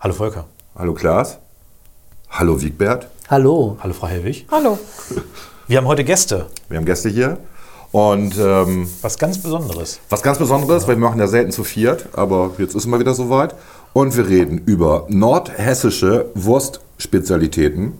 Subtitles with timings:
[0.00, 0.44] Hallo Volker.
[0.76, 1.38] Hallo Klaas.
[2.30, 3.08] Hallo Wiegbert.
[3.28, 3.76] Hallo.
[3.80, 4.46] Hallo Frau Helwig.
[4.50, 4.78] Hallo.
[5.66, 6.46] Wir haben heute Gäste.
[6.68, 7.38] Wir haben Gäste hier.
[7.90, 9.98] Und ähm, Was ganz Besonderes.
[10.10, 13.14] was ganz Besonderes, weil wir machen ja selten zu viert, aber jetzt ist mal wieder
[13.14, 13.54] soweit.
[13.94, 17.94] Und wir reden über nordhessische Wurstspezialitäten,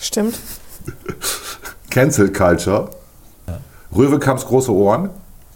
[0.00, 0.38] Stimmt.
[1.90, 2.90] Cancel Culture,
[3.94, 5.10] Röwekamps große Ohren,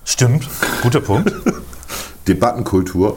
[0.05, 0.47] Stimmt.
[0.83, 1.33] Guter Punkt.
[2.29, 3.17] Debattenkultur,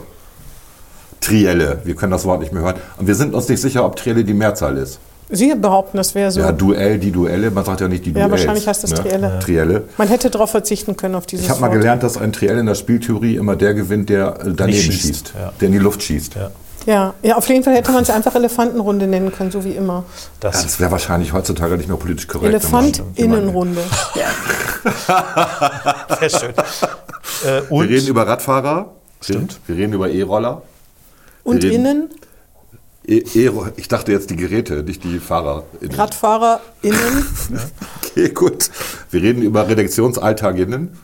[1.24, 1.80] Trielle.
[1.84, 2.76] Wir können das Wort nicht mehr hören.
[2.98, 5.00] Und wir sind uns nicht sicher, ob Trielle die Mehrzahl ist.
[5.30, 6.42] Sie behaupten, das wäre so.
[6.42, 7.50] Ja, Duell, die Duelle.
[7.50, 8.32] Man sagt ja nicht die Ja, Duells.
[8.32, 9.40] wahrscheinlich heißt das Trielle.
[9.40, 9.84] Trielle.
[9.98, 12.66] Man hätte darauf verzichten können, auf dieses Ich habe mal gelernt, dass ein Triell in
[12.66, 15.54] der Spieltheorie immer der gewinnt, der daneben schießt, schießt, ja.
[15.60, 16.36] der in die Luft schießt.
[16.36, 16.52] Ja.
[16.86, 17.14] Ja.
[17.24, 20.04] ja, auf jeden Fall hätte man es einfach Elefantenrunde nennen können, so wie immer.
[20.42, 22.50] Ja, Das, das wäre wahrscheinlich heutzutage nicht mehr politisch korrekt.
[22.54, 23.82] Elefantinnenrunde.
[26.20, 26.50] sehr schön.
[27.46, 28.92] Äh, Wir reden über Radfahrer.
[29.22, 29.62] Stimmt.
[29.66, 30.62] Wir reden über E-Roller.
[31.44, 32.10] Und reden- innen,
[33.06, 35.64] E e ich dachte jetzt die Geräte, nicht die Fahrer.
[35.82, 37.26] RadfahrerInnen.
[38.16, 38.70] Okay, gut.
[39.12, 40.96] Wir reden über Redaktionsalltaginnen.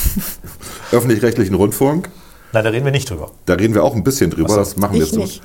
[0.92, 2.08] Öffentlich-rechtlichen Rundfunk.
[2.52, 3.30] nein, da reden wir nicht drüber.
[3.46, 4.56] Da reden wir auch ein bisschen drüber.
[4.56, 5.42] Das machen wir Ich jetzt nicht.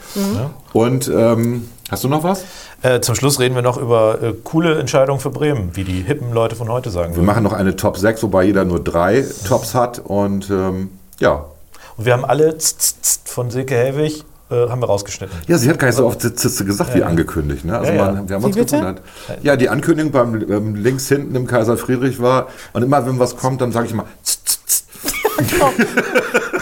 [0.73, 2.45] Und ähm, hast du noch was?
[2.81, 6.31] Äh, zum Schluss reden wir noch über äh, coole Entscheidungen für Bremen, wie die hippen
[6.33, 7.25] Leute von heute sagen Wir würden.
[7.25, 9.99] machen noch eine Top 6, wobei jeder nur drei Tops hat.
[9.99, 10.89] Und ähm,
[11.19, 11.45] ja.
[11.97, 15.35] Und wir haben alle z- z- z- von Silke Helwig äh, haben wir rausgeschnitten.
[15.47, 17.65] Ja, sie hat gar nicht so oft Zitze gesagt wie angekündigt.
[17.65, 17.77] Ne?
[17.77, 18.11] Also Ja, ja.
[18.11, 19.01] Man, wir haben Wie uns gewundert.
[19.41, 23.35] Ja, die Ankündigung beim ähm, links hinten im Kaiser Friedrich war, und immer wenn was
[23.37, 24.83] kommt, dann sage ich immer, tz.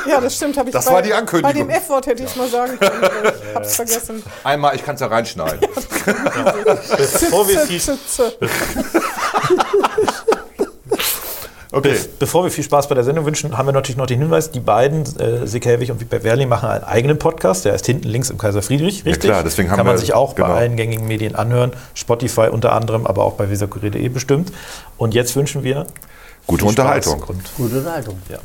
[0.08, 0.58] Ja, das stimmt.
[0.58, 1.54] Hab ich Das bei, war die Ankündigung.
[1.54, 3.04] Bei dem F-Wort hätte ich es mal sagen können.
[3.04, 4.24] aber Ich hab's vergessen.
[4.44, 5.60] einmal, ich kann es ja reinschneiden.
[6.98, 7.80] Bevor wir viel,
[11.76, 11.96] Okay.
[12.20, 14.60] Bevor wir viel Spaß bei der Sendung wünschen, haben wir natürlich noch den Hinweis, die
[14.60, 18.30] beiden, äh, Silke Helwig und Wiebert Werling, machen einen eigenen Podcast, der ist hinten links
[18.30, 19.32] im Kaiser Friedrich, richtig?
[19.32, 20.50] klar, deswegen haben Kann man wir- sich auch genau.
[20.50, 24.52] bei allen gängigen Medien anhören, Spotify unter anderem, aber auch bei weserkurier.de bestimmt.
[24.98, 25.88] Und jetzt wünschen wir
[26.46, 27.24] Gute viel Spaß Unterhaltung.
[27.24, 28.18] Und, Gute Leitung.
[28.30, 28.38] ja.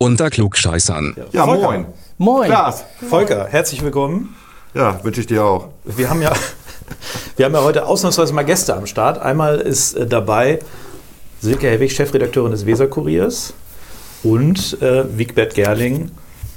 [0.00, 1.16] Unter Klugscheißern.
[1.32, 1.60] Ja, Volker.
[1.60, 1.86] moin.
[2.18, 2.46] Moin.
[2.48, 2.84] Klaas.
[3.10, 4.36] Volker, herzlich willkommen.
[4.72, 5.70] Ja, wünsche ich dir auch.
[5.84, 6.32] Wir haben ja,
[7.36, 9.18] wir haben ja heute ausnahmsweise mal Gäste am Start.
[9.18, 10.60] Einmal ist äh, dabei
[11.40, 13.54] Silke Helwig, Chefredakteurin des Weser-Kuriers
[14.22, 16.12] und äh, Wigbert Gerling,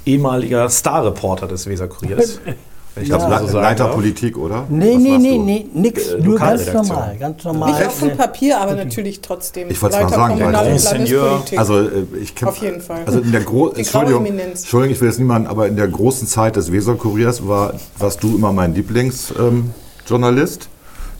[0.06, 2.38] ehemaliger Starreporter des Weser-Kuriers.
[3.00, 3.94] Ich das glaube, so sagen Leiter darf.
[3.94, 4.66] Politik, oder?
[4.68, 6.08] Nee, Was nee, nee, nee, nix.
[6.08, 7.72] Äh, Nur ganz normal, ganz normal.
[7.72, 9.70] Nicht auf dem Papier, aber natürlich trotzdem.
[9.70, 11.42] Ich wollte es mal sagen, Kommunal- weil- Senior.
[11.56, 13.00] Also äh, ich kenn, Auf jeden Fall.
[13.06, 14.26] Also in der Gro Die Entschuldigung.
[14.26, 18.36] Entschuldigung, ich will jetzt niemanden, aber in der großen Zeit des Weser-Kuriers war, warst du
[18.36, 20.62] immer mein Lieblingsjournalist.
[20.62, 20.71] Ähm.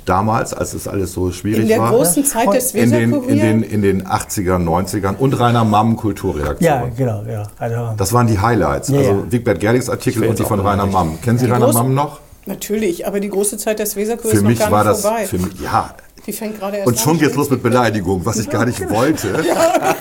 [0.05, 1.91] Damals, als es alles so schwierig in der war.
[1.91, 6.67] großen Zeit des in den, in, den, in den 80ern, 90ern und Rainer Mamm Kulturredaktion.
[6.69, 7.45] Ja, genau, ja.
[7.59, 8.89] Also, Das waren die Highlights.
[8.89, 9.31] Ja, also.
[9.31, 10.87] Wigbert Gerlings Artikel und die von Rainer.
[10.87, 11.21] Mamm.
[11.21, 12.21] Kennen Sie Rainer Mamm noch?
[12.47, 15.03] Natürlich, aber die große Zeit des Weserkurses Für ist noch mich gar war nicht das,
[15.03, 15.27] vorbei.
[15.27, 15.95] für mich, ja.
[16.27, 19.45] Die fängt gerade erst Und schon geht's los mit Beleidigung, was ich gar nicht wollte.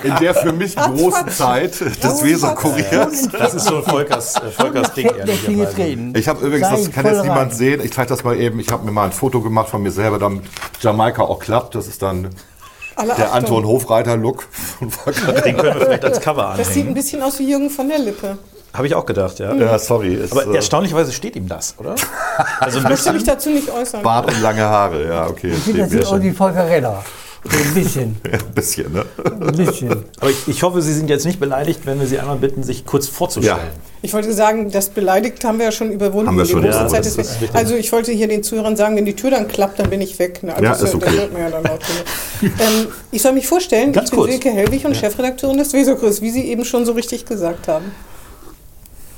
[0.04, 3.30] In der für mich großen Zeit des Weser-Kuriers.
[3.30, 6.12] Das ist schon Volkers, äh, Volkers Ding, ehrlicherweise.
[6.20, 8.86] Ich habe übrigens, das kann jetzt niemand sehen, ich zeige das mal eben, ich habe
[8.86, 10.44] mir mal ein Foto gemacht von mir selber, damit
[10.80, 11.74] Jamaika auch klappt.
[11.76, 12.30] Das ist dann
[12.96, 13.38] Alle der Achtung.
[13.38, 14.44] Anton Hofreiter-Look
[14.80, 15.32] von Volker.
[15.42, 16.94] Den können wir vielleicht als Cover Das sieht ein anhängen.
[16.94, 18.38] bisschen aus wie Jürgen von der Lippe.
[18.74, 19.54] Habe ich auch gedacht, ja.
[19.54, 20.14] Ja, sorry.
[20.16, 21.96] Ist, Aber äh, erstaunlicherweise steht ihm das, oder?
[22.60, 24.02] Also Ich möchte mich dazu nicht äußern.
[24.02, 25.52] Bart und lange Haare, ja, okay.
[25.52, 27.04] Ich finde, das ist mir auch die Volker Renner.
[27.44, 28.18] So ein bisschen.
[28.32, 29.04] Ein bisschen, ne?
[29.26, 30.06] ein bisschen.
[30.20, 32.86] Aber ich, ich hoffe, Sie sind jetzt nicht beleidigt, wenn wir Sie einmal bitten, sich
[32.86, 33.58] kurz vorzustellen.
[34.04, 36.28] Ich wollte sagen, das beleidigt haben wir ja schon überwunden.
[36.28, 37.56] Haben wir schon, ja, Zeit das des ist wichtig.
[37.58, 40.20] also ich wollte hier den Zuhörern sagen, wenn die Tür dann klappt, dann bin ich
[40.20, 40.44] weg.
[40.44, 40.52] Ne?
[40.54, 41.18] Also Ja, das, ist das okay.
[41.18, 41.80] hört man ja dann auch.
[42.44, 44.32] ähm, ich soll mich vorstellen, Ganz ich bin kurz.
[44.32, 47.86] Silke Hellwig und Chefredakteurin des Weserkurs, wie Sie eben schon so richtig gesagt haben.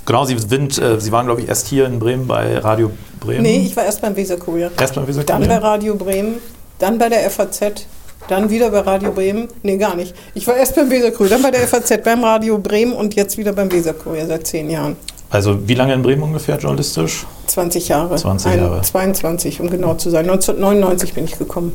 [0.05, 3.43] Genau, Sie, sind, äh, Sie waren, glaube ich, erst hier in Bremen bei Radio Bremen.
[3.43, 4.71] Nee, ich war erst beim Weserkurier.
[4.77, 6.35] erst beim Weser Dann bei Radio Bremen,
[6.79, 7.85] dann bei der FAZ,
[8.27, 9.47] dann wieder bei Radio Bremen.
[9.63, 10.13] Nee, gar nicht.
[10.33, 13.53] Ich war erst beim Weserkurier, dann bei der FAZ, beim Radio Bremen und jetzt wieder
[13.53, 14.97] beim Weserkurier seit zehn Jahren.
[15.29, 17.25] Also wie lange in Bremen ungefähr journalistisch?
[17.47, 18.15] 20 Jahre.
[18.15, 18.81] 20 Jahre.
[18.81, 20.29] 22, um genau zu sein.
[20.29, 21.71] 1999 bin ich gekommen.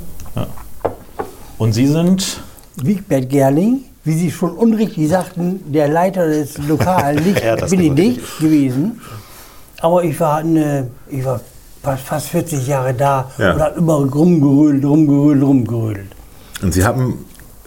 [1.59, 2.41] Und Sie sind
[2.77, 7.81] Wigbert Gerling, wie Sie schon unrichtig sagten, der Leiter des lokalen Licht Ja, das bin
[7.81, 9.01] ich nicht gewesen.
[9.81, 11.41] Aber ich war, eine, ich war
[11.83, 13.53] fast, fast 40 Jahre da Ja.
[13.55, 16.07] und hat immer rumgerödelt, rumgerödelt, rumgerödelt.
[16.63, 17.25] Und Sie haben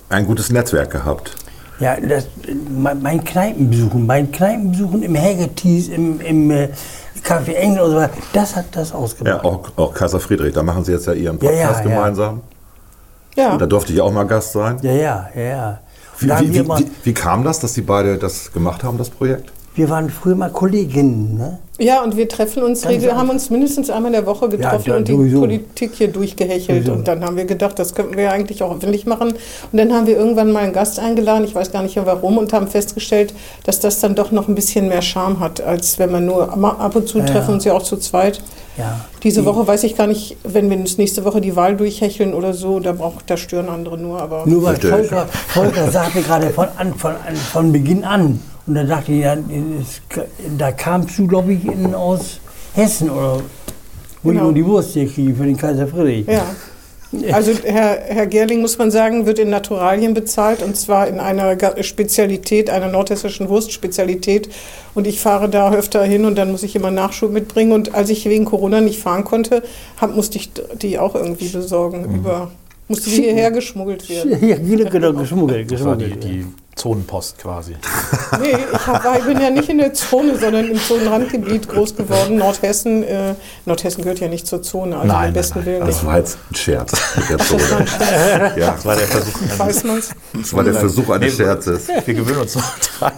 [0.10, 1.36] ein gutes Netzwerk gehabt.
[1.80, 2.28] Ja, das,
[2.70, 6.70] mein, Kneipenbesuchen, mein Kneipenbesuchen im Haggerty's, im, im äh,
[7.24, 9.44] Café Engel und so weiter, das hat das ausgemacht.
[9.44, 10.54] Ja, auch, auch Kaiser Friedrich.
[10.54, 11.90] Da machen Sie jetzt ja Ihren Ja, ja, Podcast ja.
[11.96, 12.42] gemeinsam.
[13.36, 13.58] Ja.
[13.58, 14.78] Da durfte ich auch mal Gast sein.
[14.82, 15.80] Ja, ja, ja, ja.
[16.22, 19.52] Wie, wie, wie, wie, wie kam das, dass Sie beide das gemacht haben, das Projekt?
[19.74, 21.38] Wir waren früher mal Kolleginnen.
[21.38, 21.60] Ne?
[21.80, 23.22] Ja, und wir treffen uns, Ganz regel, einfach.
[23.22, 25.40] haben uns mindestens einmal in der Woche getroffen Ja, und die sowieso.
[25.40, 26.86] Politik hier durchgehechelt.
[26.86, 26.92] Sowieso.
[26.94, 29.30] Und dann haben wir gedacht, das könnten wir ja eigentlich auch öffentlich machen.
[29.32, 32.38] Und dann haben wir irgendwann mal einen Gast eingeladen, ich weiß gar nicht mehr warum,
[32.38, 33.34] und haben festgestellt,
[33.64, 36.96] dass das dann doch noch ein bisschen mehr Charme hat, als wenn man nur ab
[36.96, 37.54] und zu Ja, treffen ja.
[37.56, 38.44] uns ja auch zu zweit.
[38.78, 39.02] Ja.
[39.24, 42.54] Diese Woche weiß ich gar nicht, wenn wir uns nächste Woche die Wahl durchhecheln oder
[42.54, 44.22] so, da, braucht, da stören andere nur.
[44.22, 44.76] Aber Nur weil.
[44.76, 48.40] Volker, Volker sagte gerade von, an, von, an, von Beginn an.
[48.68, 49.38] Und da dachte ich, ja,
[50.58, 52.40] da kamst du, glaube ich, in, aus
[52.74, 53.42] Hessen oder
[54.24, 54.42] wo Genau.
[54.42, 56.28] ich nur die Wurst hier kriege für den Kaiser Friedrich.
[56.28, 56.46] Ja.
[57.34, 61.58] Also Herr, Herr Gerling, muss man sagen, wird in Naturalien bezahlt und zwar in einer
[61.84, 64.48] Spezialität, einer nordhessischen Wurstspezialität.
[64.94, 67.74] Und ich fahre da öfter hin und dann muss ich immer Nachschub mitbringen.
[67.74, 69.62] Und als ich wegen Corona nicht fahren konnte,
[70.00, 72.04] hab, musste ich die auch irgendwie besorgen.
[72.08, 72.16] Mhm.
[72.16, 72.52] Über,
[72.88, 74.38] musste die hierher geschmuggelt werden.
[74.48, 74.56] Ja,
[74.90, 75.70] genau, geschmuggelt.
[75.70, 76.24] Das war die, geschmuggelt.
[76.24, 76.46] die
[76.76, 77.76] Zonenpost quasi.
[78.40, 82.38] Nee, ich, hab, ich bin ja nicht in der Zone, sondern im Zonenrandgebiet groß geworden.
[82.38, 83.36] Nordhessen, äh,
[83.66, 86.06] Nordhessen gehört ja nicht zur Zone, also Nein, besten nein, Willen Das nicht.
[86.06, 87.78] war jetzt ein Scherz mit der Das war Zone.
[87.82, 88.58] ein Scherz.
[88.58, 89.60] Ja, Das war der Versuch.
[89.60, 90.10] Weiß man's?
[90.34, 91.88] das war der Versuch eines Scherzes.
[92.06, 93.12] Wir gewöhnen uns noch dran.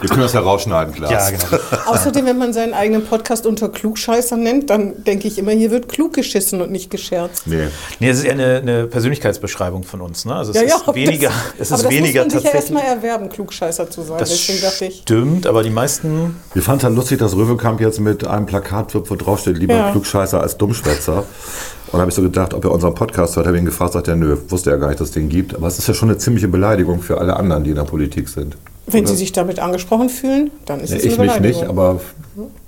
[0.00, 1.10] Wir können das ja rausschneiden, klar.
[1.12, 1.62] Ja, genau.
[1.86, 5.88] Außerdem, wenn man seinen eigenen Podcast unter Klugscheißer nennt, dann denke ich immer, hier wird
[5.88, 7.46] klug geschissen und nicht gescherzt.
[7.46, 7.68] Nee.
[8.00, 10.24] Nee, es ist eher eine, eine Persönlichkeitsbeschreibung von uns.
[10.24, 10.34] Ne?
[10.34, 11.30] Also es ist ob weniger,
[11.74, 12.76] das, es aber ist das weniger muss man sich ja tatsächlich.
[12.78, 14.18] erstmal erwerben, Klugscheißer zu sein.
[14.18, 17.80] das Deswegen dachte ich, stimmt, aber die meisten Wir fanden es halt lustig, dass Röwekamp
[17.80, 19.90] jetzt mit einem Plakat wird, wo draufsteht, lieber Ja.
[19.92, 21.18] Klugscheißer als Dummschwätzer.
[21.18, 23.92] Und da habe ich so gedacht, ob er unseren Podcast hört, habe ich ihn gefragt,
[23.92, 25.54] sagt er, nö, wusste er gar nicht, dass es den gibt.
[25.54, 28.28] Aber es ist ja schon eine ziemliche Beleidigung für alle anderen, die in der Politik
[28.28, 28.56] sind.
[28.86, 29.10] wenn Oder?
[29.12, 31.60] Sie sich damit angesprochen fühlen, dann ist Nee, es ich eine mich Beleidigung.
[31.60, 32.00] nicht, aber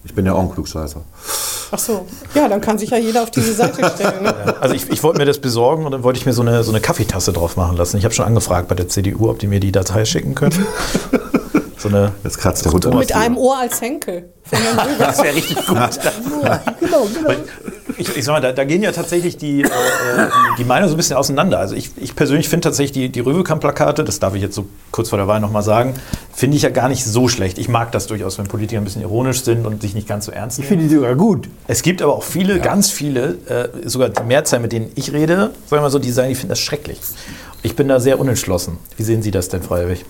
[0.05, 1.01] ich bin ja auch ein Klugscheißer.
[1.71, 4.23] Ach so, ja, dann kann sich ja jeder auf diese Seite stellen.
[4.23, 4.55] Ne?
[4.61, 6.71] Also ich, ich wollte mir das besorgen und dann wollte ich mir so eine, so
[6.71, 7.97] eine Kaffeetasse drauf machen lassen.
[7.97, 10.67] Ich habe schon angefragt bei der CDU, ob die mir die Datei schicken können.
[11.89, 14.31] So eine, Jetzt kratzt der Hund Mit einem Ohr als Henkel.
[14.99, 15.77] Das wäre richtig gut.
[16.81, 17.31] Genau, genau.
[17.99, 19.69] Ich, ich sag mal, da, da gehen ja tatsächlich die, äh, äh,
[20.59, 21.59] die Meinungen so ein bisschen auseinander.
[21.61, 25.11] Also ich, ich persönlich finde tatsächlich die, die Röwekamp-Plakate, das darf ich jetzt so kurz
[25.11, 25.95] vor der Wahl nochmal sagen,
[26.35, 27.57] finde ich ja gar nicht so schlecht.
[27.59, 30.33] Ich mag das durchaus, wenn Politiker ein bisschen ironisch sind und sich nicht ganz so
[30.33, 30.81] ernst Ich nehmen.
[30.81, 31.49] finde die sogar gut.
[31.69, 35.37] Es gibt aber auch viele, ganz viele, äh, sogar die Mehrzahl, mit denen ich rede,
[35.37, 36.99] sagen wir mal so, die sagen, die finden das schrecklich.
[37.63, 38.79] Ich bin da sehr unentschlossen.
[38.97, 40.05] Wie sehen Sie das denn, Freiwillig?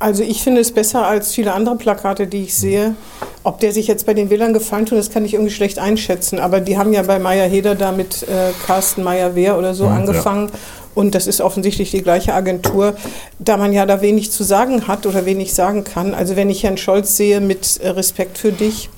[0.00, 2.94] Also ich finde es besser als viele andere Plakate, die ich sehe.
[3.42, 6.38] Ob der sich jetzt bei den Wählern gefallen tut, das kann ich irgendwie schlecht einschätzen.
[6.38, 10.50] Aber die haben ja bei Meier Heder da mit äh, Carsten Meyer-Wehr oder so angefangen.
[10.94, 12.94] Und das ist offensichtlich die gleiche Agentur,
[13.38, 16.14] da man ja da wenig zu sagen hat oder wenig sagen kann.
[16.14, 18.90] Also wenn ich Herrn Scholz sehe mit äh, Respekt für dich,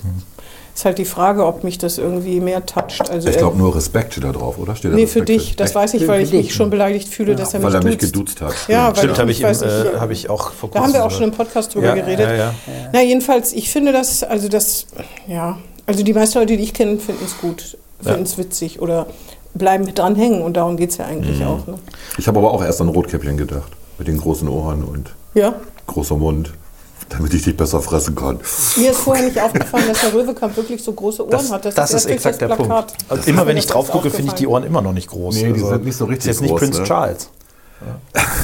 [0.81, 3.07] ist halt die Frage, ob mich das irgendwie mehr toucht.
[3.11, 4.75] Also Ich glaube nur Respekt steht da drauf, oder?
[4.75, 5.55] Steht da nee, für Respekt dich.
[5.55, 5.75] Das Echt?
[5.75, 7.83] weiß ich, Für- weil für ich mich schon beleidigt fühle, dass er Weil mich er
[7.83, 8.13] mich duzt.
[8.13, 8.53] geduzt hat.
[8.67, 9.51] Ja, weil Stimmt, habe ich, äh,
[9.93, 9.99] ja.
[9.99, 10.83] hab ich auch vor Da kurzem.
[10.83, 12.27] haben wir auch schon im Podcast drüber Ja, geredet.
[12.27, 12.53] ja, ja.
[12.91, 14.87] Na, jedenfalls, ich finde das, also das,
[15.27, 19.05] ja, also die meisten Leute, die ich kenne, finden es gut, finden es witzig oder
[19.53, 21.47] bleiben mit dran hängen und darum geht es ja eigentlich Mhm.
[21.47, 21.67] auch.
[21.67, 21.75] Ne?
[22.17, 23.71] Ich habe aber auch erst an Rotkäppchen gedacht.
[23.99, 25.53] Mit den großen Ohren und Ja,
[25.85, 26.51] großer Mund.
[27.11, 28.39] Damit ich dich besser fressen kann.
[28.77, 31.65] mir ist vorher nicht aufgefallen, dass Herr Röwekamp wirklich so große Ohren Das, hat.
[31.65, 32.71] das, erst ist durch exakt der das Punkt.
[32.71, 32.93] Plakat.
[33.09, 34.47] Also Das immer ist wenn ich das drauf gucke, finde ich die.
[34.47, 35.35] Ohren immer noch nicht groß.
[35.35, 36.87] Nee, die Also, sind nicht so richtig Ist jetzt nicht groß, Prince ne?
[36.87, 37.29] Charles.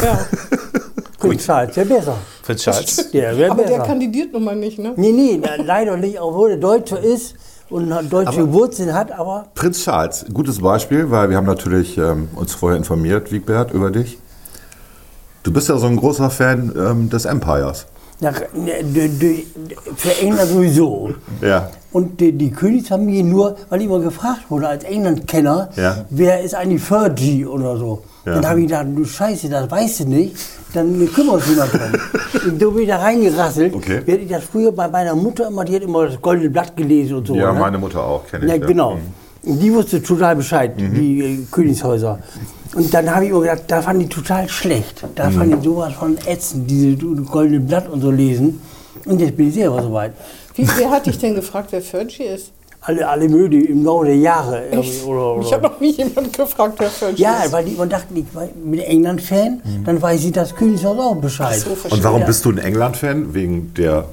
[0.03, 0.19] Ja.
[1.19, 2.17] Prinz Charles, wäre besser.
[2.43, 3.09] Prince Charles.
[3.12, 3.83] Der Aber der besser.
[3.83, 4.93] kandidiert nun mal nicht, ne?
[4.95, 7.36] Nee, nee, leider nicht, obwohl er Deutscher ist
[7.69, 12.53] und deutsche Wurzeln hat, aber Prinz Charles, gutes Beispiel, weil wir haben natürlich ähm, uns
[12.53, 14.19] vorher informiert, Wiegbert, über dich.
[15.43, 17.88] Du bist ja so ein großer Fan ähm, des Empires.
[18.19, 19.45] Nach, ne, d- d-
[19.95, 21.12] für England sowieso.
[21.41, 21.69] Ja.
[21.91, 26.05] Und die, die Königsfamilie nur, weil immer gefragt wurde als England-Kenner, Ja.
[26.09, 28.03] wer ist eigentlich Fergie oder so.
[28.25, 28.33] Ja.
[28.36, 30.36] Dann habe ich gedacht, du Scheiße, das weißt du nicht,
[30.74, 32.51] dann kümmere dich mal drum.
[32.51, 33.74] und so bin ich da reingerasselt.
[33.74, 34.01] Okay.
[34.05, 37.17] Während ich das früher bei meiner Mutter immer, die hat immer das Goldene Blatt gelesen
[37.17, 37.36] und so.
[37.36, 37.59] Ja, ne?
[37.59, 38.51] meine Mutter auch, kenne ich.
[38.51, 38.95] Ja, genau.
[39.43, 39.59] Mhm.
[39.59, 42.19] Die wusste total Bescheid, die äh, Königshäuser.
[42.77, 45.03] Und dann habe ich immer gedacht, da fand ich total schlecht.
[45.15, 45.34] Da Mhm.
[45.34, 46.96] fand ich sowas von ätzend, diese
[47.36, 48.62] goldene Blatt und so lesen.
[49.05, 50.13] Und jetzt bin ich selber soweit.
[50.55, 52.51] Wie, wer hat dich denn gefragt, wer Fergie ist?
[52.81, 54.62] Alle, alle Möde im Laufe der Jahre.
[54.72, 55.41] Oder, oder.
[55.46, 57.51] Ich habe noch nie jemand gefragt, wer Fergie ja, ist.
[57.51, 61.57] weil die immer dachten, ich war mit England-Fan, dann weiß ich das Königshaus auch Bescheid.
[61.60, 62.27] So, Und warum Ja.
[62.27, 63.34] bist du ein England-Fan?
[63.34, 64.05] Wegen der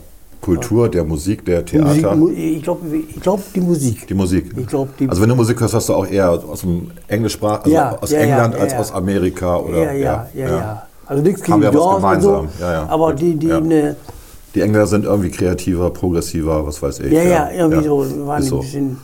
[0.45, 1.73] Kultur, der Musik, der Musik,
[2.03, 2.17] Theater?
[2.17, 4.07] Mu- ich glaube, ich glaub, die Musik.
[4.07, 4.53] Die Musik.
[4.57, 7.61] Ich glaub, die- also wenn du Musik hörst, hast du auch eher aus dem Englischsprach,
[7.65, 11.23] also Ja, aus ja, England ja, als aus Amerika oder ja, ja, ja, ja, Also
[11.23, 12.49] nichts Haben gegen wir was gemeinsam.
[12.59, 13.97] so, aber die, die ne,
[14.55, 17.13] Die Engländer sind irgendwie kreativer, progressiver, was weiß ich.
[17.13, 18.57] ja, ja, irgendwie so, waren so.
[18.57, 18.99] ein bisschen,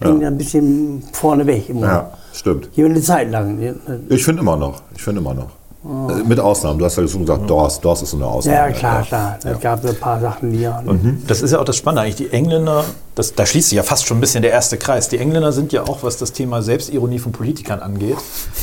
[0.00, 1.86] ein bisschen vorne weg immer.
[1.86, 2.68] Ja, stimmt.
[2.72, 3.56] Hier eine Zeit lang.
[3.58, 3.74] ne.
[4.08, 4.80] Ich finde immer noch.
[4.96, 5.48] Ich finde immer noch.
[5.84, 6.78] Äh, Mit Ausnahmen.
[6.78, 7.78] Du hast ja schon gesagt, Doors.
[7.80, 8.56] Doors ist so eine Ausnahme.
[8.56, 9.38] Ja, klar, klar.
[9.44, 10.82] Es gab so ein paar Sachen, die ja.
[11.26, 12.16] Das ist ja auch das Spannende eigentlich.
[12.16, 15.10] Die Engländer, das, da schließt sich ja fast schon ein bisschen der erste Kreis.
[15.10, 18.16] Die Engländer sind ja auch, was das Thema Selbstironie von Politikern angeht,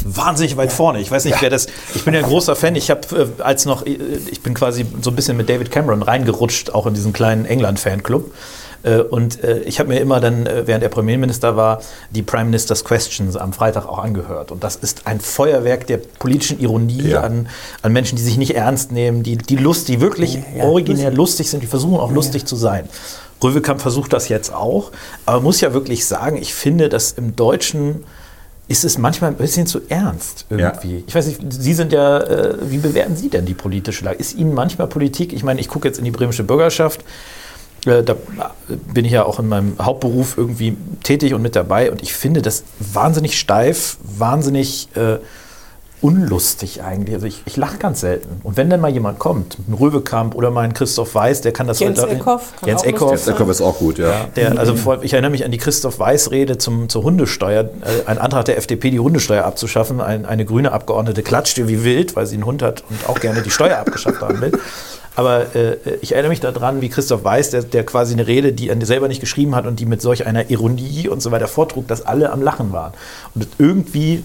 [0.04, 1.00] wahnsinnig weit vorne.
[1.00, 1.68] Ich weiß nicht, wer das.
[1.94, 2.76] Ich bin ja ein großer Fan.
[2.76, 3.98] Ich habe äh, als noch, äh,
[4.32, 8.34] ich bin quasi so ein bisschen mit David Cameron reingerutscht, auch in diesen kleinen England-Fanclub.
[8.84, 12.46] Äh, Und äh, ich habe mir immer dann, äh, während er Premierminister war, die Prime
[12.46, 14.52] Minister's Questions am Freitag auch angehört.
[14.52, 17.22] Und das ist ein Feuerwerk der politischen Ironie Ja.
[17.22, 17.48] an,
[17.82, 21.50] an Menschen, die sich nicht ernst nehmen, die, die Lust, die wirklich Ja, originär lustig
[21.50, 22.88] sind, die versuchen auch lustig zu sein.
[23.44, 24.92] Röwekamp versucht das jetzt auch,
[25.26, 28.04] aber muss ja wirklich sagen, ich finde, dass im Deutschen
[28.68, 31.04] ist es manchmal ein bisschen zu ernst irgendwie.
[31.08, 34.18] Ich weiß nicht, Sie sind ja, äh, wie bewerten Sie denn die politische Lage?
[34.18, 37.02] Ist Ihnen manchmal Politik, ich meine, ich gucke jetzt in die bremische Bürgerschaft,
[37.86, 38.16] äh, da
[38.94, 42.42] bin ich ja auch in meinem Hauptberuf irgendwie tätig und mit dabei und ich finde
[42.42, 45.18] das wahnsinnig steif, wahnsinnig äh,
[46.02, 47.14] unlustig eigentlich.
[47.14, 48.42] Also ich, ich lache ganz selten.
[48.44, 51.68] Und wenn dann mal jemand kommt, ein Röwekamp oder mal ein Christoph Weiß, der kann
[51.68, 54.26] das Jens heute- Eckhoff kann Jens Eckhoff, Jetzt Eckhoff ist auch gut, ja.
[54.36, 57.66] der, also vor, ich erinnere mich an die Christoph Weiß-Rede zum, zur Hundesteuer.
[57.66, 60.02] Äh, Ein Antrag der FDP, die Hundesteuer abzuschaffen.
[60.02, 63.44] Ein, eine grüne Abgeordnete klatschte wie wild, weil sie einen Hund hat und auch gerne
[63.44, 64.52] die Steuer abgeschafft haben will.
[65.16, 68.70] Aber äh, ich erinnere mich daran, wie Christoph Weiß, der, der quasi eine Rede, die
[68.70, 71.88] er selber nicht geschrieben hat und die mit solch einer Ironie und so weiter vortrug,
[71.88, 72.94] dass alle am Lachen waren.
[73.36, 74.24] Und irgendwie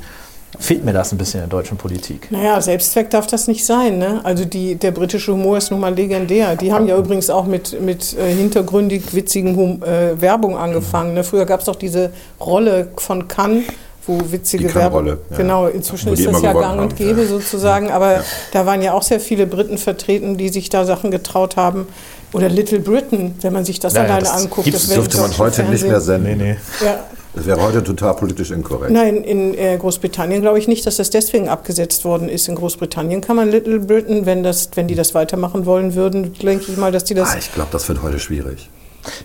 [0.59, 2.31] fehlt mir das ein bisschen in der deutschen Politik.
[2.31, 3.99] Naja, Selbstzweck darf das nicht sein.
[3.99, 4.21] Ne?
[4.25, 6.57] Also die, der britische Humor ist nun mal legendär.
[6.57, 11.15] Die haben ja übrigens auch mit, mit äh, hintergründig witzigen hum äh, Werbung angefangen.
[11.15, 11.25] Ne?
[11.25, 13.65] Früher gab es doch diese Rolle von Cannes,
[14.07, 15.07] wo witzige Die Werbung.
[15.07, 15.17] Ja.
[15.37, 17.27] Genau, inzwischen ist das ja gang und gäbe ja.
[17.29, 17.91] sozusagen.
[17.91, 18.23] Aber
[18.53, 21.87] da waren ja auch sehr viele Briten vertreten, die sich da Sachen getraut haben.
[22.33, 24.65] Oder Little Britain, wenn man sich das Ja, ja, alleine das anguckt.
[24.65, 26.57] gibt's- wäre Dürfte im man heute nicht mehr Fernsehen- senden.
[26.85, 28.91] Ja, Das wäre heute total politisch inkorrekt.
[28.93, 32.49] Nein, in äh, Großbritannien glaube ich nicht, dass das deswegen abgesetzt worden ist.
[32.49, 36.65] In Großbritannien kann man Little Britain, wenn, das, wenn die das weitermachen wollen würden, denke
[36.73, 37.33] ich mal, dass die das.
[37.35, 38.69] Ah, ich glaube, das wird heute schwierig.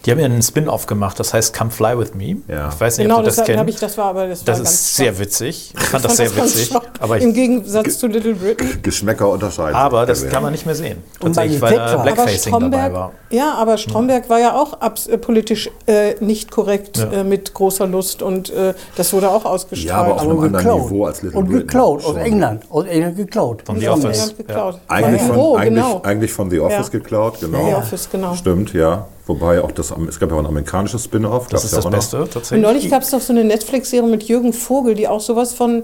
[0.06, 2.38] Die haben ja einen Spin-off gemacht, das heißt Come Fly With Me.
[2.48, 2.70] Ja.
[2.74, 3.70] Ich weiß nicht, genau, ob du das, das, kennst.
[3.70, 5.74] ich, das war aber das, Das war ganz ist sehr witzig.
[5.78, 6.72] Ich fand das sehr witzig.
[7.00, 8.80] Aber, Im ich, Gegensatz zu Little Britain.
[8.82, 9.76] Geschmäcker unterscheiden.
[9.76, 11.04] aber das kann man nicht mehr sehen.
[11.20, 13.12] Und bei Tatsächlich, weil da Blackfacing dabei war.
[13.30, 17.22] ja, aber Stromberg war ja auch abs äh, politisch äh, nicht korrekt Ja.
[17.22, 19.90] äh, mit großer Lust und äh, das wurde auch ausgestrahlt.
[19.90, 21.68] Ja, aber auf einem anderen Niveau als Little und Britain.
[21.68, 22.16] geklaut, aus.
[22.18, 22.64] England.
[22.70, 23.62] Aus England geklaut.
[23.66, 24.36] Von The Aus Office.
[24.38, 24.80] Geklaut.
[24.88, 26.02] Eigentlich von, genau.
[26.04, 27.00] eigentlich von The Office Ja.
[27.00, 27.66] geklaut, genau.
[27.68, 28.36] The Office, genau.
[28.36, 29.08] Stimmt, ja.
[29.28, 31.48] Wobei auch das, es gab ja auch ein amerikanisches Spin-off.
[31.48, 31.92] Das ist ja das noch.
[31.92, 32.62] Beste, Und tatsächlich.
[32.66, 35.84] neulich gab es doch so eine Netflix-Serie mit Jürgen Vogel, die auch sowas von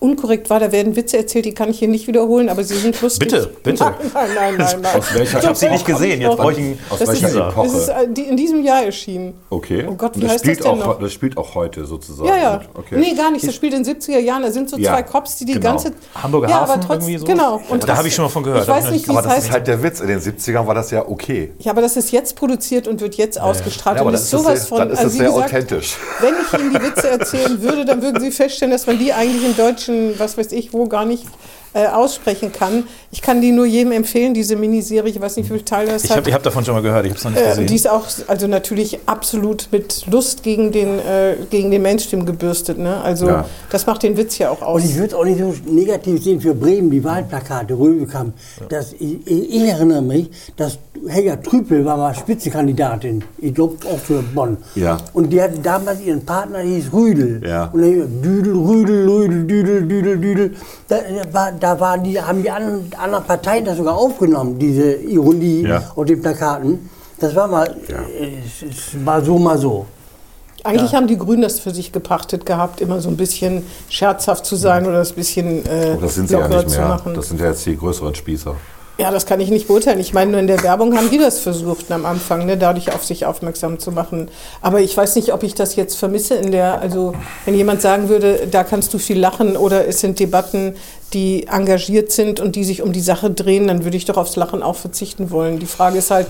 [0.00, 0.60] unkorrekt war.
[0.60, 3.28] Da werden Witze erzählt, die kann ich hier nicht wiederholen, aber sie sind lustig.
[3.30, 3.84] Bitte, bitte.
[3.84, 4.80] Nein, nein, nein, nein.
[4.82, 4.96] nein.
[4.96, 7.34] Aus welcher Ich habe sie nicht gesehen, jetzt brauche ich einen Aus Das welcher ist,
[7.36, 7.66] Epoche?
[7.68, 9.34] das ist äh, in diesem Jahr erschienen.
[9.50, 9.86] okay.
[9.88, 10.98] Oh Gott, wie Und das heißt das spielt denn auch, noch?
[11.00, 12.28] Das spielt auch heute sozusagen.
[12.28, 12.60] Ja, ja.
[12.74, 12.96] Okay.
[12.98, 13.46] Nee, gar nicht.
[13.46, 14.42] Das spielt in den 70er Jahren.
[14.42, 15.70] Da sind so Ja, zwei Cops, die die genau.
[15.70, 17.24] ganze Hamburger ja, Hafen aber trotzdem, irgendwie so?
[17.26, 17.60] Genau.
[17.86, 18.62] Da habe ich schon mal von gehört.
[18.62, 19.46] Ich weiß nicht, wie aber das heißt.
[19.46, 20.00] ist halt der Witz.
[20.00, 21.52] In den 70ern war das ja okay.
[21.58, 23.96] ja, aber das ist jetzt produziert und wird jetzt ausgestrahlt.
[23.96, 24.78] Ja, aber und ist sowas von.
[24.78, 25.96] dann ist also das sehr authentisch.
[26.20, 29.44] Wenn ich Ihnen die Witze erzählen würde, dann würden Sie feststellen, dass man die eigentlich
[29.44, 31.26] im Deutschen, was weiß ich, wo gar nicht
[31.74, 32.84] äh, aussprechen kann.
[33.12, 35.10] Ich kann die nur jedem empfehlen, diese Miniserie.
[35.10, 36.18] Ich weiß nicht, wie viele Teile das Ich hat.
[36.18, 37.66] habe hab davon schon mal gehört, ich habe es noch nicht Äh, gesehen.
[37.66, 42.78] die ist auch also natürlich absolut mit Lust gegen den, äh, gegen den Mainstream gebürstet.
[42.78, 43.00] Ne?
[43.02, 43.44] Also Ja.
[43.70, 44.82] das macht den Witz ja auch aus.
[44.82, 48.34] Und ich würde es auch nicht so negativ sehen für Bremen, die Wahlplakate, Röbekamp.
[48.68, 50.78] Das, ich, ich erinnere mich, dass
[51.08, 53.24] Helga Trüpel war mal Spitzenkandidatin.
[53.38, 54.56] Ich glaube auch für Bonn.
[54.74, 54.98] Ja.
[55.12, 57.42] Und die hatte damals ihren Partner, der hieß Rüdel.
[57.46, 57.66] Ja.
[57.72, 60.54] Und dann hieß Düdel, Rüdel, Rüdel, Düdel, Düdel, Düdel.
[60.88, 64.92] Da, da, war, da waren die, haben die anderen, anderen Parteien das sogar aufgenommen, diese
[64.96, 65.82] Ironie Ja.
[65.96, 66.90] auf den Plakaten.
[67.18, 68.02] Das war mal, Ja.
[68.20, 69.86] es, es war so, mal so.
[70.62, 74.56] Eigentlich haben die Grünen das für sich gepachtet gehabt, immer so ein bisschen scherzhaft zu
[74.56, 76.88] sein oder das bisschen äh, Aber das sind sie ja locker nicht zu mehr.
[76.88, 77.14] machen.
[77.14, 78.54] Das sind ja jetzt die größeren Spießer.
[78.96, 79.98] Ja, das kann ich nicht beurteilen.
[79.98, 83.04] Ich meine, nur in der Werbung haben die das versucht am Anfang, ne, dadurch auf
[83.04, 84.28] sich aufmerksam zu machen.
[84.60, 87.12] Aber ich weiß nicht, ob ich das jetzt vermisse in der, also
[87.44, 90.76] wenn jemand sagen würde, da kannst du viel lachen oder es sind Debatten,
[91.12, 94.36] die engagiert sind und die sich um die Sache drehen, dann würde ich doch aufs
[94.36, 95.58] Lachen auch verzichten wollen.
[95.58, 96.28] Die Frage ist halt,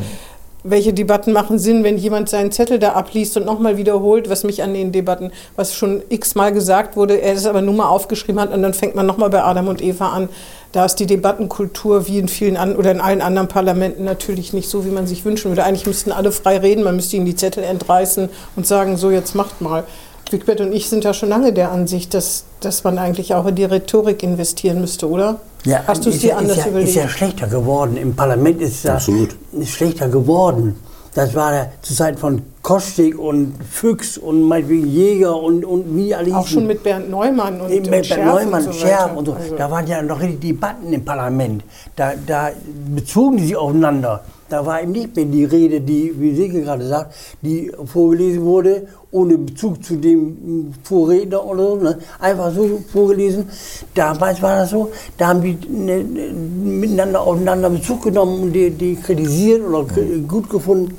[0.62, 4.62] welche Debatten machen Sinn, wenn jemand seinen Zettel da abliest und nochmal wiederholt, was mich
[4.62, 8.52] an den Debatten, was schon x-mal gesagt wurde, er es aber nur mal aufgeschrieben hat
[8.52, 10.30] und dann fängt man nochmal bei Adam und Eva an.
[10.74, 14.68] Da ist die Debattenkultur wie in vielen an, oder in allen anderen Parlamenten natürlich nicht
[14.68, 15.62] so, wie man sich wünschen würde.
[15.62, 19.36] Eigentlich müssten alle frei reden, man müsste ihnen die Zettel entreißen und sagen, so jetzt
[19.36, 19.84] macht mal.
[20.30, 23.54] Wigbert und ich sind ja schon lange der Ansicht, dass, dass man eigentlich auch in
[23.54, 25.38] die Rhetorik investieren müsste, oder?
[25.64, 26.88] Ja, Hast du es ist dir ja, anders ist ja, überlegt?
[26.88, 27.96] Ist ja schlechter geworden.
[27.96, 29.36] Im Parlament ist es ja Absolut.
[29.52, 30.74] ist schlechter geworden.
[31.14, 36.12] Das war ja zu Zeiten von Kostig und Füchs und meinetwegen Jäger und, und wie
[36.14, 39.16] alle auch schon mit Bernd Neumann und, Eben und bei Scherf Neumann, und so Scherf
[39.16, 39.32] und so.
[39.34, 41.62] Also- Da waren ja noch richtig Debatten im Parlament.
[41.94, 42.50] Da, da
[42.94, 44.24] bezogen die sich aufeinander.
[44.48, 48.88] Da war eben nicht mehr die Rede, die, wie Silke gerade sagt, die vorgelesen wurde,
[49.14, 51.76] ohne Bezug zu dem Vorredner oder so.
[51.76, 51.98] Ne?
[52.18, 53.48] Einfach so vorgelesen.
[53.94, 58.70] Damals war das so, da haben die ne, ne, miteinander aufeinander Bezug genommen und die,
[58.70, 60.96] die kritisiert oder kri- gut gefunden.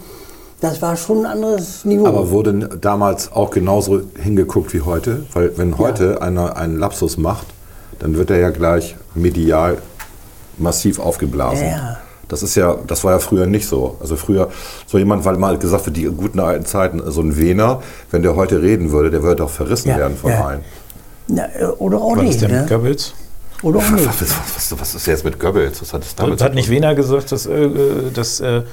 [0.62, 2.08] Das war schon ein anderes Niveau.
[2.08, 5.26] Aber wurde damals auch genauso hingeguckt wie heute?
[5.34, 7.48] Weil wenn heute einer einen Lapsus macht,
[8.00, 9.78] dann wird er ja gleich medial
[10.58, 11.68] massiv aufgeblasen.
[11.68, 11.98] Ja.
[12.28, 13.98] Das ist ja, das war ja früher nicht so.
[14.02, 14.50] Also früher,
[14.88, 18.36] so jemand, weil mal gesagt wird, die guten alten Zeiten, so ein Wiener, wenn der
[18.36, 20.46] heute reden würde, der würde doch verrissen Ja, werden von ja.
[20.46, 20.62] allen.
[21.28, 22.42] Na, äh, oder auch Was ist nicht.
[22.42, 22.68] denn mit Ne?
[22.78, 23.14] Goebbels?
[23.64, 24.06] Oder auch nicht.
[24.06, 24.22] Was,
[24.72, 25.82] was, was ist jetzt mit Goebbels?
[25.82, 26.76] Was hat das damit Hat nicht tun?
[26.76, 28.64] Wiener gesagt, dass, äh, äh, dass äh,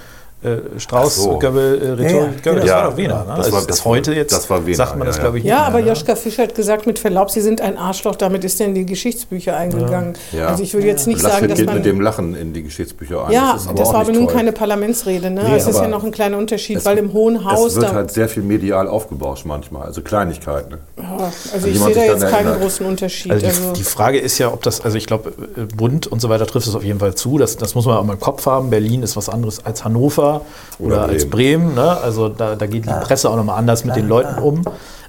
[0.45, 1.39] äh, Strauß so.
[1.39, 2.57] Goebbels, äh, Rhetorik, Ja, ja, genau.
[2.57, 3.15] das Ja, war doch Wiener.
[3.21, 3.25] Ne?
[3.29, 5.17] das also war- das das ist heute war- jetzt, das war Wiener, sagt man das,
[5.17, 5.87] ja, glaube ich, Ja, nicht aber mehr?
[5.89, 8.85] Joschka Fischer hat gesagt, mit Verlaub, Sie sind ein Arschloch, damit ist er in die
[8.87, 10.15] Geschichtsbücher eingegangen.
[10.33, 10.49] Ja.
[10.49, 11.77] Also ich würde jetzt nicht sagen, Laschet dass geht man...
[11.77, 13.33] mit dem Lachen in die Geschichtsbücher ein.
[13.33, 14.35] ja, ist das, auch war nicht aber nun toll.
[14.37, 15.31] keine Parlamentsrede.
[15.31, 15.43] Ne?
[15.45, 17.69] Nee, das ist ja aber noch ein kleiner Unterschied, es- weil im Hohen Haus...
[17.71, 20.71] Es wird da, halt sehr viel medial aufgebauscht manchmal, also Kleinigkeiten.
[20.71, 20.79] Ne?
[20.99, 23.33] ja, also ich sehe da jetzt keinen großen Unterschied.
[23.33, 26.29] Also die, Also, Frage ist ja, ob das, also ich glaube, äh, Bund und so
[26.29, 27.39] weiter trifft es auf jeden Fall zu.
[27.39, 28.71] Das, das muss man auch mal im Kopf haben.
[28.71, 30.32] Berlin ist was anderes als Hannover
[30.79, 31.75] oder, Oder als Bremen.
[31.75, 31.97] Ne?
[31.99, 34.65] Also da, da geht die Presse auch nochmal anders mit den Leuten um.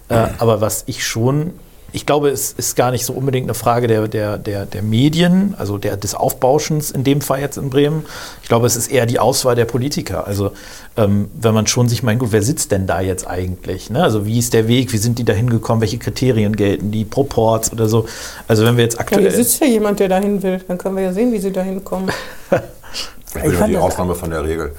[0.09, 1.53] Äh, aber was ich schon,
[1.91, 5.53] ich glaube, es ist gar nicht so unbedingt eine Frage der, der, der, der Medien,
[5.57, 8.05] also der, des Aufbauschens in dem Fall jetzt in Bremen.
[8.41, 10.25] Ich glaube, es ist eher die Auswahl der Politiker.
[10.25, 10.51] Also
[10.97, 13.91] ähm, wenn man schon sich meint, gut, wer sitzt denn da jetzt eigentlich?
[13.91, 14.03] Ne?
[14.03, 14.91] Also wie ist der Weg?
[14.91, 15.81] Wie sind die da hingekommen?
[15.81, 16.91] Welche Kriterien gelten?
[16.91, 18.07] Die Proports oder so?
[18.47, 19.21] Also wenn wir jetzt ja, aktuell...
[19.21, 20.59] hier sitzt ja jemand, der dahin will.
[20.67, 22.09] Dann können wir ja sehen, wie sie dahin kommen.
[23.35, 24.71] Ich bin ja fand die das- Ausnahme von der Regel.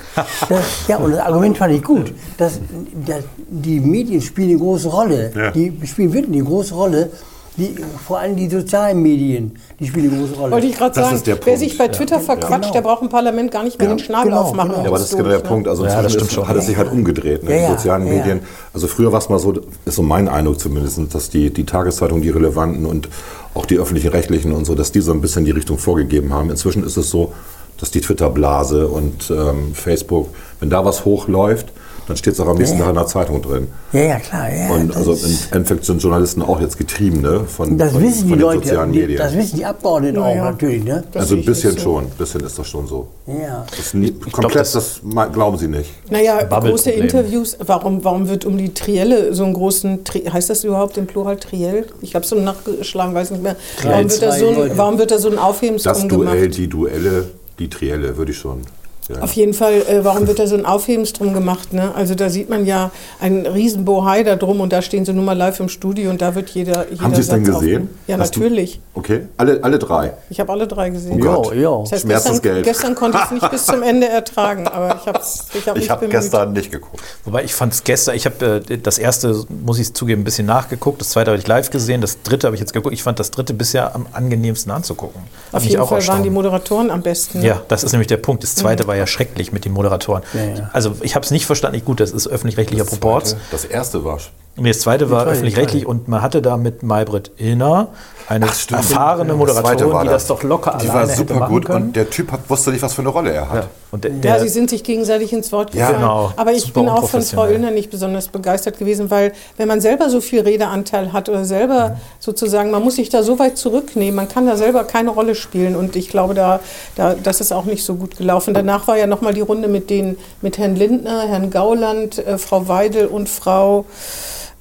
[0.48, 2.12] Das, ja, und das Argument fand ich gut.
[2.38, 2.60] Dass,
[3.06, 5.32] dass die Medien spielen eine große Rolle.
[5.34, 5.50] Ja.
[5.50, 7.10] Die spielen wirklich eine große Rolle.
[7.56, 7.72] Die,
[8.04, 10.50] vor allem die sozialen Medien, die spielen eine große Rolle.
[10.52, 11.58] Wollte ich gerade Das sagen, ist der wer Punkt.
[11.60, 12.72] sich bei Twitter verquatscht, Genau.
[12.72, 14.70] der braucht im Parlament gar nicht mehr den Schnabel genau, aufmachen.
[14.70, 14.78] genau.
[14.80, 15.44] und Ja, aber das ist genau der ne?
[15.44, 15.68] Punkt.
[15.68, 16.48] Also Ja, das inzwischen stimmt schon.
[16.48, 17.50] hat es sich halt umgedreht, ne?
[17.52, 18.18] Ja, die ja, sozialen ja, ja.
[18.18, 18.40] Medien.
[18.72, 19.52] Also früher war es mal so,
[19.84, 23.08] ist so mein Eindruck zumindest, dass die, die Tageszeitungen, die relevanten und
[23.54, 26.50] auch die öffentlichen Rechtlichen und so, dass die so ein bisschen die Richtung vorgegeben haben.
[26.50, 27.32] Inzwischen ist es so,
[27.80, 30.28] dass die Twitter-Blase und ähm, Facebook,
[30.60, 31.66] wenn da was hochläuft,
[32.06, 33.68] dann steht es auch am nächsten Ja, Tag in der Zeitung drin.
[33.94, 34.52] ja, ja, klar.
[34.54, 38.24] Ja, Und das, also im Endeffekt sind Journalisten auch jetzt Getriebene von, das von, wissen
[38.24, 39.18] die von den Leute, sozialen die, Medien.
[39.20, 40.44] das wissen die Abgeordneten Ja, auch ja.
[40.50, 40.84] natürlich.
[40.84, 41.02] Ne?
[41.12, 41.80] Das also ein bisschen so.
[41.80, 43.06] schon, ein bisschen ist das schon so.
[43.26, 43.64] Ja.
[43.70, 45.90] Das ist nie, komplett, das- das, ma- glauben Sie nicht.
[46.10, 47.56] Naja, große Interviews.
[47.64, 51.38] Warum, warum wird um die Trielle so einen großen, Tri heißt das überhaupt im Plural
[51.38, 51.86] Triell?
[52.02, 53.56] Ich habe es so nachgeschlagen, weiß nicht mehr.
[53.82, 56.58] Warum wird, so ein, warum wird da so ein Aufhebensdrum Das Duell, gemacht?
[56.58, 57.24] die Duelle,
[57.58, 58.62] die Trielle, würde ich schon.
[59.08, 59.20] Ja.
[59.20, 61.74] Auf jeden Fall, äh, warum wird da so ein Aufhebensdrum gemacht?
[61.74, 61.94] Ne?
[61.94, 62.90] Also da sieht man ja
[63.20, 66.22] einen riesen Bohai da drum und da stehen sie nun mal live im Studio und
[66.22, 67.54] da wird jeder, jeder Haben Sie es denn gesehen?
[67.56, 67.88] aufgenommen.
[68.06, 68.80] Ja, Hast du- natürlich.
[68.94, 70.12] Okay, alle, alle drei.
[70.30, 71.14] Ich habe alle drei gesehen.
[71.14, 71.54] Oh Gott.
[71.54, 71.80] Ja, ja.
[71.82, 75.06] Das heißt, Schmerz gestern, gestern konnte ich es nicht bis zum Ende ertragen, aber ich
[75.06, 75.20] habe
[75.58, 77.02] ich hab Ich habe gestern nicht geguckt.
[77.24, 80.46] Wobei ich fand es gestern, ich habe äh, das erste, muss ich zugeben, ein bisschen
[80.46, 82.94] nachgeguckt, das zweite habe ich live gesehen, das dritte habe ich jetzt geguckt.
[82.94, 85.20] Ich fand das dritte bisher am angenehmsten anzugucken.
[85.52, 86.32] Auf jeden auch Fall waren die erstaunt.
[86.32, 87.40] Moderatoren am besten.
[87.40, 87.46] ne?
[87.48, 88.42] Ja, das ist nämlich der Punkt.
[88.44, 90.22] Das zweite war ja schrecklich mit den Moderatoren.
[90.32, 90.70] Ja, ja.
[90.72, 91.82] Also ich habe es nicht verstanden.
[91.84, 93.36] Gut, das ist öffentlich-rechtlicher Proport.
[93.50, 94.18] Das erste war.
[94.56, 97.88] Nee, das zweite war öffentlich-rechtlich und man hatte da mit Maybrit Illner
[98.28, 101.34] eine Ach, erfahrene zweite Moderatorin, war die das doch locker Die alleine war hätte super
[101.40, 101.86] machen gut können.
[101.86, 103.56] und der Typ hat, wusste nicht, was für eine Rolle er hat.
[103.64, 103.68] ja.
[103.90, 106.00] Und der, Ja, der, sie sind sich gegenseitig ins Wort Ja, gefallen.
[106.00, 106.32] genau.
[106.36, 107.46] Aber ich Super bin auch von Frau.
[107.46, 111.90] Illner nicht besonders begeistert gewesen, weil wenn man selber so viel Redeanteil hat oder selber
[111.90, 111.94] Mhm.
[112.18, 115.76] sozusagen, man muss sich da so weit zurücknehmen, man kann da selber keine Rolle spielen
[115.76, 116.60] und ich glaube, da,
[116.96, 118.52] da das ist auch nicht so gut gelaufen.
[118.54, 122.66] Danach war ja nochmal die Runde mit, den, mit Herrn Lindner, Herrn Gauland, äh, Frau
[122.68, 123.84] Weidel und Frau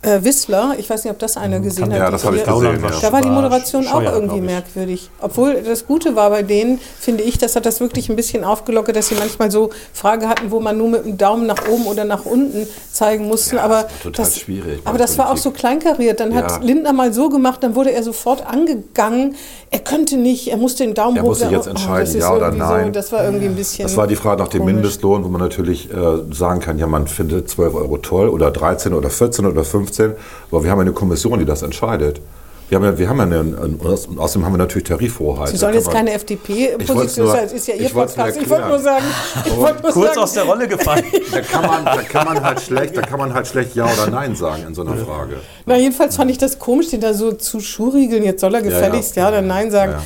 [0.03, 1.97] äh, Whistler, ich weiß nicht, ob das einer gesehen hat.
[1.99, 2.81] Ja, die das habe ich gesehen.
[2.83, 2.99] war Ja.
[3.01, 5.09] Da war die war Moderation auch Scheuer, irgendwie merkwürdig.
[5.19, 8.95] Obwohl das Gute war bei denen, finde ich, das hat das wirklich ein bisschen aufgelockert,
[8.95, 12.05] dass sie manchmal so Frage hatten, wo man nur mit dem Daumen nach oben oder
[12.05, 13.55] nach unten zeigen musste.
[13.57, 16.19] Ja, aber total das, schwierig Aber das war auch so kleinkariert.
[16.19, 16.43] Dann Ja.
[16.43, 19.35] hat Lindner mal so gemacht, dann wurde er sofort angegangen.
[19.71, 21.29] Er könnte nicht, er musste den Daumen Er hoch.
[21.29, 22.85] musste jetzt Oh, entscheiden, das ist ja oder nein.
[22.87, 23.83] So, das war irgendwie ein bisschen.
[23.87, 24.73] Das war die Frage nach dem komisch.
[24.75, 25.95] Mindestlohn, wo man natürlich äh,
[26.31, 30.63] sagen kann, ja, man findet 12 Euro toll oder 13 oder 14 oder 15, aber
[30.63, 32.21] wir haben eine Kommission, die das entscheidet.
[32.69, 35.49] Wir haben ja, wir haben ja eine, eine, und außerdem haben wir natürlich Tarifhoheit.
[35.49, 38.41] Sie sollen jetzt man- keine FDP-Position sein, das ist ja Ihr ich Podcast.
[38.41, 38.83] Ich wollte nur erklären.
[38.83, 39.05] sagen,
[39.45, 41.03] ich wollte nur Kurz sagen, aus der Rolle gefallen.
[41.31, 44.09] Da kann, man, da, kann man halt schlecht, da kann man halt schlecht Ja oder
[44.09, 45.37] Nein sagen in so einer Frage.
[45.65, 48.23] Na, jedenfalls fand ich das komisch, den da so zu schuriegeln.
[48.23, 49.29] Jetzt soll er gefälligst ja, ja.
[49.29, 49.93] oder nein sagen.
[49.93, 50.03] Ja,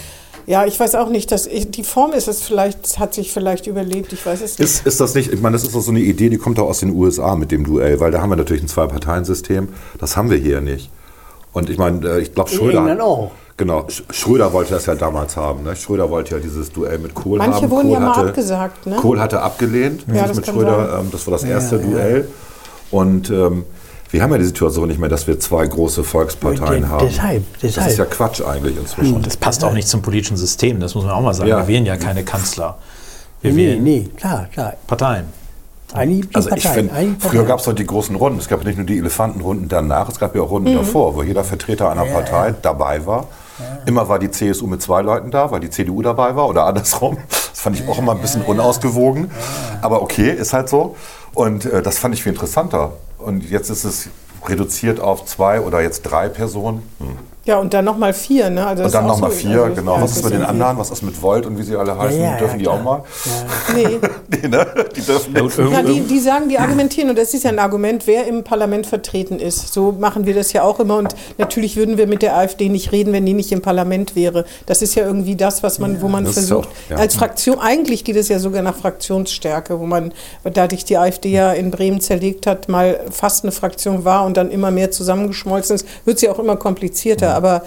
[0.47, 3.67] Ja, ich weiß auch nicht, dass ich, die Form ist es vielleicht, hat sich vielleicht
[3.67, 4.67] überlebt, ich weiß es nicht.
[4.67, 6.69] Ist, ist das nicht, ich meine, das ist doch so eine Idee, die kommt auch
[6.69, 9.67] aus den USA mit dem Duell, weil da haben wir natürlich ein Zwei-Parteien-System.
[9.99, 10.89] Das haben wir hier nicht.
[11.51, 12.79] Und ich meine, äh, ich glaube, In Schröder.
[12.79, 13.31] England auch.
[13.57, 15.63] Genau, Sch- Schröder wollte das ja damals haben.
[15.63, 15.75] Ne?
[15.75, 17.69] Schröder wollte ja dieses Duell mit Kohl Manche haben.
[17.71, 18.95] wurden Kohl ja mal hatte, abgesagt, ne?
[18.97, 20.87] Kohl hatte abgelehnt Ja, das mit kann Schröder.
[20.91, 20.99] sein.
[21.01, 22.27] Ähm, das war das erste Duell.
[22.91, 23.65] Und ähm,
[24.11, 27.07] wir haben ja die Situation nicht mehr, dass wir zwei große Volksparteien De- haben.
[27.07, 27.89] deshalb, Das deshalb.
[27.91, 29.13] ist ja Quatsch eigentlich inzwischen.
[29.15, 31.49] Und das passt auch nicht zum politischen System, das muss man auch mal sagen.
[31.49, 31.57] Ja.
[31.59, 32.77] Wir wählen ja keine Kanzler.
[33.41, 34.73] Wir nee, wählen nee, klar, klar.
[34.87, 35.25] Parteien.
[36.05, 38.39] Die Also ich eigentlich früher gab es doch die großen Runden.
[38.39, 41.45] Es gab nicht nur die Elefantenrunden danach, es gab ja auch Runden davor, wo jeder
[41.45, 43.27] Vertreter einer Partei dabei war.
[43.85, 47.17] Immer war die CSU mit zwei Leuten da, weil die CDU dabei war oder andersrum.
[47.57, 49.31] Das fand ich auch immer ein bisschen unausgewogen.
[49.81, 50.95] Aber okay, ist halt so.
[51.33, 52.93] Und äh, das fand ich viel interessanter.
[53.17, 54.09] Und jetzt ist es
[54.45, 56.83] reduziert auf zwei oder jetzt drei Personen.
[56.99, 57.17] Hm.
[57.47, 58.67] Ja, und dann nochmal vier, ne?
[58.67, 59.95] Also Und dann nochmal so- vier, also, genau.
[59.95, 60.77] ja, Was ist mit den anderen?
[60.77, 62.19] Was ist mit Volt und wie sie alle heißen?
[62.21, 63.03] Ja, ja, dürfen die auch mal?
[63.75, 63.99] Nee.
[64.29, 64.65] Nee, ne?
[64.95, 65.57] Die dürfen nicht.
[65.57, 68.85] Ja, die, die sagen, die argumentieren, und das ist ja ein Argument, wer im Parlament
[68.85, 69.73] vertreten ist.
[69.73, 70.97] So machen wir das ja auch immer.
[70.97, 74.45] Und natürlich würden wir mit der AfD nicht reden, wenn die nicht im Parlament wäre.
[74.65, 76.67] Das ist ja irgendwie das, was man, wo man versucht.
[76.67, 76.97] auch- ja.
[76.97, 80.11] Als Fraktion, eigentlich geht es ja sogar nach Fraktionsstärke, wo man,
[80.43, 84.35] da sich die AfD ja in Bremen zerlegt hat, mal fast eine Fraktion war und
[84.37, 87.36] dann immer mehr zusammengeschmolzen ist, wird sie auch immer komplizierter.
[87.37, 87.63] Aber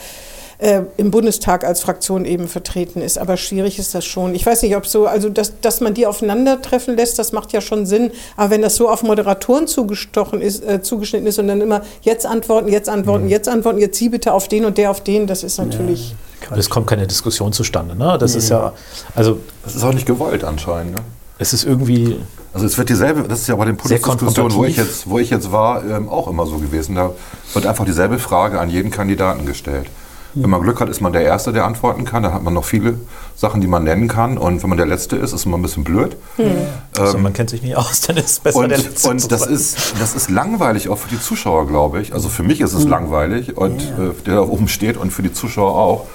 [0.58, 3.18] äh, im Bundestag als Fraktion eben vertreten ist.
[3.18, 4.34] Aber schwierig ist das schon.
[4.34, 7.60] Ich weiß nicht, ob so, also dass, dass man die aufeinandertreffen lässt, das macht ja
[7.60, 8.10] schon Sinn.
[8.36, 12.26] Aber wenn das so auf Moderatoren zugestochen ist, äh, zugeschnitten ist und dann immer jetzt
[12.26, 15.42] antworten, jetzt antworten, jetzt antworten, jetzt Sie bitte auf den und der auf den, das
[15.42, 16.14] ist natürlich.
[16.56, 17.94] Es kommt keine Diskussion zustande.
[17.96, 18.16] Ne?
[18.18, 18.72] Das ist ja,
[19.14, 20.96] also Das ist auch nicht gewollt anscheinend.
[20.96, 21.02] Ne?
[21.40, 22.20] es ist irgendwie,
[22.52, 24.76] Also es wird dieselbe, das ist ja bei den Sehr Politikdiskussionen, wo ich konfrontativ.
[24.78, 26.96] jetzt, wo ich jetzt war, ähm, auch immer so gewesen.
[26.96, 27.12] Da
[27.54, 29.86] wird einfach dieselbe Frage an jeden Kandidaten gestellt.
[30.32, 32.22] Wenn man Glück hat, ist man der Erste, der antworten kann.
[32.22, 32.94] Da hat man noch viele
[33.34, 34.38] Sachen, die man nennen kann.
[34.38, 36.16] Und wenn man der Letzte ist, ist man ein bisschen blöd.
[36.96, 39.32] also man kennt sich nicht aus, dann ist es besser der Und, Letzte zu und
[39.32, 42.12] das, ist, das ist langweilig auch für die Zuschauer, glaube ich.
[42.12, 45.32] Also für mich ist es langweilig und äh, der da oben steht und für die
[45.32, 46.06] Zuschauer auch.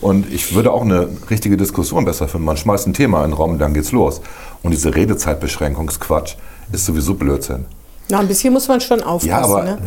[0.00, 2.44] Und ich würde auch eine richtige Diskussion besser finden.
[2.44, 4.20] Man schmeißt ein Thema in den Raum und dann geht's los.
[4.64, 6.34] Und diese Redezeitbeschränkung ist Quatsch.
[6.72, 7.66] Ist sowieso Blödsinn.
[8.10, 9.28] Na, ein bisschen muss man schon aufpassen.
[9.28, 9.78] Ja, aber ne?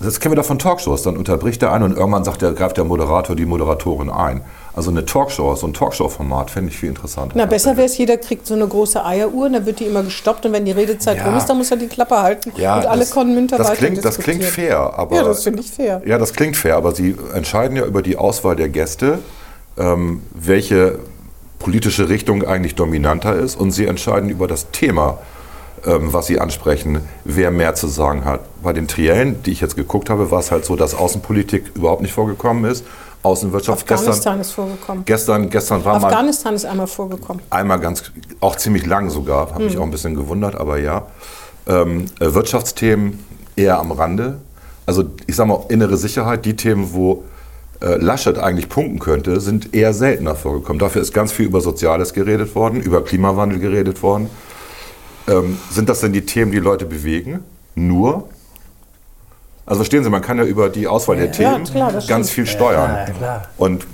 [0.00, 1.02] das, kennen wir doch von Talkshows.
[1.02, 4.42] Dann unterbricht der eine und irgendwann sagt der, greift der Moderator die Moderatorin ein.
[4.74, 7.34] Also eine Talkshow, so ein Talkshow-Format fände ich viel interessanter.
[7.36, 10.46] Na, besser wäre es, jeder kriegt so eine große Eieruhr, dann wird die immer gestoppt
[10.46, 11.26] und wenn die Redezeit Ja.
[11.26, 14.04] rum ist, dann muss er die Klappe halten Ja, und alle können munter das klingt,
[14.04, 16.02] das klingt fair, aber Ja, das finde ich fair.
[16.04, 19.18] Ja, das klingt fair, aber Sie entscheiden ja über die Auswahl der Gäste,
[19.78, 20.98] ähm, welche
[21.58, 25.18] politische Richtung eigentlich dominanter ist, und Sie entscheiden über das Thema,
[25.84, 28.40] ähm, was Sie ansprechen, wer mehr zu sagen hat.
[28.62, 32.02] Bei den Triellen, die ich jetzt geguckt habe, war es halt so, dass Außenpolitik überhaupt
[32.02, 32.84] nicht vorgekommen ist.
[33.22, 35.04] Außenwirtschaft Afghanistan gestern, ist vorgekommen.
[35.04, 37.42] gestern, gestern war mal Afghanistan ist einmal vorgekommen.
[37.50, 38.04] einmal ganz,
[38.40, 41.06] auch ziemlich lang sogar, habe mich auch ein bisschen gewundert, aber ja.
[41.66, 43.18] Ähm, äh, Wirtschaftsthemen
[43.56, 44.38] eher am Rande.
[44.86, 47.24] Also ich sage mal, innere Sicherheit, die Themen, wo
[47.80, 50.78] Laschet eigentlich punkten könnte, sind eher seltener vorgekommen.
[50.78, 54.30] Dafür ist ganz viel über Soziales geredet worden, über Klimawandel geredet worden.
[55.28, 57.40] Ähm, sind das denn die Themen, die Leute bewegen?
[57.74, 58.28] Nur?
[59.66, 62.26] Also verstehen Sie, man kann ja über die Auswahl der Ja, Themen klar, ganz stimmt.
[62.28, 62.90] viel steuern.
[63.08, 63.48] Ja, klar.
[63.58, 63.86] Und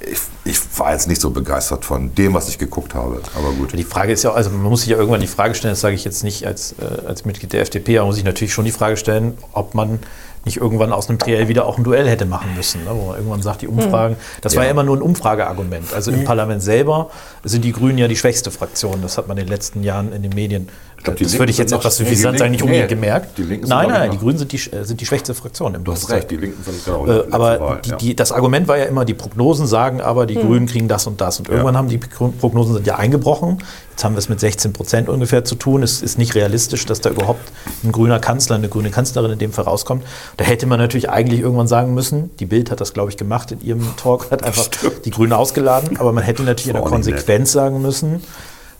[0.00, 3.22] ich, ich war jetzt nicht so begeistert von dem, was ich geguckt habe.
[3.36, 3.72] Aber gut.
[3.72, 5.94] Die Frage ist ja, also man muss sich ja irgendwann die Frage stellen, das sage
[5.94, 8.72] ich jetzt nicht als, äh, als Mitglied der FDP, aber muss sich natürlich schon die
[8.72, 10.00] Frage stellen, ob man
[10.44, 12.90] nicht irgendwann aus einem Triell wieder auch ein Duell hätte machen müssen, ne?
[12.92, 15.92] wo man irgendwann sagt, die Umfragen, das war ja immer nur ein Umfrageargument.
[15.94, 17.10] Also im Parlament selber
[17.44, 19.02] sind die Grünen ja die schwächste Fraktion.
[19.02, 20.68] Das hat man in den letzten Jahren in den Medien.
[21.02, 23.38] Glaub, das würde ich jetzt etwas suffisant sagen, nicht unbedingt nee, gemerkt.
[23.38, 25.74] die Linken sind, nein, ich, nein, die Grünen sind die, sch- sind die schwächste Fraktion
[25.74, 27.96] im Du hast recht, die Linken sind genau Äh, aber Wahl, die, ja.
[27.96, 31.06] die, das Argument war ja immer, die Prognosen sagen aber, die die Grünen kriegen das
[31.06, 31.38] und das.
[31.38, 33.58] Und irgendwann haben die Prognosen sind ja eingebrochen.
[33.90, 35.82] Jetzt haben wir es mit 16 Prozent ungefähr zu tun.
[35.82, 37.52] Es ist nicht realistisch, dass da überhaupt
[37.84, 40.04] ein grüner Kanzler, eine grüne Kanzlerin in dem Fall rauskommt.
[40.38, 43.52] Da hätte man natürlich eigentlich irgendwann sagen müssen, die Bild hat das, glaube ich, gemacht
[43.52, 44.68] in ihrem Talk, hat einfach
[45.04, 46.82] die Grünen ausgeladen, aber man hätte natürlich in der.
[46.82, 48.22] Konsequenz sagen müssen,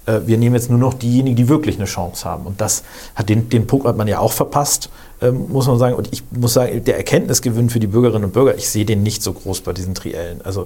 [0.07, 2.47] äh, wir nehmen jetzt nur noch diejenigen, die wirklich eine Chance haben.
[2.47, 2.83] Und das
[3.15, 5.95] hat den, den Punkt hat man ja auch verpasst, ähm, muss man sagen.
[5.95, 9.23] Und ich muss sagen, der Erkenntnisgewinn für die Bürgerinnen und Bürger, ich sehe den nicht
[9.23, 10.43] so groß bei diesen Triellen.
[10.43, 10.65] Also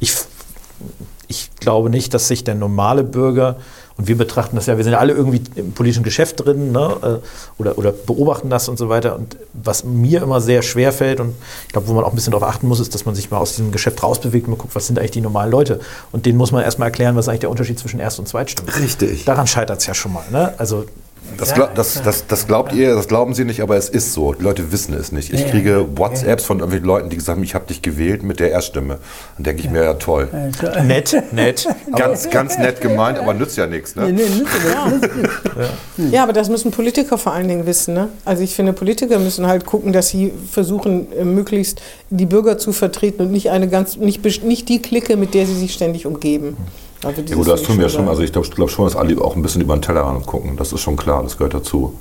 [0.00, 0.14] ich,
[1.26, 3.56] ich glaube nicht, dass sich der normale Bürger,
[3.98, 6.96] und wir betrachten das ja, wir sind ja alle irgendwie im politischen Geschäft drin ne,
[7.02, 9.16] äh, oder, oder beobachten das und so weiter.
[9.16, 11.34] Und was mir immer sehr schwer fällt und
[11.66, 13.38] ich glaube, wo man auch ein bisschen darauf achten muss, ist, dass man sich mal
[13.38, 15.80] aus diesem Geschäft rausbewegt und mal guckt, was sind eigentlich die normalen Leute.
[16.12, 18.72] Und denen muss man erstmal erklären, was ist eigentlich der Unterschied zwischen Erst- und Zweitstimme.
[18.78, 19.24] Richtig.
[19.24, 20.24] Daran scheitert es ja schon mal.
[20.30, 20.54] Ne?
[20.58, 20.86] Also
[21.36, 24.32] Das, glaub, das, das, das glaubt ihr, das glauben sie nicht, aber es ist so.
[24.34, 25.32] Die Leute wissen es nicht.
[25.32, 28.50] Ich kriege WhatsApps von irgendwelchen Leuten, die gesagt haben, ich habe dich gewählt mit der
[28.50, 28.98] Erststimme.
[29.36, 30.28] Dann denke ich mir, ja toll.
[30.84, 31.68] nett, nett.
[31.96, 33.94] Ganz, ganz nett gemeint, aber nützt ja nichts.
[33.94, 34.12] Nee, Ne?
[34.14, 35.16] nee, nützt aber- nützt
[35.96, 36.12] nichts.
[36.12, 37.94] Ja, aber das müssen Politiker vor allen Dingen wissen.
[37.94, 38.08] Ne?
[38.24, 42.72] Also ich finde, Politiker müssen halt gucken, dass sie versuchen, äh, möglichst die Bürger zu
[42.72, 46.56] vertreten und nicht eine ganz, nicht, nicht die Clique, mit der sie sich ständig umgeben.
[47.04, 48.08] Also Ja, gut, das tun ich wir schon.
[48.08, 50.56] Also ich glaube glaub schon, dass alle auch ein bisschen über den Tellerrand gucken.
[50.56, 51.94] Das ist schon klar, das gehört dazu.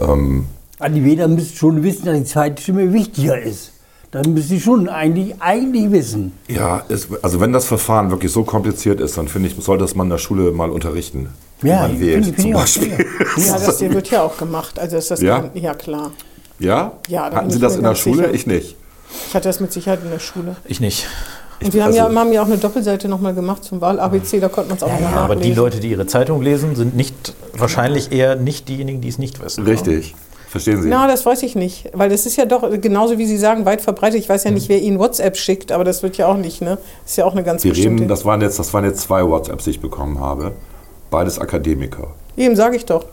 [0.00, 0.46] Ähm,
[0.78, 3.72] Also die Wähler müssen schon wissen, dass die zweite Stimme wichtiger ist.
[4.12, 6.32] Das müssen sie schon eigentlich, eigentlich wissen.
[6.48, 9.94] ja, es, also wenn das Verfahren wirklich so kompliziert ist, dann finde ich, sollte das
[9.94, 11.28] man in der Schule mal unterrichten.
[11.62, 13.06] Ja, man wählt, ich- finde zum Beispiel.
[13.36, 14.78] Ja, das wird ja auch gemacht.
[14.80, 15.40] Also ist das Ja?
[15.42, 16.10] kein- ja klar.
[16.58, 16.92] Ja?
[17.08, 18.22] Ja, Hatten Sie das in der Schule?
[18.22, 18.34] sicher.
[18.34, 18.76] Ich nicht.
[19.28, 20.56] Ich hatte das mit Sicherheit in der Schule.
[20.64, 21.06] Ich nicht.
[21.62, 24.48] Und wir haben, also- ja, haben ja auch eine Doppelseite nochmal gemacht zum Wahl-ABC, da
[24.48, 25.52] konnte man es auch nochmal Aber die.
[25.52, 29.64] Leute, die ihre Zeitung lesen, sind nicht wahrscheinlich eher nicht diejenigen, die es nicht wissen.
[29.66, 30.14] Richtig.
[30.48, 30.88] Verstehen Sie?
[30.88, 33.80] Na, das weiß ich nicht, weil das ist ja doch genauso wie Sie sagen weit
[33.82, 34.18] verbreitet.
[34.18, 36.78] Ich weiß ja nicht, wer Ihnen WhatsApp schickt, aber das wird ja auch nicht, ne?
[37.06, 38.00] Ist ja auch eine ganz Wir bestimmte.
[38.02, 40.52] reden, das waren, jetzt, das waren jetzt zwei WhatsApps, die ich bekommen habe.
[41.10, 42.08] Beides Akademiker.
[42.36, 43.04] Eben sage ich doch.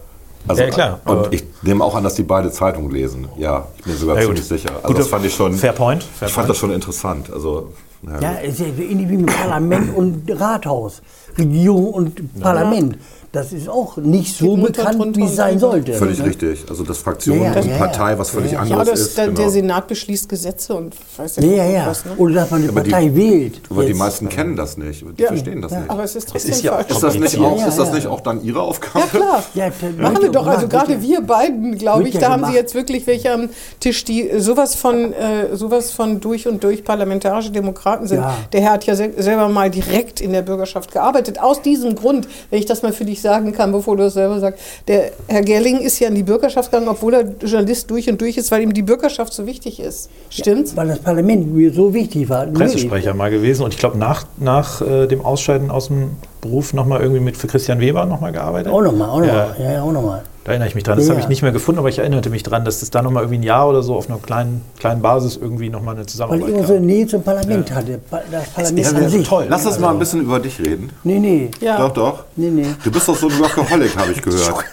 [0.48, 3.28] Also, Ja, klar, Und ich nehme auch an, dass die beide Zeitungen lesen.
[3.38, 4.70] Ja, ich bin mir sogar Ja, ziemlich sicher.
[4.82, 5.54] Also das fand ich schon.
[5.54, 6.50] Fair point, fair ich fand point.
[6.50, 7.30] das schon interessant.
[7.32, 7.72] Also,
[8.04, 11.02] ja, Ja, es ist ähnlich wie mit Parlament und Rathaus.
[11.38, 12.98] Regierung und Parlament.
[13.34, 15.94] Das ist auch nicht so bekannt, wie es und sein sollte.
[15.94, 16.26] Völlig Ne?
[16.28, 16.66] richtig.
[16.70, 18.64] Also das Fraktion Ja, ja, und ja, Partei, was völlig ja.
[18.64, 19.18] Ja, anderes das, ist.
[19.18, 19.40] der, genau.
[19.42, 22.06] der Senat beschließt Gesetze und weiß ja, Ja, nicht ja, was.
[22.06, 22.12] Ne?
[22.18, 23.62] Oder dass man eine Aber die- Partei wählt.
[23.70, 23.98] Aber die Jetzt.
[23.98, 25.04] meisten kennen das nicht.
[25.18, 25.28] Die Ja.
[25.28, 25.90] verstehen das nicht.
[25.90, 26.80] Aber es ist trotzdem ist ja.
[26.80, 29.00] Ist das, nicht auch, ja, ist das nicht auch dann Ihre Aufgabe?
[29.00, 29.44] Ja, klar.
[29.54, 33.06] Ja, Machen wir doch, also gerade wir beiden, glaube ich, da haben Sie jetzt wirklich
[33.08, 33.50] welche am
[33.82, 38.20] Tisch, die sowas von, äh, sowas von durch und durch parlamentarische Demokraten sind.
[38.22, 38.36] Ja.
[38.54, 41.40] Der Herr hat ja sel selber mal direkt in der Bürgerschaft gearbeitet.
[41.42, 44.40] Aus diesem Grund, wenn ich das mal für dich sagen kann, bevor du das selber
[44.40, 48.22] sagst, der Herr Gerling ist ja in die Bürgerschaft gegangen, obwohl er Journalist durch und
[48.22, 50.10] durch ist, weil ihm die Bürgerschaft so wichtig ist.
[50.30, 50.76] Stimmt's?
[50.76, 52.46] Weil das Parlament mir so wichtig war.
[52.46, 57.02] Pressesprecher mal gewesen und ich glaube nach, nach äh, dem Ausscheiden aus dem Beruf nochmal
[57.02, 58.72] irgendwie mit für Christian Weber nochmal gearbeitet.
[58.72, 59.56] Auch nochmal, auch nochmal.
[59.58, 59.66] Ja.
[59.66, 60.24] Ja, ja, auch nochmal.
[60.48, 60.96] Da erinnere ich mich dran.
[60.98, 61.30] Das Ja, habe ich ja.
[61.30, 63.68] nicht mehr gefunden, aber ich erinnerte mich dran, dass das da nochmal irgendwie ein Jahr
[63.68, 66.68] oder so auf einer kleinen, kleinen Basis irgendwie nochmal eine Weil Zusammenarbeit ich immer gab.
[66.70, 68.00] so eine Nähe zum Parlament hatte.
[68.32, 69.28] Das Parlament ist an ja sich.
[69.28, 69.46] toll.
[69.50, 70.90] Lass uns mal ein bisschen über dich reden.
[71.04, 71.52] Nee, nee.
[71.60, 71.78] Ja.
[71.80, 72.24] Doch, doch.
[72.38, 72.66] Nee, nee.
[72.82, 74.64] Du bist doch so ein Workaholic, habe ich gehört.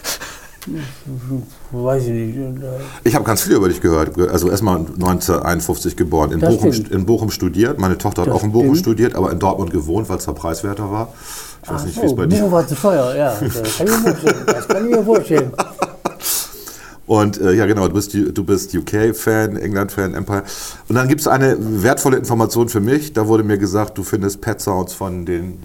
[1.71, 2.37] Weiß ich nicht.
[3.03, 4.17] Ich habe ganz viel über dich gehört.
[4.31, 7.79] Also erstmal 1951 geboren, in Das Bochum, in Bochum studiert.
[7.79, 8.79] Meine Tochter hat Das auch in Bochum stimmt.
[8.79, 11.09] studiert, aber in Dortmund gewohnt, weil es da preiswerter war.
[11.65, 13.35] Ich weiß nicht, wie es bei dir war zu teuer, ja.
[13.41, 14.43] Das kann ich mir vorstellen.
[14.45, 15.51] Das kann ich mir vorstellen.
[17.07, 20.43] Und äh, ja, genau, du bist, du bist UK-Fan, England-Fan, Empire.
[20.89, 23.13] Und dann gibt es eine wertvolle Information für mich.
[23.13, 25.59] Da wurde mir gesagt, du findest Pet Sounds von den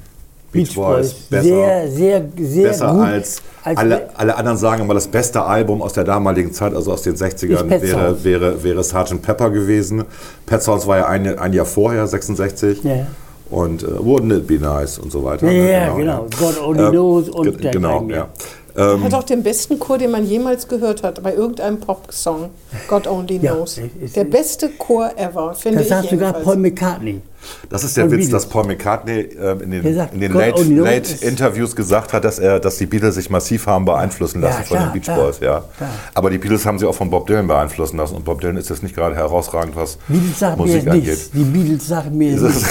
[0.53, 3.03] Beach, Boys, besser, Sehr, sehr, sehr besser gut.
[3.03, 6.93] als, als alle, alle anderen sagen immer, das beste Album aus der damaligen Zeit, also
[6.93, 9.23] aus den 60ern, Ist Pet wäre, wäre, wäre Sgt.
[9.23, 10.05] Pepper gewesen.
[10.47, 12.83] Pet Sounds war ja ein, ein Jahr vorher, 66.
[12.83, 13.07] Ja, ja.
[13.51, 15.51] Und äh, Wouldn't It Be Nice und so weiter.
[15.51, 15.71] Ja, ne?
[15.73, 16.27] ja, genau.
[16.39, 18.29] God only Äh, knows und ge- der Genau, ja.
[18.77, 22.51] Er hat auch den besten Chor, den man jemals gehört hat, bei irgendeinem Pop-Song.
[22.89, 23.79] God Only Ja, Knows.
[23.79, 26.33] es ist- Der beste Chor ever, finde Das ich sagt sogar.
[26.35, 27.21] Paul McCartney.
[27.69, 28.31] Das ist der Witz, Beatles.
[28.31, 32.39] dass Paul McCartney äh, in den, sagt, in den Late, Late Interviews gesagt hat, dass,
[32.39, 35.17] er, dass die Beatles sich massiv haben beeinflussen lassen Ja, von klar, den Beach klar,
[35.19, 35.41] Boys.
[35.41, 35.65] Ja.
[35.77, 35.91] klar.
[36.15, 38.69] Aber die Beatles haben sie auch von Bob Dylan beeinflussen lassen und Bob Dylan ist
[38.71, 41.05] jetzt nicht gerade herausragend, was Beatles sagen mir Musik angeht.
[41.07, 41.31] nichts.
[41.31, 42.69] Die Beatles sagen mir Diese, nichts.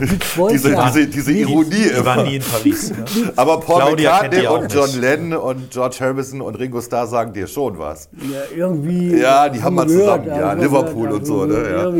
[0.36, 0.86] Boys, diese, ja.
[0.90, 2.28] diese, diese Die- Ironie Die waren immer.
[2.28, 2.90] nie in Paris.
[2.90, 3.32] Ne?
[3.36, 5.00] Aber Paul Claudia McCartney und John nicht.
[5.00, 8.08] Lennon und George Harrison und Ringo Starr sagen dir schon was.
[8.30, 9.16] Ja, irgendwie.
[9.20, 11.90] Ja, die haben mal wir zusammen, ja, Liverpool und so, ne, ja.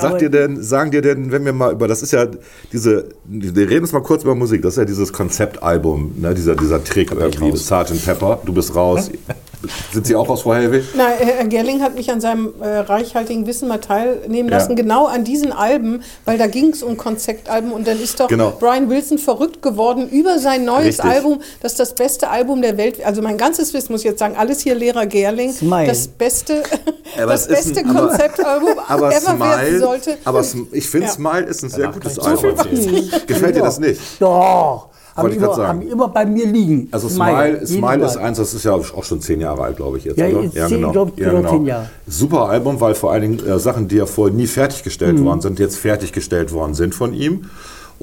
[0.00, 2.26] Sagt dir denn, sagen dir denn, wenn wir mal über, das ist ja
[2.72, 6.56] diese, wir reden jetzt mal kurz über Musik, das ist ja dieses Konzeptalbum, ne, dieser,
[6.56, 7.66] dieser Trick irgendwie, raus.
[7.66, 8.04] Sgt.
[8.04, 9.10] Pepper, du bist raus,
[9.92, 10.84] Sind Sie auch aus Frau Hellwig?
[10.94, 14.56] Na, Herr Gerling hat mich an seinem äh, reichhaltigen Wissen mal teilnehmen Ja.
[14.58, 18.28] lassen, genau an diesen Alben, weil da ging es um Konzeptalben und dann ist doch
[18.28, 18.52] Genau.
[18.58, 21.04] Brian Wilson verrückt geworden über sein neues Richtig.
[21.04, 24.36] Album, das das beste Album der Welt, also mein ganzes Wissen muss ich jetzt sagen,
[24.36, 25.86] alles hier Lehrer Gerling, Smile.
[25.86, 26.62] das beste,
[27.16, 30.18] das beste Konzeptalbum Aber ever werden Smile, sollte.
[30.24, 31.12] aber Sm- ich finde Ja.
[31.12, 32.56] Smile ist ein sehr Danach gutes so Album.
[32.56, 33.10] erzählen.
[33.26, 34.00] Gefällt dir das nicht?
[34.20, 34.88] Doch.
[35.14, 36.88] Haben immer, haben immer bei mir liegen.
[36.90, 39.98] Also Smile, jedes Smile ist eins, das ist ja auch schon zehn Jahre alt, glaube
[39.98, 40.42] ich jetzt, Ja, oder?
[40.42, 41.90] jetzt zehn, glaub, genau zehn Jahre.
[42.06, 45.24] Super Album, weil vor allen Dingen äh, Sachen, die ja vorher nie fertiggestellt Mhm.
[45.26, 47.44] worden sind, jetzt fertiggestellt worden sind von ihm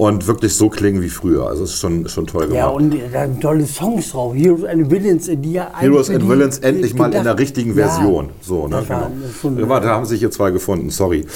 [0.00, 1.46] und wirklich so klingen wie früher.
[1.46, 2.56] Also es ist schon, schon toll gemacht.
[2.56, 4.34] Ja, und da sind tolle Songs drauf.
[4.34, 7.86] Heroes and Villains, die ja Heroes and Villains endlich mal in der gedacht- richtigen Ja,
[7.88, 8.30] Version.
[8.40, 8.82] So, ne?
[8.88, 9.60] genau.
[9.60, 11.26] Ja, warte, da haben sich hier zwei gefunden, sorry.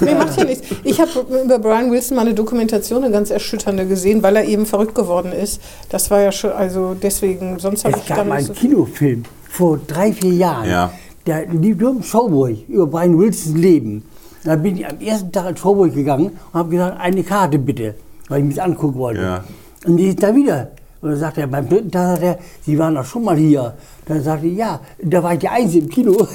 [0.00, 0.64] Nee, macht ja nichts.
[0.84, 1.10] Ich habe
[1.44, 5.32] über Brian Wilson mal eine Dokumentation, eine ganz erschütternde gesehen, weil er eben verrückt geworden
[5.32, 5.60] ist.
[5.88, 9.24] Das war ja schon, also deswegen, sonst habe ich gab mal nicht einen so Kinofilm
[9.50, 10.70] vor drei, vier Jahren.
[10.70, 10.92] Ja.
[11.26, 14.04] Der lief nur im Showboy über Brian Wilsons Leben.
[14.48, 17.94] Da bin ich am ersten Tag ins Showboy gegangen und habe gesagt, eine Karte bitte,
[18.28, 19.20] weil ich mich angucken wollte.
[19.20, 19.44] Ja.
[19.84, 20.70] Und die ist da wieder.
[21.02, 23.74] Und dann sagt er, beim dritten Tag sagt er, Sie waren doch schon mal hier.
[24.06, 26.12] Dann sagte ich, ja, da war ich der Einzige im Kino.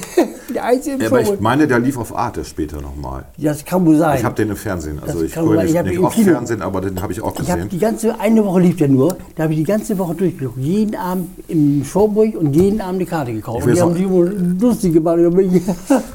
[0.54, 3.24] der Einzige im Ja, aber ich meine, der lief auf Arte später nochmal.
[3.36, 4.18] das kann wohl sein.
[4.18, 4.98] Ich habe den im Fernsehen.
[5.00, 7.20] Also Das ich gucke nicht, Ich nicht im oft Kino- Fernsehen, aber den habe ich
[7.20, 7.68] auch Ich habe gesehen.
[7.70, 10.58] die ganze, eine Woche lief der nur, da habe ich die ganze Woche durchgeguckt.
[10.58, 13.60] Jeden Abend im Showboy und jeden Abend eine Karte gekauft.
[13.60, 15.18] Ich Und die haben sich wohl lustig gemacht.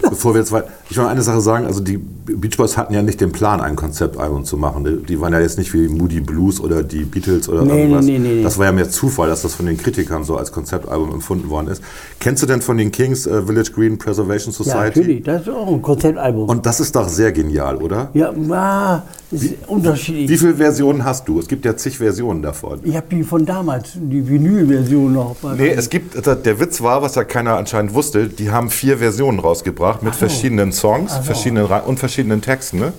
[0.01, 3.01] Bevor wir jetzt weit, ich will eine Sache sagen, also die Beach Boys hatten ja
[3.01, 5.03] nicht den Plan, ein Konzeptalbum zu machen.
[5.07, 8.05] Die, waren ja jetzt nicht wie Moody Blues oder die Beatles oder Nee, irgendwas.
[8.05, 8.43] nee, nee, nee.
[8.43, 11.67] Das war ja mehr Zufall, dass das von den Kritikern so als Konzeptalbum empfunden worden
[11.67, 11.81] ist.
[12.19, 14.99] Kennst du denn von den Kings äh, Village Green Preservation ja, Society?
[14.99, 16.49] natürlich, das ist auch ein Konzeptalbum.
[16.49, 18.09] Und das ist doch sehr genial, oder?
[18.13, 20.29] ja, das ist unterschiedlich.
[20.29, 21.39] Wie viele Versionen hast du?
[21.39, 22.79] Es gibt ja zig Versionen davon.
[22.83, 25.35] ich habe die von damals, die Vinyl-Version noch.
[25.55, 28.97] Nee, es gibt, also der Witz war, was ja keiner anscheinend wusste, die haben vier
[28.97, 32.79] Versionen rausgebracht mit verschiedenen Songs verschiedenen, Ra- und verschiedenen Texten.
[32.79, 32.93] Ne?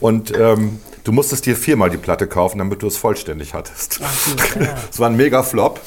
[0.00, 4.00] Und ähm, du musstest dir viermal die Platte kaufen, damit du es vollständig hattest.
[4.90, 5.80] Es war ein mega Flop.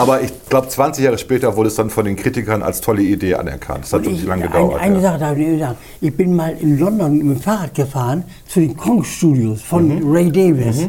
[0.00, 3.34] Aber ich glaube, 20 Jahre später wurde es dann von den Kritikern als tolle Idee
[3.34, 3.84] anerkannt.
[3.84, 4.80] Das hat wirklich lange gedauert.
[4.80, 5.00] Eine, eine ja.
[5.02, 5.76] Sache darf ich nicht sagen.
[6.00, 10.10] Ich bin mal in London mit dem Fahrrad gefahren zu den Kong Studios von Mhm.
[10.10, 10.88] Ray Davis,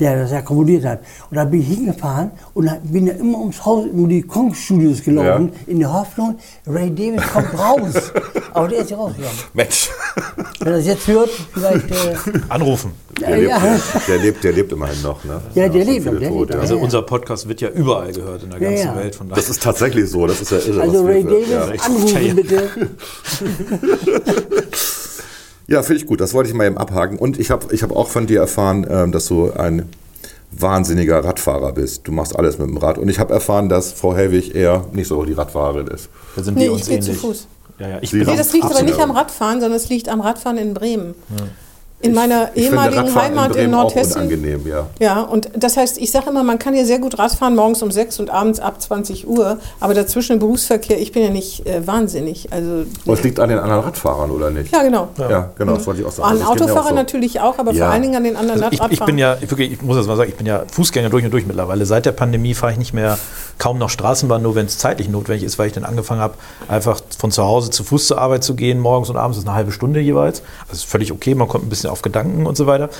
[0.00, 1.00] der das ja komponiert hat.
[1.30, 5.02] Und da bin ich hingefahren und bin ich immer ums Haus, um die Kong Studios
[5.02, 8.12] gelaufen, in der Hoffnung, Ray Davis kommt raus.
[8.54, 9.36] Aber der ist ja rausgegangen.
[9.52, 9.90] Mensch,
[10.60, 11.90] Wenn er das jetzt hört, vielleicht.
[11.90, 12.14] Äh,
[12.48, 12.92] Anrufen.
[13.20, 13.58] der lebt, ja.
[13.60, 15.22] der, der, lebt, der lebt immerhin noch.
[15.24, 15.40] Ne?
[15.54, 16.54] Ja, der lebt der lebt tot.
[16.54, 16.82] Also Ja.
[16.82, 18.96] unser Podcast wird ja überall gehört in der Ja, ganzen ja.
[18.96, 19.14] Welt.
[19.14, 20.26] Von Das ist tatsächlich so.
[20.26, 20.80] Das ist ja irre.
[20.82, 21.64] also Ray Davis, ja.
[21.84, 22.34] anrufen Ja.
[22.34, 22.70] bitte.
[25.66, 26.20] Ja, finde ich gut.
[26.20, 27.18] Das wollte ich mal eben abhaken.
[27.18, 29.88] Und ich habe ich hab auch von dir erfahren, ähm, dass du ein
[30.52, 32.06] wahnsinniger Radfahrer bist.
[32.06, 32.98] Du machst alles mit dem Rad.
[32.98, 36.08] Und ich habe erfahren, dass Frau Hellwig eher nicht so die Radfahrerin ist.
[36.36, 37.12] Da sind Nee, wir ich uns gehe zu.
[37.14, 37.46] Fuß.
[37.78, 40.58] Ja, ja, ich Nee, das liegt aber nicht am Radfahren, sondern es liegt am Radfahren
[40.58, 41.14] in Bremen.
[42.04, 44.16] In meiner Ich finde ehemaligen Heimat in, auch Nordhessen.
[44.22, 44.86] unangenehm, ja.
[45.00, 47.90] Ja, und das heißt, ich sage immer, man kann ja sehr gut Radfahren morgens um
[47.90, 51.86] 6 und abends ab 20 Uhr, aber dazwischen im Berufsverkehr, ich bin ja nicht äh,
[51.86, 52.52] wahnsinnig.
[52.52, 54.70] Also, Und es liegt an den anderen Radfahrern, oder nicht?
[54.72, 55.08] ja, genau.
[55.18, 56.28] Ja, genau, das wollte ich auch sagen.
[56.28, 56.94] An Das geht mir auch Autofahrer so.
[56.94, 57.84] natürlich auch, aber Ja.
[57.86, 58.92] vor allen Dingen an den anderen Also ich, Radfahrern.
[58.92, 61.30] ich bin ja, wirklich, ich muss das mal sagen, ich bin ja Fußgänger durch und
[61.32, 61.86] durch mittlerweile.
[61.86, 63.18] Seit der Pandemie fahre ich nicht mehr
[63.58, 66.34] kaum noch Straßenbahn, nur wenn es zeitlich notwendig ist, weil ich dann angefangen habe,
[66.68, 69.48] einfach von zu Hause zu Fuß zur Arbeit zu gehen, morgens und abends, das ist
[69.48, 70.42] eine halbe Stunde jeweils.
[70.68, 72.90] Das ist völlig okay, man kommt ein bisschen auf Gedanken und so weiter.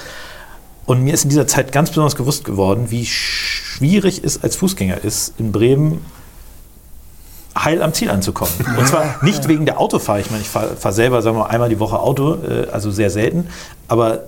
[0.86, 5.02] Und mir ist in dieser Zeit ganz besonders gewusst geworden, wie schwierig es als Fußgänger
[5.02, 6.04] ist, in Bremen
[7.56, 8.52] heil am Ziel anzukommen.
[8.78, 10.20] Und zwar nicht wegen der Autofahrer.
[10.20, 12.90] Ich meine, ich fahre fahr selber, sagen wir mal, einmal die Woche Auto, äh, also
[12.90, 13.48] sehr selten.
[13.88, 14.24] Aber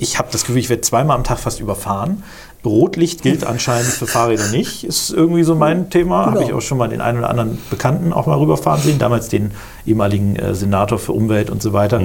[0.00, 2.22] ich habe das Gefühl, ich werde zweimal am Tag fast überfahren.
[2.64, 6.26] Rotlicht gilt anscheinend für Fahrräder nicht, ist irgendwie so mein Thema.
[6.26, 8.98] Habe ich auch schon mal den einen oder anderen Bekannten auch mal rüberfahren sehen.
[8.98, 9.52] Damals den
[9.86, 12.02] ehemaligen äh, Senator für Umwelt und so weiter,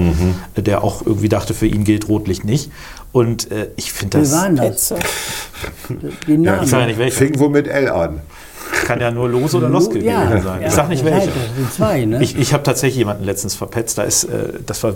[0.54, 2.70] äh, der auch irgendwie dachte, für ihn gilt Rotlicht nicht.
[3.12, 4.32] Und äh, ich finde Wir das.
[4.32, 4.94] waren das.
[6.26, 6.62] Den Ja.
[6.62, 7.18] Ich sage ja nicht welcher.
[7.18, 8.20] Fing wohl mit L an.
[8.84, 10.60] Kann ja nur Los oder Los gewesen ja, sein.
[10.62, 11.04] ja, Ich sage nicht
[11.72, 12.22] zwei, ne?
[12.22, 13.98] Ich, ich habe tatsächlich jemanden letztens verpetzt.
[13.98, 14.94] Da ist, äh, das war,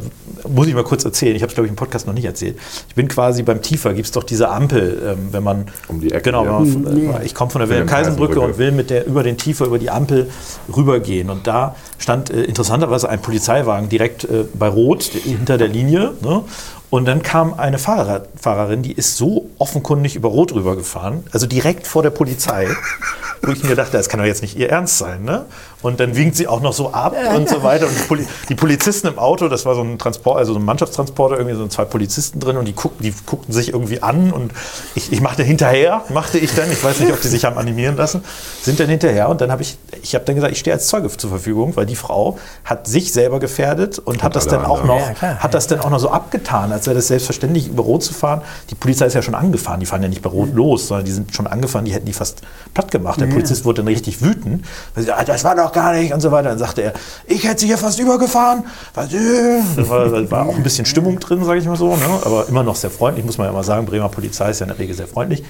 [0.48, 1.34] muss ich mal kurz erzählen.
[1.34, 2.56] Ich habe es, glaube ich, im Podcast noch nicht erzählt.
[2.88, 5.66] Ich bin quasi beim Tiefer, gibt es doch diese Ampel, ähm, wenn man.
[5.88, 6.52] Um die Ecke, Genau, ja.
[6.52, 7.10] man, Mhm.
[7.20, 8.52] äh, ich komme von der Wilhelm-Kaisenbrücke Kaisenbrücke.
[8.54, 10.30] und will mit der, über den Tiefer, über die Ampel
[10.74, 11.30] rübergehen.
[11.30, 16.12] Und da stand äh, interessanterweise ein Polizeiwagen direkt äh, bei Rot hinter der Linie.
[16.22, 16.42] Ne?
[16.90, 21.86] Und dann kam eine Fahrrad Fahrerin, die ist so offenkundig über Rot rübergefahren, also direkt
[21.86, 22.68] vor der Polizei.
[23.42, 25.24] wo ich mir dachte, das kann doch jetzt nicht ihr Ernst sein.
[25.24, 25.46] Ne?
[25.82, 27.86] Und dann winkt sie auch noch so ab und so weiter.
[27.86, 30.64] Und die, Poli die Polizisten im Auto, das war so ein Transport, also so ein
[30.64, 34.52] Mannschaftstransporter, irgendwie so zwei Polizisten drin und die guckten, die guckten sich irgendwie an und
[34.94, 37.96] ich, ich machte hinterher, machte ich dann, ich weiß nicht, ob die sich haben animieren
[37.96, 38.22] lassen,
[38.62, 41.08] sind dann hinterher und dann habe ich, ich habe dann gesagt, ich stehe als Zeuge
[41.16, 45.00] zur Verfügung, weil die Frau hat sich selber gefährdet und hat das dann auch noch,
[45.00, 45.38] Ja, klar.
[45.38, 48.42] hat das dann auch noch so abgetan, als wäre das selbstverständlich über Rot zu fahren.
[48.70, 51.12] Die Polizei ist ja schon angefahren, die fahren ja nicht bei Rot los, sondern die
[51.12, 52.42] sind schon angefahren, die hätten die fast
[52.74, 53.20] platt gemacht.
[53.20, 54.64] Der Polizist wurde dann richtig wütend,
[54.94, 56.50] weil sie sagt, das war doch gar nicht und so weiter.
[56.50, 56.92] Dann sagte er,
[57.26, 58.64] ich hätte sie hier fast übergefahren.
[58.96, 59.88] Äh?
[59.88, 62.20] War, da war auch ein bisschen Stimmung drin, sage ich mal so, ne?
[62.24, 63.86] aber immer noch sehr freundlich, muss man ja mal sagen.
[63.86, 65.42] Bremer Polizei ist ja in der Regel sehr freundlich.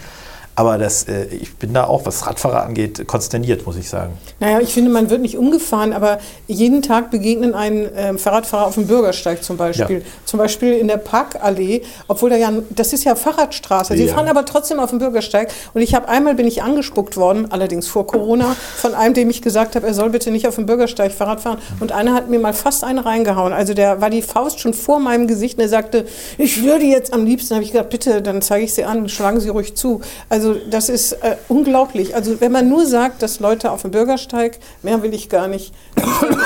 [0.56, 4.12] Aber das, äh, ich bin da auch, was Radfahrer angeht, konsterniert, muss ich sagen.
[4.40, 8.74] Naja, ich finde, man wird nicht umgefahren, aber jeden Tag begegnen einen ähm, Fahrradfahrer auf
[8.74, 9.98] dem Bürgersteig zum Beispiel.
[9.98, 10.04] Ja.
[10.26, 13.96] Zum Beispiel in der Parkallee, obwohl da ja, das ist ja Fahrradstraße.
[13.96, 14.14] Sie Ja.
[14.14, 15.50] fahren aber trotzdem auf dem Bürgersteig.
[15.72, 19.42] Und ich habe einmal bin ich angespuckt worden, allerdings vor Corona, von einem, dem ich
[19.42, 21.58] gesagt habe, er soll bitte nicht auf dem Bürgersteig Fahrrad fahren.
[21.80, 23.52] Und einer hat mir mal fast eine reingehauen.
[23.52, 26.04] Also der war die Faust schon vor meinem Gesicht und er sagte,
[26.38, 27.54] ich würde jetzt am liebsten.
[27.54, 30.00] habe ich gesagt, bitte, dann zeige ich sie an, schlagen Sie ruhig zu.
[30.40, 32.14] Also das ist äh, unglaublich.
[32.14, 35.74] Also wenn man nur sagt, dass Leute auf dem Bürgersteig, mehr will ich gar nicht,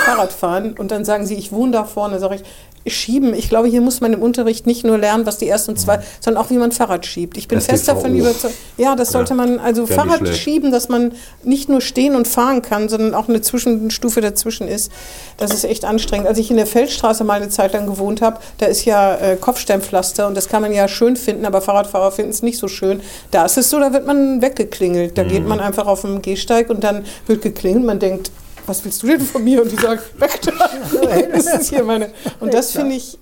[0.05, 2.43] Fahrrad fahren und dann sagen sie, ich wohne da vorne, sage ich,
[2.87, 3.33] Schieben.
[3.35, 6.45] Ich glaube, hier muss man im Unterricht nicht nur lernen, was die ersten zwei, sondern
[6.45, 7.37] auch, wie man Fahrrad schiebt.
[7.37, 7.95] Ich bin fest STVO.
[7.95, 8.55] davon überzeugt.
[8.77, 11.13] Ja, das sollte man, also nicht Fahrrad schieben, dass man
[11.43, 14.93] nicht nur stehen und fahren kann, sondern auch eine Zwischenstufe dazwischen ist.
[15.39, 16.27] Das ist echt anstrengend.
[16.27, 19.37] Als ich in der Feldstraße mal eine Zeit lang gewohnt habe, da ist ja äh,
[19.37, 23.01] Kopfsteinpflaster und das kann man ja schön finden, aber Fahrradfahrer finden es nicht so schön.
[23.31, 25.17] Da ist es so, da wird man weggeklingelt.
[25.17, 27.85] Da geht man einfach auf dem Gehsteig und dann wird geklingelt.
[27.85, 28.31] Man denkt,
[28.67, 29.63] was willst du denn von mir?
[29.63, 30.53] Und die sagen, weg da.
[31.33, 32.11] Das ist hier meine.
[32.41, 33.19] Und das finde ich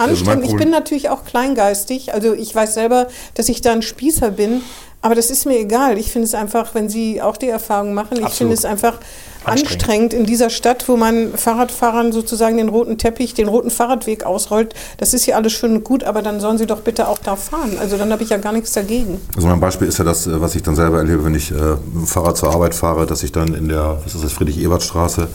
[0.00, 0.46] Also anstrengend.
[0.46, 2.14] Ich bin natürlich auch kleingeistig.
[2.14, 4.62] Also ich weiß selber, dass ich da ein Spießer bin.
[5.02, 5.96] Aber das ist mir egal.
[5.96, 8.36] Ich finde es einfach, wenn Sie auch die Erfahrung machen, ich Absolut.
[8.36, 8.98] finde es einfach
[9.44, 9.72] Anstrengend.
[9.72, 14.74] anstrengend in dieser Stadt, wo man Fahrradfahrern sozusagen den roten Teppich, den roten Fahrradweg ausrollt.
[14.98, 17.36] Das ist ja alles schön und gut, aber dann sollen sie doch bitte auch da
[17.36, 17.78] fahren.
[17.80, 19.18] Also dann habe ich ja gar nichts dagegen.
[19.34, 21.54] Also mein Beispiel ist ja das, äh, was ich dann selber erlebe, wenn ich äh,
[21.54, 25.28] mit dem Fahrrad zur Arbeit fahre, dass ich dann in der, was ist das, Friedrich-Ebert-Straße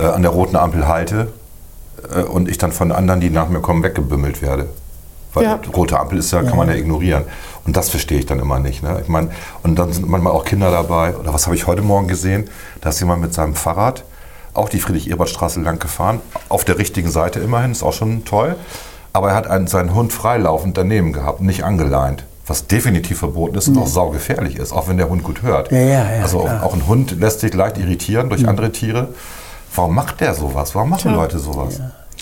[0.00, 1.28] äh, an der roten Ampel halte
[2.30, 4.68] und ich dann von anderen, die nach mir kommen, weggebümmelt werde.
[5.34, 5.60] Weil Ja.
[5.74, 7.24] rote Ampel ist ja, kann man ja ignorieren.
[7.64, 8.82] Und das verstehe ich dann immer nicht.
[8.82, 8.98] Ne?
[9.02, 9.30] Ich meine,
[9.62, 11.16] und dann sind manchmal auch Kinder dabei.
[11.16, 12.50] Oder was habe ich heute Morgen gesehen?
[12.80, 14.04] Da ist jemand mit seinem Fahrrad
[14.54, 16.20] auch die Friedrich-Ebert-Straße lang gefahren.
[16.50, 18.56] Auf der richtigen Seite immerhin, ist auch schon toll.
[19.14, 22.24] Aber er hat einen, seinen Hund freilaufend daneben gehabt, nicht angeleint.
[22.46, 25.70] Was definitiv verboten ist und auch saugefährlich ist, auch wenn der Hund gut hört.
[25.70, 29.08] Ja, ja, ja, also auch, auch ein Hund lässt sich leicht irritieren durch andere Tiere.
[29.74, 30.74] Warum macht der sowas?
[30.74, 31.80] Warum machen Leute sowas?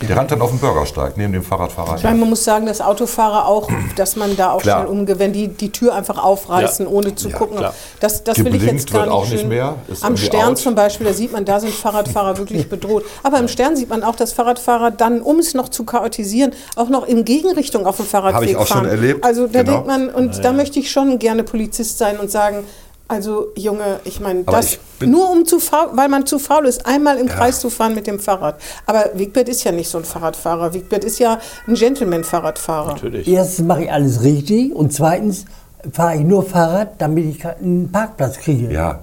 [0.09, 2.81] Der rennt dann auf dem Bürgersteig neben dem Fahrradfahrer Ich meine, man muss sagen, dass
[2.81, 4.81] Autofahrer auch, dass man da auch Klar.
[4.87, 6.91] schnell umgeht, wenn die die Tür einfach aufreißen, Ja.
[6.93, 7.59] ohne zu Ja, gucken.
[7.59, 7.75] klar.
[7.99, 10.59] Das, das will ich jetzt gar nicht auch nicht mehr, ist Am Stern out.
[10.59, 13.05] zum Beispiel, da sieht man, da sind Fahrradfahrer wirklich bedroht.
[13.23, 16.89] Aber im Stern sieht man auch, dass Fahrradfahrer dann, um es noch zu chaotisieren, auch
[16.89, 18.85] noch in Gegenrichtung auf dem Fahrradweg Habe ich auch fahren.
[18.85, 19.73] schon erlebt, Also da genau.
[19.83, 22.65] denkt man, und da möchte ich schon gerne Polizist sein und sagen,
[23.11, 26.87] also Junge, ich meine, das ich nur um zu faul, weil man zu faul ist,
[26.87, 28.61] einmal im Kreis zu fahren mit dem Fahrrad.
[28.87, 30.75] Aber Wigbert ist ja nicht so ein Fahrradfahrer.
[30.75, 32.93] Wigbert ist ja ein Gentleman-Fahrradfahrer.
[32.93, 33.27] Natürlich.
[33.27, 35.45] Erstens mache ich alles richtig und zweitens
[35.93, 38.73] fahre ich nur Fahrrad, damit ich einen Parkplatz kriege.
[38.73, 39.01] Ja,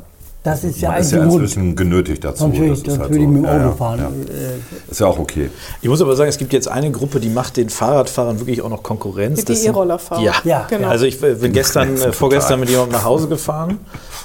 [0.48, 2.40] Das ist der man ist ja inzwischen genötigt dazu.
[2.44, 3.32] Sonst würde ich, Das ist sonst halt würde ich so.
[3.32, 4.00] mit dem Ja, Auto ja, fahren.
[4.00, 4.06] ja.
[4.34, 5.50] Äh, Ist ja auch okay.
[5.82, 8.70] Ich muss aber sagen, es gibt jetzt eine Gruppe, die macht den Fahrradfahrern wirklich auch
[8.70, 9.40] noch Konkurrenz.
[9.40, 10.22] Die Das sind- E-Rollerfahrer.
[10.22, 10.66] Ja, Ja.
[10.70, 10.88] Genau.
[10.88, 13.80] Also ich bin gestern, äh, vorgestern mit jemandem nach Hause gefahren.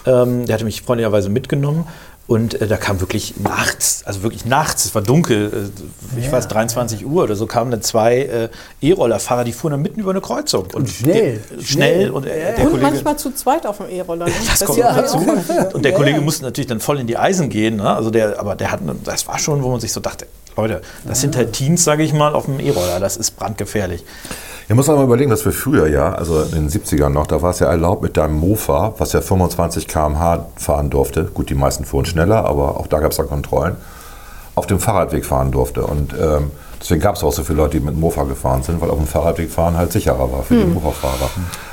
[0.07, 1.85] Ähm, der hatte mich freundlicherweise mitgenommen.
[2.29, 5.71] Und äh, da kam wirklich nachts, also wirklich nachts, es war dunkel,
[6.17, 8.49] äh, ich weiß, 23 Uhr oder so, kamen dann zwei äh,
[8.81, 10.69] E-Rollerfahrer, die fuhren dann mitten über eine Kreuzung.
[10.73, 11.65] Und, schnell, der, schnell.
[11.65, 12.11] schnell.
[12.11, 14.27] Und äh, der Und Kollege, manchmal zu zweit auf dem E-Roller.
[14.27, 14.33] Ne?
[14.47, 15.19] das kommt sieht man dazu.
[15.73, 17.77] Und der Kollege musste natürlich dann voll in die Eisen gehen.
[17.77, 17.93] Ne?
[17.93, 21.21] Also der, aber der hat, das war schon, wo man sich so dachte, Leute, das
[21.21, 23.01] sind halt Teens, sage ich mal, auf dem E-Roller.
[23.01, 24.05] Das ist brandgefährlich.
[24.69, 27.51] Ihr muss mal überlegen, dass wir früher ja, also in den 70ern noch, da war
[27.51, 31.25] es ja erlaubt mit deinem Mofa, was ja 25 km/h fahren durfte.
[31.25, 33.77] Gut, die meisten fuhren schneller, aber auch da gab es da Kontrollen.
[34.55, 35.83] Auf dem Fahrradweg fahren durfte.
[35.85, 36.51] Und ähm,
[36.81, 38.99] deswegen gab es auch so viele Leute, die mit dem Mofa gefahren sind, weil auf
[38.99, 41.31] dem Fahrradweg fahren halt sicherer war für die Mofa-Fahrer.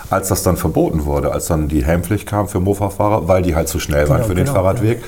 [0.10, 3.68] Als das dann verboten wurde, als dann die Helmpflicht kam für Mofa-Fahrer, weil die halt
[3.68, 5.04] zu schnell waren Genau, für den genau, Fahrradweg,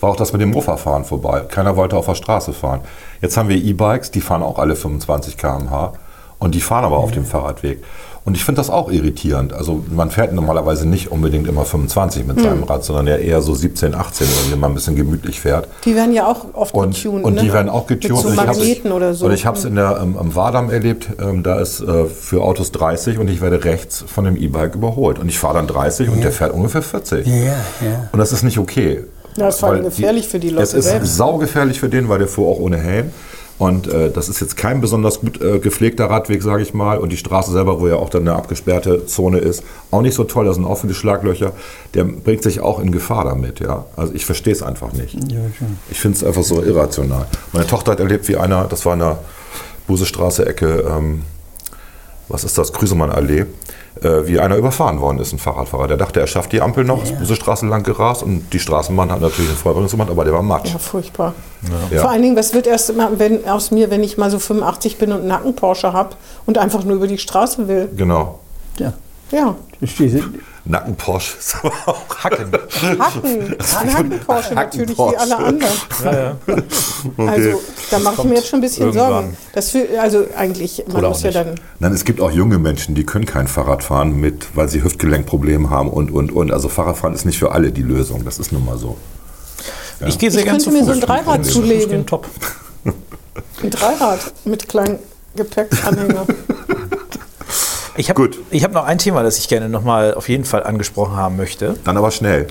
[0.00, 1.40] war auch das mit dem Mofa-Fahren vorbei.
[1.40, 2.80] Keiner wollte auf der Straße fahren.
[3.20, 5.92] Jetzt haben wir E-Bikes, die fahren auch alle 25 km/h.
[6.38, 7.82] Und die fahren aber auf dem Fahrradweg.
[8.26, 9.52] Und ich finde das auch irritierend.
[9.52, 12.26] Also man fährt normalerweise nicht unbedingt immer 25 Hm.
[12.26, 15.68] mit seinem Rad, sondern ja eher so 17, 18, wenn man ein bisschen gemütlich fährt.
[15.84, 17.24] Die werden ja auch oft Und, getuned.
[17.24, 17.42] und ne?
[17.42, 18.14] die werden auch getuned.
[18.16, 19.26] Mit so Und ich hab's- Magneten oder so.
[19.26, 22.42] Und ich habe es in der, ähm, am Wadam erlebt, ähm, da ist äh, für
[22.42, 25.18] Autos 30 und ich werde rechts von dem E-Bike überholt.
[25.20, 27.26] Und ich fahre dann 30 und der fährt ungefähr 40.
[27.28, 27.54] Ja, ja.
[28.12, 29.04] Und das ist nicht okay.
[29.36, 31.14] Ja, ist vor allem Weil gefährlich für die Leute Es ist selbst.
[31.16, 33.10] saugefährlich für den, weil der fuhr auch ohne Helm.
[33.58, 36.98] Und äh, das ist jetzt kein besonders gut äh, gepflegter Radweg, sage ich mal.
[36.98, 40.24] Und die Straße selber, wo ja auch dann eine abgesperrte Zone ist, auch nicht so
[40.24, 40.44] toll.
[40.44, 41.52] Da sind viele Schlaglöcher.
[41.94, 43.60] Der bringt sich auch in Gefahr damit.
[43.60, 43.86] Ja?
[43.96, 45.16] Also ich verstehe es einfach nicht.
[45.90, 47.26] Ich finde es einfach so irrational.
[47.52, 49.18] Meine Tochter hat erlebt, wie einer, das war in der
[49.86, 51.22] Busestraße-Ecke, ähm,
[52.28, 53.46] was ist das, Grüsemann-Allee, äh,
[54.00, 55.88] wie einer überfahren worden ist, ein Fahrradfahrer.
[55.88, 59.20] Der dachte, er schafft die Ampel noch, ist Busestraße lang gerast und die Straßenbahn hat
[59.20, 60.72] natürlich eine Vollbremsung gemacht, aber der war matsch.
[60.72, 61.34] Ja, furchtbar.
[61.90, 62.02] Ja.
[62.02, 64.98] Vor allen Dingen, was wird erst immer wenn, aus mir, wenn ich mal so 85
[64.98, 66.10] bin und einen Nacken-Porsche habe
[66.44, 67.88] und einfach nur über die Straße will?
[67.96, 68.40] Genau.
[68.78, 68.92] Ja.
[69.30, 69.56] Ja?
[70.68, 72.52] Nacken-Porsche ist aber auch Hacken.
[72.98, 73.56] Hacken.
[73.58, 75.72] Ein Hacken-Porsche natürlich, wie alle anderen.
[77.16, 79.10] Also, da mache ich mir jetzt schon ein bisschen irgendwann.
[79.10, 79.36] Sorgen.
[79.52, 81.54] Das für, also eigentlich, man Oder muss ja dann...
[81.78, 85.70] Nein, es gibt auch junge Menschen, die können kein Fahrrad fahren, mit, weil sie Hüftgelenkprobleme
[85.70, 86.50] haben und, und, und.
[86.50, 88.24] Also Fahrradfahren ist nicht für alle die Lösung.
[88.24, 88.96] Das ist nun mal so.
[90.06, 92.06] Ich gehe sehr Ich gerne könnte zu mir so ein Dreirad zulegen.
[92.06, 92.26] Top.
[93.62, 94.98] Ein Dreirad mit kleinen
[95.36, 96.26] Gepäckanhänger.
[97.96, 101.36] Ich habe hab noch ein Thema, das ich gerne nochmal auf jeden Fall angesprochen haben
[101.36, 101.76] möchte.
[101.84, 102.48] Dann aber schnell.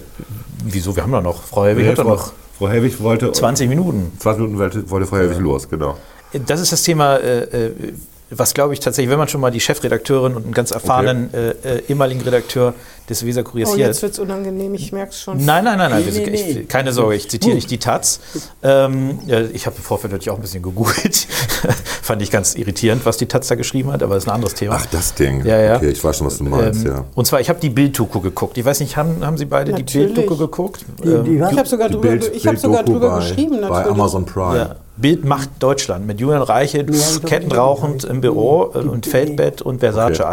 [0.63, 0.95] Wieso?
[0.95, 1.43] Wir haben doch noch.
[1.43, 4.13] Frau Helwig hat doch noch Frau Helwig wollte 20 Minuten.
[4.19, 5.97] 20 Minuten wollte, wollte Frau Helwig los, genau.
[6.47, 7.71] Das ist das Thema, äh, äh,
[8.37, 11.49] was glaube ich tatsächlich, wenn man schon mal die Chefredakteurin und einen ganz erfahrenen äh,
[11.49, 12.73] äh, ehemaligen Redakteur
[13.09, 15.43] des Weser-Kuriers Oh, hier jetzt wird es unangenehm, ich merke es schon.
[15.45, 16.03] Nein, nein, nein, nein.
[16.11, 16.63] Nee, nee, ich, nee.
[16.63, 18.19] keine Sorge, ich zitiere nicht die Taz.
[18.63, 21.27] Ähm, ja, ich habe im Vorfeld natürlich auch ein bisschen gegoogelt.
[22.01, 24.55] Fand ich ganz irritierend, was die Taz da geschrieben hat, aber das ist ein anderes
[24.55, 24.77] Thema.
[24.79, 25.45] Ach, das Ding.
[25.45, 25.75] Ja, ja.
[25.75, 27.05] Okay, ich weiß schon, was du meinst, Ähm, ja.
[27.13, 28.57] Und zwar, ich habe die Bilddoku geguckt.
[28.57, 30.13] Ich weiß nicht, haben, haben Sie beide die Natürlich.
[30.13, 30.85] Bilddoku geguckt?
[31.03, 31.51] Die, die, was?
[31.51, 33.83] Ich habe sogar, Die drüber, ich hab sogar drüber bei, geschrieben, natürlich.
[33.83, 34.57] Bei Amazon Prime.
[34.57, 34.75] Ja.
[34.97, 40.19] Bild macht Deutschland mit Julian glaub, kettenrauchend im Büro äh, die- und Feldbett und Versace
[40.19, 40.23] Okay.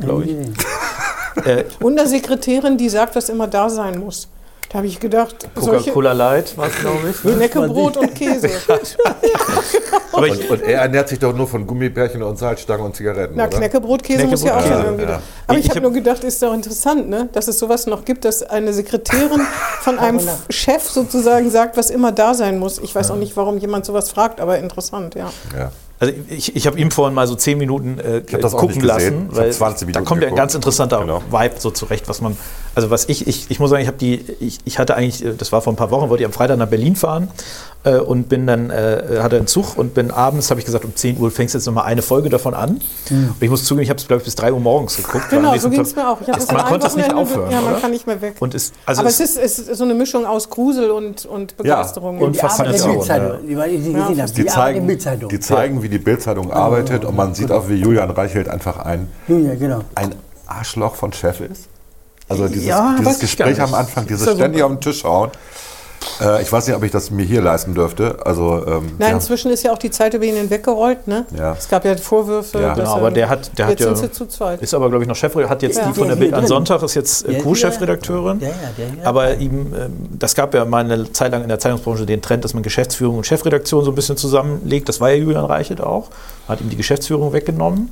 [0.00, 1.46] Glaube ich.
[1.46, 4.28] Äh, Und eine Sekretärin, die sagt, was immer da sein muss.
[4.72, 7.22] Da habe ich gedacht, solche Coca-Cola Light war es, glaube ich.
[7.24, 7.32] ne?
[7.36, 8.48] Neckebrot und Käse.
[10.12, 13.56] Und, und er ernährt sich doch nur von Gummibärchen und Salzstangen und Zigaretten, Na, oder?
[13.56, 15.04] Knäckebrot-Käse muss ja auch ja, irgendwie.
[15.04, 15.22] ja.
[15.46, 17.30] Aber Ich ich habe hab- nur gedacht, ist doch interessant, ne?
[17.32, 19.40] dass es sowas noch gibt, dass eine Sekretärin
[19.80, 20.20] von einem
[20.50, 22.78] Chef sozusagen sagt, was immer da sein muss.
[22.78, 25.32] Ich weiß auch nicht, warum jemand sowas fragt, aber interessant, ja.
[25.56, 25.72] Ja.
[26.02, 29.92] Also ich, ich habe ihm vorhin mal so zehn Minuten äh, gucken lassen, weil 20
[29.92, 31.22] da kommt ja ein ganz interessanter Genau.
[31.30, 32.36] Vibe so zurecht, was man,
[32.74, 35.34] also was ich, ich, ich muss sagen, ich habe die, ich, ich hatte eigentlich, äh,
[35.38, 37.28] das war vor ein paar Wochen, wollte ich am Freitag nach Berlin fahren
[37.84, 40.94] äh, und bin dann, äh, hatte einen Zug und bin abends, habe ich gesagt, um
[40.94, 42.80] 10 Uhr fängst du jetzt nochmal eine Folge davon an.
[43.10, 45.30] Und ich muss zugeben, ich habe es, glaube ich, bis 3 Uhr morgens geguckt.
[45.30, 46.18] Genau, so ging es mir auch.
[46.20, 47.80] An man konnte es nicht aufhören, Ja, man oder?
[47.80, 48.36] kann nicht mehr weg.
[48.40, 51.26] Und es, also aber es, es ist, es ist so eine Mischung aus Grusel und,
[51.26, 52.18] und Begeisterung.
[52.20, 53.40] und die Arbeit der Faszination.
[53.46, 54.46] Die, Ja.
[54.46, 55.28] zeigen, Bildzeitung.
[55.28, 59.08] die zeigen, wie die Bildzeitung arbeitet und man sieht auch, wie Julian Reichelt einfach ein,
[59.28, 59.80] Ja, genau.
[59.94, 60.14] ein
[60.46, 61.68] Arschloch von Chef ist.
[62.28, 63.74] Also dieses, Ja, dieses Gespräch am.
[63.74, 65.30] Anfang, dieses Ist ja ständig auf den Tisch hauen.
[66.20, 68.16] Äh, ich weiß nicht, ob ich das mir hier leisten dürfte.
[68.24, 69.14] Also, ähm, Nein, ja.
[69.14, 71.06] inzwischen ist ja auch die Zeit über ihn hinweggerollt.
[71.08, 71.26] Ne?
[71.36, 71.52] Ja.
[71.58, 72.60] Es gab ja Vorwürfe.
[72.60, 72.74] Ja.
[72.74, 75.50] Genau, er- aber der hat- der hat jetzt ja- ist aber, glaube ich, noch Chefredakteur,
[75.50, 75.86] hat jetzt Ja.
[75.88, 76.46] die von der Bild drin.
[76.46, 78.40] Sonntag, ist jetzt äh, Co-Chefredakteurin.
[78.40, 79.08] Ja, ja, der- ja.
[79.08, 82.44] Aber ihm, ähm, das gab ja mal eine Zeit lang in der Zeitungsbranche den Trend,
[82.44, 84.88] dass man Geschäftsführung und Chefredaktion so ein bisschen zusammenlegt.
[84.88, 86.08] Das war ja Julian Reichelt auch.
[86.48, 87.90] Hat ihm die Geschäftsführung weggenommen.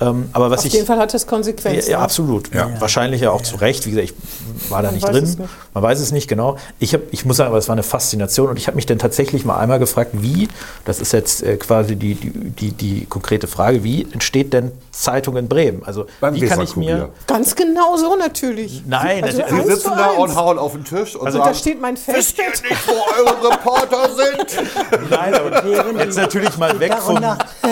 [0.00, 0.72] Ähm, aber was Auf ich.
[0.72, 1.90] jeden Fall hat das Ja, Konsequenzen.
[1.90, 2.52] ja, absolut.
[2.54, 2.68] Ja.
[2.80, 3.86] Wahrscheinlich ja auch zu Recht.
[3.86, 4.12] Wie gesagt,
[4.60, 5.24] ich war da Man nicht drin.
[5.24, 5.38] nicht.
[5.72, 6.56] Man weiß es nicht genau.
[6.78, 8.48] Ich, hab, ich muss sagen, aber es war eine Faszination.
[8.48, 10.48] Und ich habe mich dann tatsächlich mal einmal gefragt, wie,
[10.84, 15.36] das ist jetzt äh, quasi die, die, die, die konkrete Frage, wie entsteht denn Zeitung
[15.36, 15.82] in Bremen?
[15.84, 17.10] Also, Beim wie kann ich mir.
[17.26, 18.82] Ganz genau so natürlich.
[18.86, 20.18] Nein, Also natürlich- eins Sie sitzen da eins.
[20.18, 22.18] und hauen auf den Tisch und Also sagen, da steht mein Fest.
[22.18, 25.10] wisst ihr nicht, wo eure Reporter sind?
[25.10, 27.18] Nein, aber jetzt natürlich mal weg vom,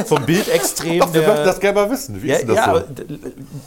[0.06, 1.00] vom Bildextrem.
[1.00, 2.11] Doch, wir der- möchten das gerne mal wissen.
[2.20, 2.70] Wie ja, ist denn das ja, so?
[2.70, 2.84] aber,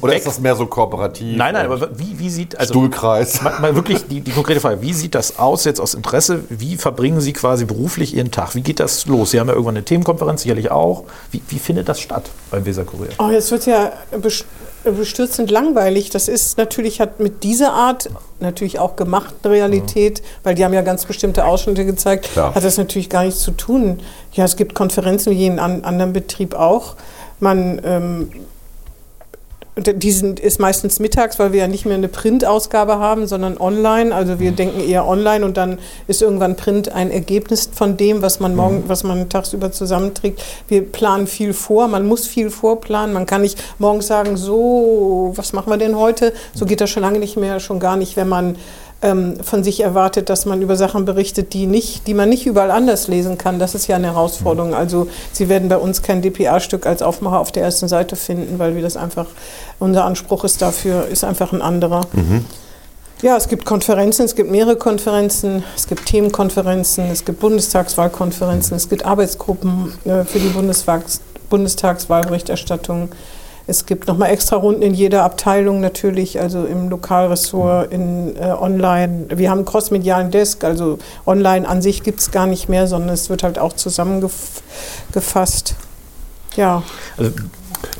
[0.01, 1.37] Oder weg- ist das mehr so kooperativ?
[1.37, 3.41] Nein, nein, aber wie, wie sieht, also Stuhlkreis.
[3.43, 6.43] mal, mal wirklich die, die konkrete Frage, wie sieht das aus jetzt aus Interesse?
[6.49, 8.55] Wie verbringen Sie quasi beruflich Ihren Tag?
[8.55, 9.31] Wie geht das los?
[9.31, 11.05] Sie haben ja irgendwann eine Themenkonferenz, sicherlich auch.
[11.31, 13.09] Wie, wie findet das statt beim Weserkurier?
[13.17, 13.91] Oh, jetzt wird ja
[14.21, 14.45] best-
[14.83, 16.11] bestürzend langweilig.
[16.11, 20.81] Das ist natürlich, hat mit dieser Art natürlich auch gemachten Realität, weil die haben ja
[20.83, 22.53] ganz bestimmte Ausschnitte gezeigt, Klar.
[22.53, 23.99] hat das natürlich gar nichts zu tun.
[24.33, 26.95] Ja, es gibt Konferenzen wie jeden an, anderen Betrieb auch.
[27.45, 28.29] Man, ähm,
[29.75, 33.57] und die sind, ist meistens mittags, weil wir ja nicht mehr eine Printausgabe haben, sondern
[33.57, 34.15] online.
[34.15, 38.39] Also wir denken eher online und dann ist irgendwann Print ein Ergebnis von dem, was
[38.39, 40.41] man morgen, was man tagsüber zusammenträgt.
[40.69, 43.13] Wir planen viel vor, man muss viel vorplanen.
[43.13, 46.33] Man kann nicht morgens sagen, so, was machen wir denn heute?
[46.53, 48.55] So geht das schon lange nicht mehr, schon gar nicht, wenn man
[49.05, 52.71] ähm, von sich erwartet, dass man über Sachen berichtet, die, nicht, die man nicht überall
[52.71, 53.59] anders lesen kann.
[53.59, 54.73] Das ist ja eine Herausforderung.
[54.73, 58.75] Also Sie werden bei uns kein DPA-Stück als Aufmacher auf der ersten Seite finden, weil
[58.75, 59.27] wir das einfach,
[59.79, 62.01] unser Anspruch ist dafür, ist einfach ein anderer.
[63.21, 68.89] Ja, es gibt Konferenzen, es gibt mehrere Konferenzen, es gibt Themenkonferenzen, es gibt Bundestagswahlkonferenzen, es
[68.89, 73.09] gibt Arbeitsgruppen äh, für die Bundestags Bundestagswahlberichterstattung.
[73.67, 79.25] Es gibt nochmal extra Runden in jeder Abteilung natürlich, also im Lokalressort, in äh, online.
[79.29, 83.09] Wir haben einen crossmedialen Desk, also online an sich gibt es gar nicht mehr, sondern
[83.09, 85.75] es wird halt auch zusammengefasst.
[86.55, 86.83] Ja,
[87.17, 87.31] Also,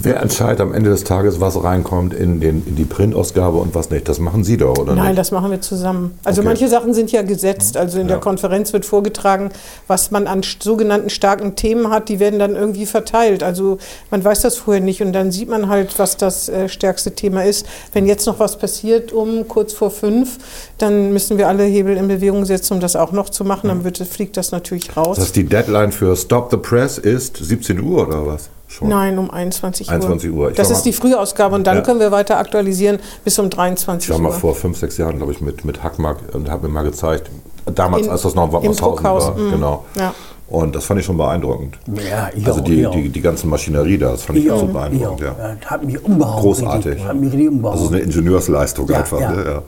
[0.02, 3.90] Wer entscheidet am Ende des Tages, was reinkommt in, den, in die Printausgabe und was
[3.90, 4.08] nicht?
[4.08, 5.18] Das machen Sie doch, oder Nein, nicht?
[5.18, 6.18] das machen wir zusammen.
[6.24, 6.50] Also Okay.
[6.50, 7.78] manche Sachen sind ja gesetzt.
[7.78, 8.22] Also in der Ja.
[8.22, 9.50] Konferenz wird vorgetragen,
[9.88, 12.10] was man an sogenannten starken Themen hat.
[12.10, 13.42] Die werden dann irgendwie verteilt.
[13.44, 13.78] Also
[14.12, 17.44] man weiß das vorher nicht und dann sieht man halt, was das äh, stärkste Thema
[17.46, 17.66] ist.
[17.94, 20.38] Wenn jetzt noch was passiert um kurz vor fünf,
[20.78, 23.68] dann müssen wir alle Hebel in Bewegung setzen, um das auch noch zu machen.
[23.70, 25.16] Dann wird, fliegt das natürlich raus.
[25.18, 28.50] Das heißt, die Deadline für Stop the Press ist 17 Uhr oder was?
[28.78, 28.90] Schon.
[28.90, 29.94] Nein, um 21 Uhr.
[29.94, 30.50] 21 Uhr.
[30.52, 31.82] Ich Das ist mal- die Frühausgabe und dann Ja.
[31.84, 34.32] können wir weiter aktualisieren bis um 23 Ich war Uhr.
[34.32, 37.30] mal vor fünf, sechs Jahren, glaube ich, mit, mit Hackmark und habe mir mal gezeigt,
[37.74, 39.36] damals, In- als das noch in im Wattmershausen Druckhaus, war.
[39.38, 39.86] mm, Genau.
[39.98, 40.14] ja.
[40.48, 41.80] Und das fand ich schon beeindruckend.
[41.88, 42.92] Ja, ich also auch, die, ich auch.
[42.92, 45.28] die, die ganze Maschinerie da, das fand ich, Ich auch so auch, ich beeindruckend.
[45.30, 45.38] auch.
[45.40, 45.56] Ja.
[45.60, 46.42] Das hat mich umgehauen.
[46.42, 47.04] Großartig.
[47.04, 47.66] Hat mich umgehauen.
[47.74, 49.20] Also so eine Ingenieursleistung Ja, einfach.
[49.20, 49.32] ja.
[49.32, 49.62] Ne?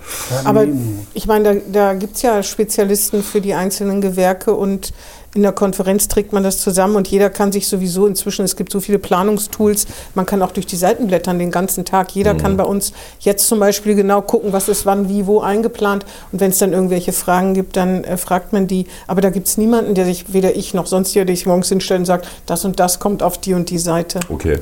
[0.44, 0.66] Aber
[1.16, 4.94] ich meine, da, da gibt es ja Spezialisten für die einzelnen Gewerke und
[5.34, 8.72] in der Konferenz trägt man das zusammen und jeder kann sich sowieso inzwischen, es gibt
[8.72, 12.12] so viele Planungstools, man kann auch durch die Seiten blättern den ganzen Tag.
[12.12, 12.38] Jeder Mhm.
[12.40, 16.40] kann bei uns jetzt zum Beispiel genau gucken, was ist wann, wie, wo eingeplant und
[16.40, 18.88] wenn es dann irgendwelche Fragen gibt, dann äh, fragt man die.
[19.06, 21.70] Aber da gibt es niemanden, der sich, weder ich noch sonst jeder, der sich morgens
[21.70, 24.20] hinstellt und sagt, das und das kommt auf die und die Seite.
[24.30, 24.60] Okay.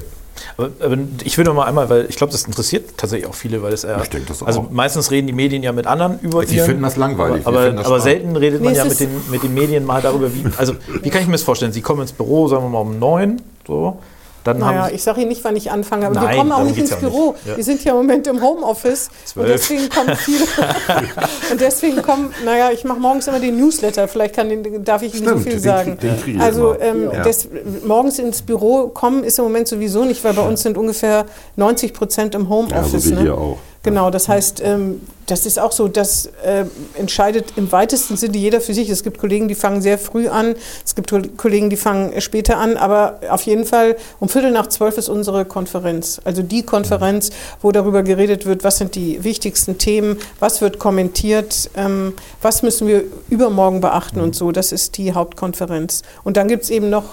[0.57, 3.61] Aber, aber ich will noch mal einmal, weil ich glaube, das interessiert tatsächlich auch viele,
[3.63, 4.69] weil es äh, Ich denke das also auch.
[4.69, 7.77] meistens reden die Medien ja mit anderen über Sie ihren- finden das langweilig, aber, finden
[7.77, 10.43] das aber selten redet man Nee, ja mit den, mit den Medien mal darüber, wie
[10.57, 11.71] also wie kann ich mir das vorstellen?
[11.71, 13.97] Sie kommen ins Büro, sagen wir mal um neun, so,
[14.45, 16.77] dann Naja, ich sage Ihnen nicht, wann ich anfange, aber wir Nein, kommen auch nicht
[16.77, 17.31] ins ja Büro.
[17.33, 17.45] nicht.
[17.47, 17.57] Ja.
[17.57, 20.45] Wir sind ja im Moment im Homeoffice und deswegen kommen viele.
[21.51, 25.15] und deswegen kommen, naja, ich mache morgens immer den Newsletter, vielleicht kann, den- darf ich
[25.15, 25.97] Ihnen so viel den- sagen.
[26.01, 27.49] den ich also ähm, des,
[27.85, 31.25] morgens ins Büro kommen ist im Moment sowieso nicht, weil bei uns sind ungefähr
[31.55, 33.03] 90 Prozent im Ja, Homeoffice.
[33.03, 33.21] so wie ne?
[33.21, 33.57] hier auch.
[33.85, 36.65] Genau, das heißt, ähm, das ist auch so, das äh,
[36.95, 38.89] entscheidet im weitesten Sinne jeder für sich.
[38.89, 42.57] Es gibt Kollegen, die fangen sehr früh an, es gibt Kol- Kollegen, die fangen später
[42.57, 46.19] an, aber auf jeden Fall um Viertel nach zwölf ist unsere Konferenz.
[46.23, 47.29] Also die Konferenz,
[47.61, 52.87] wo darüber geredet wird, was sind die wichtigsten Themen, was wird kommentiert, ähm, was müssen
[52.87, 54.51] wir übermorgen beachten und so.
[54.51, 56.01] Das ist die Hauptkonferenz.
[56.23, 57.03] Und dann gibt es eben noch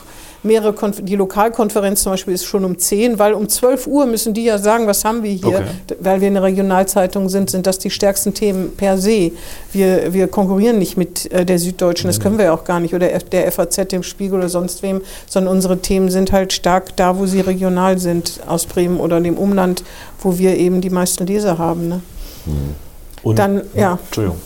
[0.42, 4.34] mehrere, Konf die Lokalkonferenz zum Beispiel ist schon um 10, weil um 12 Uhr müssen
[4.34, 5.46] die ja sagen, was haben wir hier.
[5.46, 5.96] Okay.
[6.00, 9.32] Weil wir eine Regionalzeitung sind, sind das die stärksten Themen per se.
[9.72, 12.94] Wir, wir konkurrieren nicht mit äh, der Süddeutschen, das können wir ja auch gar nicht,
[12.94, 17.18] oder der FAZ, dem Spiegel oder sonst wem, sondern unsere Themen sind halt stark da,
[17.18, 19.84] wo sie regional sind, aus Bremen oder dem Umland,
[20.20, 21.88] wo wir eben die meisten Leser haben.
[21.88, 22.00] Ne?
[23.22, 23.98] und, Dann, ja.
[24.04, 24.40] Entschuldigung.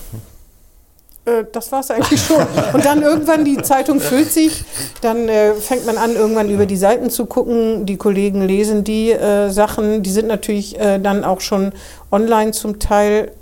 [1.27, 2.47] Äh, Das war es eigentlich schon.
[2.73, 4.65] Und dann irgendwann, die Zeitung füllt sich,
[5.03, 7.85] dann äh, fängt man an, irgendwann über die Seiten zu gucken.
[7.85, 10.03] Die Kollegen lesen die äh, Sachen.
[10.03, 11.73] Die sind natürlich äh, dann auch schon
[12.11, 13.33] online zum Teil.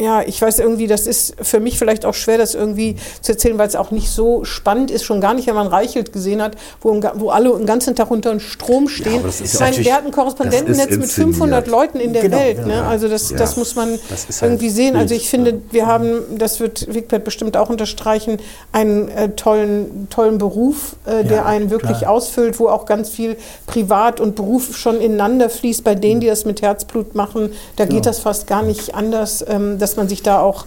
[0.00, 3.58] Ja, ich weiß irgendwie, das ist für mich vielleicht auch schwer, das irgendwie zu erzählen,
[3.58, 6.56] weil es auch nicht so spannend ist, schon gar nicht, wenn man Reichelt gesehen hat,
[6.80, 9.16] wo, im wo alle den ganzen Tag unter dem Strom stehen.
[9.18, 11.66] aber das ist der hat ein Korrespondentennetz mit 500 inszeniert.
[11.68, 12.56] Leuten in der Genau, Welt.
[12.56, 12.68] genau.
[12.68, 12.82] Ne?
[12.86, 13.36] Also das, Ja.
[13.36, 14.96] das muss man Das ist halt irgendwie sehen.
[14.96, 18.38] Also ich finde, wir haben, das wird Wigbert bestimmt auch unterstreichen,
[18.72, 22.10] einen äh, tollen, tollen Beruf, äh, der Ja, einen wirklich klar.
[22.12, 23.36] ausfüllt, wo auch ganz viel
[23.66, 25.84] Privat und Beruf schon ineinander fließt.
[25.84, 29.78] Bei denen, die das mit Herzblut machen, da geht das fast gar nicht anders, ähm,
[29.90, 30.66] dass man sich da auch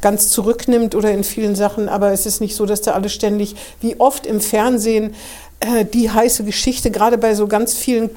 [0.00, 3.54] ganz zurücknimmt oder in vielen Sachen, aber es ist nicht so, dass da alle ständig,
[3.80, 5.14] wie oft im Fernsehen,
[5.60, 8.10] äh, die heiße Geschichte, gerade bei so ganz vielen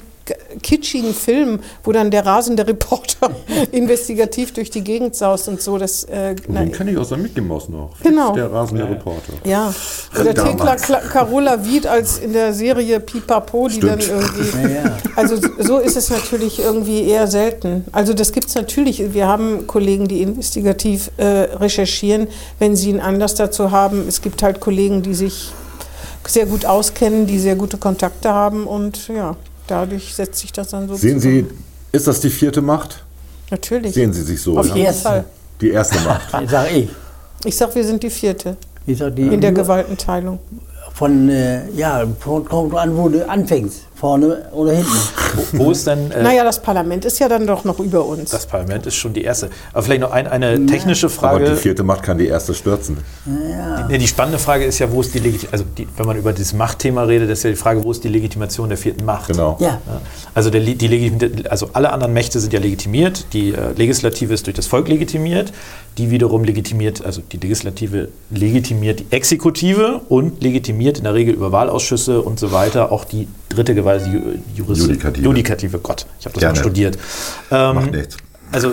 [0.62, 3.30] kitschigen Filmen, wo dann der rasende Reporter
[3.72, 5.78] investigativ durch die Gegend saust und so.
[5.78, 7.90] Das, äh, na, den kenne ich aus der Mickey Mouse noch.
[8.02, 8.32] Genau.
[8.34, 9.32] Der rasende Reporter.
[9.44, 9.72] ja,
[10.20, 10.34] oder.
[10.34, 14.22] Thekla Kla- Carola Wied als in der Serie Pipapo, die dann Stimmt.
[14.22, 14.62] irgendwie.
[14.74, 14.96] Ja, ja.
[15.16, 17.84] Also so ist es natürlich irgendwie eher selten.
[17.92, 19.14] Also das gibt es natürlich.
[19.14, 24.06] Wir haben Kollegen, die investigativ äh, recherchieren, wenn sie einen Anlass dazu haben.
[24.08, 25.52] Es gibt halt Kollegen, die sich
[26.26, 29.36] sehr gut auskennen, die sehr gute Kontakte haben und ja,
[29.70, 31.64] dadurch setzt sich das dann so Sehen Sie zusammen.
[31.92, 33.04] Ist das die vierte Macht?
[33.50, 33.94] Natürlich.
[33.94, 34.58] Sehen Sie sich so?
[34.58, 34.94] Auf jeden.
[34.94, 35.24] Fall.
[35.60, 36.30] Die erste Macht.
[36.48, 36.88] Sag ich.
[37.44, 38.56] Ich sag, wir sind die vierte
[38.88, 40.38] ich sag, die in der Gewaltenteilung.
[40.98, 43.82] Von, äh, ja, kommt an, wo du anfängst.
[43.94, 44.92] Vorne oder hinten.
[45.54, 48.30] Wo ist denn äh, Naja, das Parlament ist ja dann doch noch über uns.
[48.30, 48.86] das Parlament?
[48.86, 49.50] Ist schon die erste.
[49.72, 51.50] Aber vielleicht noch ein, eine technische Aber Frage.
[51.50, 52.98] die vierte Macht kann die erste stürzen.
[53.88, 56.32] Nee, die spannende Frage ist ja, wo ist die Legitimation, also die, wenn man über
[56.32, 59.28] dieses Machtthema redet, ist ja die Frage, wo ist die Legitimation der vierten Macht?
[59.28, 59.56] Genau.
[59.60, 59.80] Ja.
[59.86, 60.00] Ja,
[60.34, 63.26] Also, der, die Legitim also alle anderen Mächte sind ja legitimiert.
[63.32, 65.52] Die äh, Legislative ist durch das Volk legitimiert.
[65.98, 71.50] Die wiederum legitimiert, also die Legislative legitimiert die Exekutive und legitimiert in der Regel über
[71.52, 75.24] Wahlausschüsse und so weiter auch die dritte Gewalt, die Ju- Juris Judikative.
[75.24, 75.78] Judikative.
[75.80, 76.54] Gott, ich habe das Gerne.
[76.54, 76.98] mal studiert.
[77.50, 78.16] Ähm, Macht nichts.
[78.52, 78.72] Also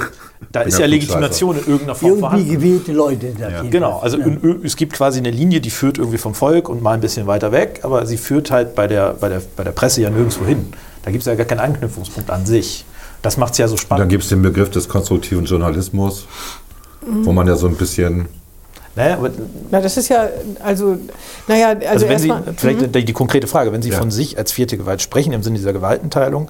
[0.51, 0.85] da ist ja ja.
[0.85, 2.49] Legitimation in irgendeiner Form Irgendwie vorhanden.
[2.51, 3.25] gewählte Leute.
[3.27, 3.71] jedenfalls.
[3.71, 4.25] Genau, also Ja.
[4.63, 7.51] es gibt quasi eine Linie, die führt irgendwie vom Volk und mal ein bisschen weiter
[7.51, 10.67] weg, aber sie führt halt bei der, bei der, bei der Presse ja nirgendwo hin.
[11.03, 12.85] Da gibt es ja gar keinen Anknüpfungspunkt an sich.
[13.21, 14.09] Das macht es ja so Und dann spannend.
[14.09, 16.27] gibt es den Begriff des konstruktiven Journalismus,
[17.07, 18.27] wo man ja so ein bisschen.
[18.95, 19.29] Naja, aber,
[19.71, 20.29] Na, das ist ja,
[20.63, 20.97] also,
[21.47, 22.53] naja, also, also wenn Sie, erstmal.
[22.55, 23.97] vielleicht die, die konkrete Frage, wenn Sie Ja.
[23.97, 26.49] von sich als vierte Gewalt sprechen, im Sinne dieser Gewaltenteilung,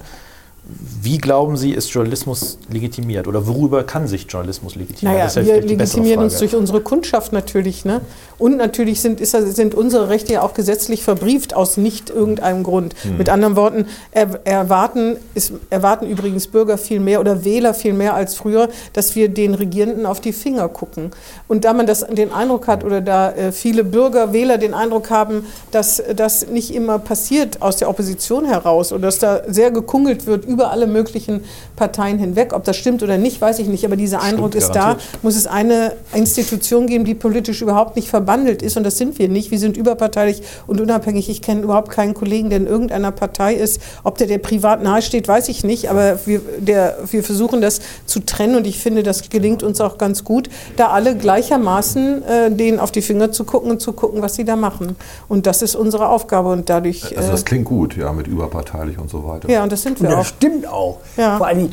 [0.68, 3.28] wie glauben Sie, ist Journalismus legitimiert?
[3.28, 5.16] Oder worüber kann sich Journalismus legitimieren?
[5.16, 7.84] Naja, Das ist ja wir legitimieren uns durch unsere Kundschaft natürlich.
[7.84, 8.00] Ne?
[8.38, 12.96] Und natürlich sind, ist, sind unsere Rechte ja auch gesetzlich verbrieft aus nicht irgendeinem Grund.
[13.02, 13.18] Hm.
[13.18, 18.14] Mit anderen Worten, er, erwarten, ist, erwarten übrigens Bürger viel mehr oder Wähler viel mehr
[18.14, 21.12] als früher, dass wir den Regierenden auf die Finger gucken.
[21.46, 25.10] Und da man das den Eindruck hat oder da äh, viele Bürger, Wähler den Eindruck
[25.10, 30.26] haben, dass das nicht immer passiert aus der Opposition heraus oder dass da sehr gekungelt
[30.26, 31.44] wird über alle möglichen
[31.76, 32.52] Parteien hinweg.
[32.52, 33.84] Ob das stimmt oder nicht, weiß ich nicht.
[33.84, 35.22] Aber dieser Eindruck ist da, garantiert.
[35.22, 38.76] muss es eine Institution geben, die politisch überhaupt nicht verbandelt ist.
[38.76, 39.50] Und das sind wir nicht.
[39.50, 41.28] Wir sind überparteilich und unabhängig.
[41.28, 43.80] Ich kenne überhaupt keinen Kollegen, der in irgendeiner Partei ist.
[44.04, 45.90] Ob der der privat nahesteht, weiß ich nicht.
[45.90, 48.56] Aber wir, der, wir versuchen das zu trennen.
[48.56, 52.90] Und ich finde, das gelingt uns auch ganz gut, da alle gleichermaßen äh, denen auf
[52.90, 54.96] die Finger zu gucken und zu gucken, was sie da machen.
[55.28, 56.50] Und das ist unsere Aufgabe.
[56.50, 57.16] Und dadurch.
[57.16, 59.50] Also das äh, klingt gut, ja, mit überparteilich und so weiter.
[59.50, 60.24] ja, und das sind wir das auch.
[60.24, 61.00] stimmt auch.
[61.16, 61.36] Ja.
[61.38, 61.70] Vor allem,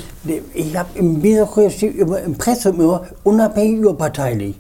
[0.54, 4.56] ich habe im Weserkurier steht immer im Pressum immer unabhängig überparteilich.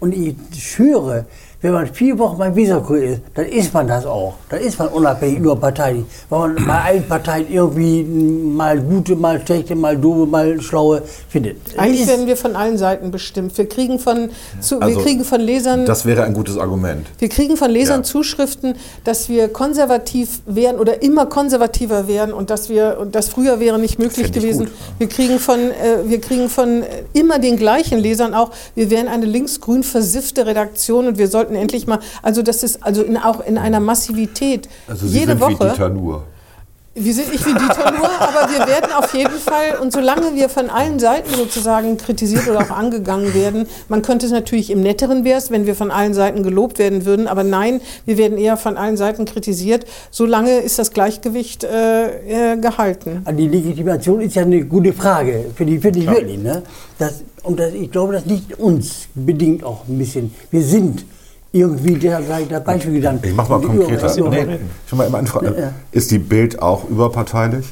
[0.00, 1.26] Und ich schwöre,
[1.60, 4.34] wenn man vier Wochen beim Weserkurier ist, dann ist man das auch.
[4.48, 6.04] Dann ist man unabhängig überparteilich.
[6.28, 11.56] Weil man bei allen Parteien irgendwie mal gute, mal schlechte, mal doofe, mal schlaue findet.
[11.76, 13.58] Eigentlich werden wir von allen Seiten bestimmt.
[13.58, 14.30] Wir kriegen von,
[14.60, 17.06] zu, Also, wir kriegen von Lesern Das wäre ein gutes Argument.
[17.18, 18.04] Wir kriegen von Lesern Ja.
[18.04, 23.58] Zuschriften, dass wir konservativ wären oder immer konservativer wären und dass wir und das früher
[23.58, 24.66] wäre nicht möglich gewesen.
[24.66, 24.74] gut.
[24.98, 26.84] Wir kriegen von äh, wir kriegen von
[27.14, 31.86] immer den gleichen Lesern auch, wir wären eine linksgrün versiffte Redaktion und wir sollten endlich
[31.86, 35.52] mal, also das ist also in, auch in einer Massivität Also Sie jede sind Woche.
[35.66, 36.22] wie Dieter Nuhr.
[37.00, 40.48] Wir sind nicht wie Dieter Nuhr, aber wir werden auf jeden Fall, und solange wir
[40.48, 45.22] von allen Seiten sozusagen kritisiert oder auch angegangen werden, man könnte es natürlich im Netteren
[45.22, 48.56] wäre es, wenn wir von allen Seiten gelobt werden würden, aber nein, wir werden eher
[48.56, 49.86] von allen Seiten kritisiert.
[50.10, 53.24] Solange ist das Gleichgewicht äh, äh, gehalten.
[53.32, 56.38] Die Legitimation ist ja eine gute Frage, für die finde ich wirklich.
[56.42, 56.64] Ne?
[56.98, 60.34] Das, und das, ich glaube, das liegt uns bedingt auch ein bisschen.
[60.50, 61.04] Wir sind
[61.52, 63.24] irgendwie der, der Beispiel genannt.
[63.24, 64.16] Ich mach mal konkreter.
[64.16, 65.46] Über- Nee, schon mal immer eine Frage.
[65.46, 65.72] Ja, ja.
[65.92, 67.66] Ist die Bild auch überparteilich?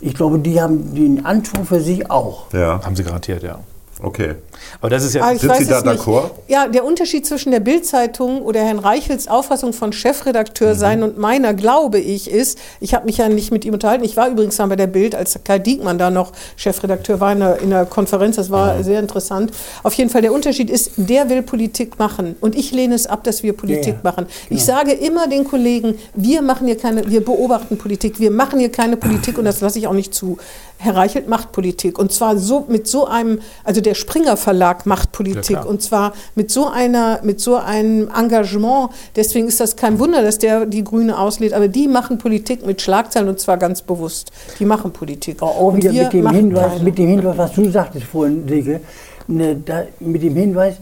[0.00, 2.52] Ich glaube, die haben den Anspruch für sich auch.
[2.52, 2.80] Ja.
[2.84, 3.58] Haben Sie garantiert, ja.
[4.04, 4.34] Okay.
[4.80, 5.22] Aber das ist ja.
[5.24, 6.00] Ah, ich Sind weiß Sie da es nicht.
[6.02, 6.30] d'accord?
[6.48, 11.54] Ja, der Unterschied zwischen der Bildzeitung oder Herrn Reichels Auffassung von Chefredakteur sein und meiner,
[11.54, 14.04] glaube ich, ist, ich habe mich ja nicht mit ihm unterhalten.
[14.04, 17.40] Ich war übrigens mal bei der Bild, als Kai Diekmann da noch Chefredakteur war in
[17.40, 18.36] der, in der Konferenz.
[18.36, 19.52] Das war sehr interessant.
[19.82, 22.36] Auf jeden Fall, der Unterschied ist, der will Politik machen.
[22.40, 24.00] Und ich lehne es ab, dass wir Politik Ja, ja.
[24.02, 24.26] machen.
[24.50, 28.70] Ich sage immer den Kollegen, wir machen hier keine, wir beobachten Politik, wir machen hier
[28.70, 30.36] keine Politik und das lasse ich auch nicht zu.
[30.76, 35.12] Herr Reichelt macht Politik und zwar so mit so einem, also der Springer Verlag macht
[35.12, 35.66] Politik klar.
[35.66, 38.90] und zwar mit so einer, mit so einem Engagement.
[39.16, 42.82] Deswegen ist das kein Wunder, dass der die Grüne auslädt, aber die machen Politik mit
[42.82, 44.32] Schlagzeilen und zwar ganz bewusst.
[44.58, 45.42] Die machen Politik.
[45.42, 46.84] Auch Und wieder mit dem, machen Hinweis, keine.
[46.84, 48.80] mit dem Hinweis, was du sagtest vorhin, Silke,
[49.26, 50.76] ne, da, mit dem Hinweis,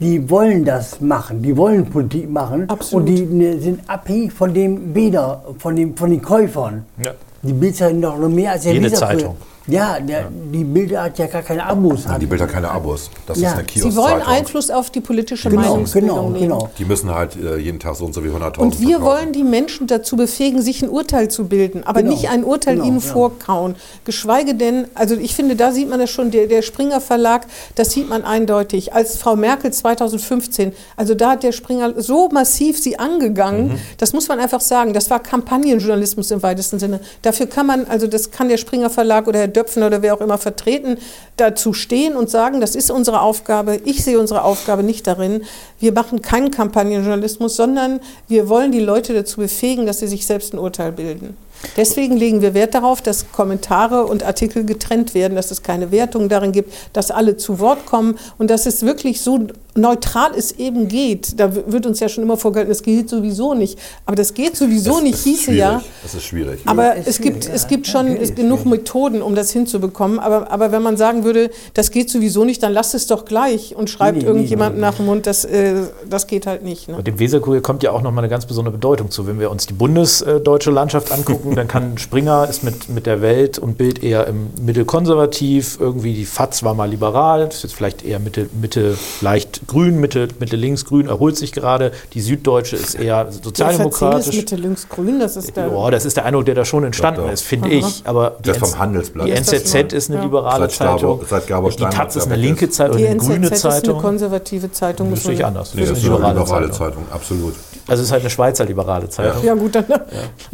[0.00, 3.08] die wollen das machen, die wollen Politik machen Absolut.
[3.08, 6.84] und die ne, sind abhängig von dem Bäder, von, dem, von den Käufern.
[7.02, 7.12] Ja.
[7.42, 9.36] Die Bildzeitung noch noch mehr als der Jede Zeitung.
[9.68, 12.04] Ja, der, die Bilder hat ja gar keine Abos.
[12.04, 13.10] Ja, die Bilder keine Abos.
[13.26, 13.50] Das Ja.
[13.50, 14.22] ist eine Sie Sie wollen.
[14.22, 16.40] Einfluss auf die politische Genau, Meinungsbildung genau, nehmen.
[16.58, 16.70] genau.
[16.78, 19.04] Die müssen halt äh, jeden Tag so und so wie 100.000 Und wir verkaufen.
[19.04, 22.76] wollen die Menschen dazu befähigen, sich ein Urteil zu bilden, aber Genau, nicht ein Urteil
[22.76, 23.12] genau, ihnen ja.
[23.12, 23.76] vorkauen.
[24.04, 27.90] Geschweige denn, also ich finde, da sieht man das schon, der, der Springer Verlag, das
[27.92, 28.94] sieht man eindeutig.
[28.94, 33.78] Als Frau Merkel 2015, also da hat der Springer so massiv sie angegangen, Mhm.
[33.98, 37.00] das muss man einfach sagen, das war Kampagnenjournalismus im weitesten Sinne.
[37.22, 40.20] Dafür kann man, also das kann der Springer Verlag oder Herr Döpfen oder wer auch
[40.20, 40.98] immer vertreten,
[41.36, 43.80] dazu stehen und sagen, das ist unsere Aufgabe.
[43.84, 45.44] Ich sehe unsere Aufgabe nicht darin.
[45.80, 50.54] Wir machen keinen Kampagnenjournalismus, sondern wir wollen die Leute dazu befähigen, dass sie sich selbst
[50.54, 51.36] ein Urteil bilden.
[51.76, 56.28] Deswegen legen wir Wert darauf, dass Kommentare und Artikel getrennt werden, dass es keine Wertung
[56.28, 59.48] darin gibt, dass alle zu Wort kommen und dass es wirklich so
[59.78, 61.38] neutral es eben geht.
[61.38, 63.78] Da wird uns ja schon immer vorgehalten, es geht sowieso nicht.
[64.06, 65.58] Aber das geht sowieso Das nicht, hieße schwierig.
[65.60, 65.82] ja.
[66.02, 66.60] Das ist schwierig.
[66.66, 67.68] Aber ist es gibt, es ja.
[67.68, 68.80] gibt schon ist genug schwierig.
[68.80, 70.18] Methoden, um das hinzubekommen.
[70.18, 73.74] Aber, aber wenn man sagen würde, das geht sowieso nicht, dann lasst es doch gleich
[73.76, 74.86] und schreibt Nee, nee, irgendjemandem nee.
[74.86, 75.74] nach dem Mund, das, äh,
[76.08, 76.88] das geht halt nicht.
[76.88, 76.96] Ne?
[76.96, 79.26] Und dem Weserkurier kommt ja auch nochmal eine ganz besondere Bedeutung zu.
[79.26, 83.58] Wenn wir uns die bundesdeutsche Landschaft angucken, dann kann Springer ist mit, mit der Welt
[83.58, 87.74] und Bild eher im Mittel konservativ, irgendwie die FAZ war mal liberal, das ist jetzt
[87.74, 91.92] vielleicht eher Mitte, Mitte leicht grün, Mitte, Mitte links grün, erholt sich gerade.
[92.14, 94.34] Die Süddeutsche ist eher ist sozialdemokratisch.
[94.34, 95.68] Mitte links grün, das ist der.
[95.68, 97.32] Ja, das ist der Eindruck, der da schon entstanden Doch, doch.
[97.32, 98.02] ist, finde ich.
[98.04, 99.26] Aber die Das vom NZ Handelsblatt.
[99.28, 100.24] Die Ist NZZ ist eine Ja.
[100.24, 101.20] liberale Zeitung.
[101.28, 102.74] seit Gabor die Taz ist eine linke ist.
[102.74, 104.00] Zeitung, Die eine NZZ grüne ist eine Zeitung.
[104.00, 105.10] konservative Zeitung.
[105.10, 105.74] Das ich man- anders.
[105.74, 107.04] Nee, Das das ist ist eine eine liberale liberale Zeitung.
[107.04, 107.54] Zeitung, absolut.
[107.88, 109.42] Also es ist halt eine Schweizer liberale Zeitung.
[109.44, 110.00] Ja gut, dann eine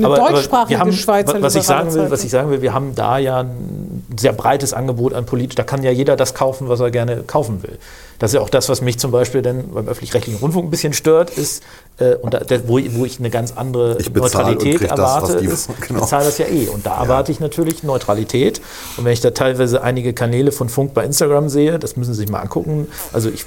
[0.06, 2.24] Aber- aber deutschsprachige wir haben, Schweizer was ich sagen will, was Zeitung.
[2.26, 5.56] ich sagen will, wir haben da ja ein sehr breites Angebot an politisch.
[5.56, 7.78] Da kann ja jeder das kaufen, was er gerne kaufen will.
[8.20, 10.92] Das ist ja auch das, was mich zum Beispiel dann beim öffentlich-rechtlichen Rundfunk ein bisschen
[10.92, 11.62] stört, ist,
[11.98, 15.46] äh, und da, wo, wo ich eine ganz andere Ich Neutralität das, erwarte, was die-
[15.46, 15.98] ist, genau.
[16.00, 16.66] ich bezahle das ja eh.
[16.68, 18.60] Und da erwarte ich natürlich Neutralität.
[18.96, 22.20] Und wenn ich da teilweise einige Kanäle von Funk bei Instagram sehe, das müssen Sie
[22.20, 22.88] sich mal angucken.
[23.12, 23.44] Also ich,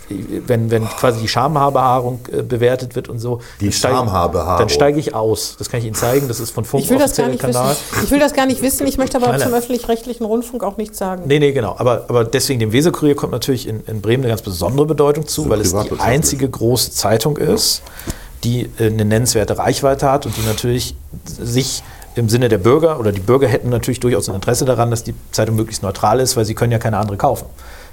[0.48, 5.14] wenn, wenn quasi die Schamhaarbehaarung äh, bewertet wird und so, Die dann steige- steige ich
[5.14, 5.56] aus.
[5.58, 6.28] Das kann ich Ihnen zeigen.
[6.30, 7.72] Das ist von Funk Ich will das gar offizieller nicht Kanal.
[7.91, 8.04] wissen.
[8.06, 8.88] Ich will das gar nicht wissen.
[8.88, 11.24] Ich möchte aber Nein, zum öffentlich-rechtlichen Rundfunk auch nichts sagen.
[11.26, 11.76] Nee, nee, genau.
[11.78, 15.43] Aber, aber deswegen dem Weserkurier kommt natürlich in, in Bremen eine ganz besondere Bedeutung zu,
[15.43, 17.82] So weil es die einzige große Zeitung ist,
[18.48, 20.95] die äh, eine nennenswerte Reichweite hat und die natürlich
[21.26, 21.84] sich
[22.16, 25.14] im Sinne der Bürger oder die Bürger hätten natürlich durchaus ein Interesse daran, dass die
[25.32, 27.45] Zeitung möglichst neutral ist, weil sie können ja keine andere kaufen.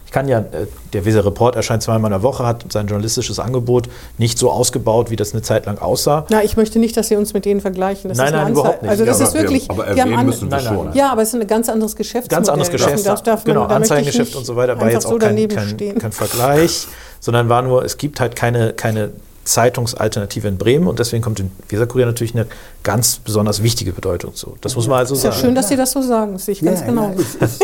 [0.07, 3.39] Ich kann ja, äh, der Weser Report erscheint zweimal in der Woche, hat sein journalistisches
[3.41, 6.25] Angebot nicht so ausgebaut, wie das eine Zeit lang aussah.
[6.31, 8.09] Na, ich möchte nicht, dass Sie uns mit denen vergleichen.
[8.11, 8.91] Das Nein, nein, überhaupt nicht.
[8.91, 9.71] Also das Ja, ist aber wir- wirklich.
[9.71, 10.93] aber erwähnen müssen wir schon.
[10.95, 12.37] Ja, aber es ist ein ganz anderes Geschäftsmodell.
[12.39, 13.05] Ganz anderes Geschäft.
[13.07, 15.31] darf, darf man, genau, ich Anzeigengeschäft und so weiter war einfach jetzt so auch kein,
[15.31, 15.99] daneben kein, stehen.
[15.99, 16.87] kein Vergleich,
[17.21, 19.11] sondern war nur, es gibt halt keine, keine
[19.45, 22.47] Zeitungsalternative in Bremen und deswegen kommt dem Weserkurier natürlich eine
[22.83, 24.57] ganz besonders wichtige Bedeutung zu.
[24.61, 25.43] Das muss man also Ist ja sagen.
[25.43, 26.33] schön, dass Sie das so sagen.
[26.35, 27.09] Das sehe ich ganz Ja, genau.
[27.09, 27.63] ja, es ist,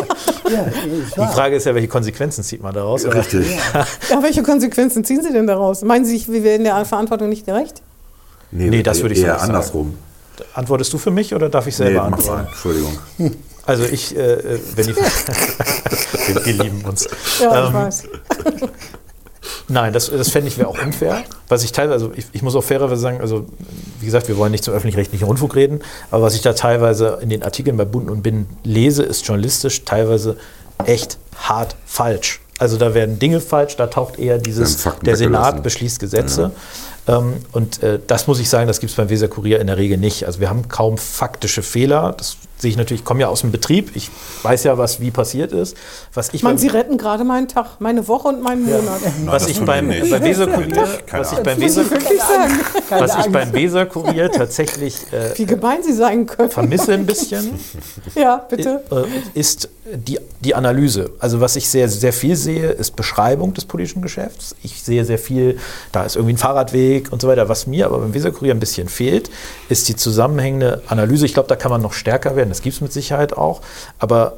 [0.50, 1.34] ja, ist Die.
[1.34, 3.04] Frage ist ja, welche Konsequenzen zieht man daraus?
[3.06, 3.56] Richtig.
[4.10, 5.82] Ja, welche Konsequenzen ziehen Sie denn daraus?
[5.82, 7.82] Meinen Sie, wir werden der Verantwortung nicht gerecht?
[8.50, 9.50] Nee, das würde ich so eher sagen.
[9.50, 9.94] andersrum.
[10.54, 12.46] Antwortest du für mich oder darf ich selber Nee, antworten?
[12.46, 12.98] Entschuldigung.
[13.66, 14.96] Also ich, äh, äh, wenn die,
[16.34, 17.06] wir, wir lieben uns.
[17.40, 18.02] Ja, ich Ähm, weiß.
[19.70, 21.22] Nein, das, das fände ich wäre auch unfair.
[21.48, 23.46] Was ich teilweise, also ich, ich muss auch fairerweise sagen, also
[24.00, 27.28] wie gesagt, wir wollen nicht zum öffentlich-rechtlichen Rundfunk reden, aber was ich da teilweise in
[27.28, 30.36] den Artikeln bei Bund und Binnen lese, ist journalistisch teilweise
[30.84, 32.40] echt hart falsch.
[32.58, 36.50] Also da werden Dinge falsch, da taucht eher dieses, der Senat beschließt Gesetze.
[37.06, 39.78] Ähm, und äh, das muss ich sagen, das gibt es beim Weser Kurier in der
[39.78, 40.26] Regel nicht.
[40.26, 42.14] Also wir haben kaum faktische Fehler.
[42.18, 43.90] Das sehe ich natürlich, ich komme ja aus dem Betrieb.
[43.96, 44.11] Ich
[44.42, 45.76] weiß ja, was wie passiert ist.
[46.14, 49.00] Was ich beim- Sie retten gerade meinen Tag, meine Woche und meinen Monat.
[49.24, 50.11] was das ich tun beim, wir nicht.
[50.11, 51.84] bei Weser Kurier, was ich beim Weser,
[52.90, 56.50] was ich beim Weser Kurier tatsächlich äh, wie gemein Sie sein können.
[56.50, 57.58] vermisse ein bisschen,
[58.14, 58.82] Ja, bitte.
[58.90, 61.11] äh, ist die, die Analyse.
[61.18, 64.54] Also was ich sehr, sehr viel sehe, ist Beschreibung des politischen Geschäfts.
[64.62, 65.58] Ich sehe sehr viel,
[65.92, 67.48] da ist irgendwie ein Fahrradweg und so weiter.
[67.48, 69.30] Was mir aber beim Weser Kurier ein bisschen fehlt,
[69.68, 71.26] ist die zusammenhängende Analyse.
[71.26, 72.49] Ich glaube, da kann man noch stärker werden.
[72.51, 73.62] Das gibt es mit Sicherheit auch.
[73.98, 74.34] Aber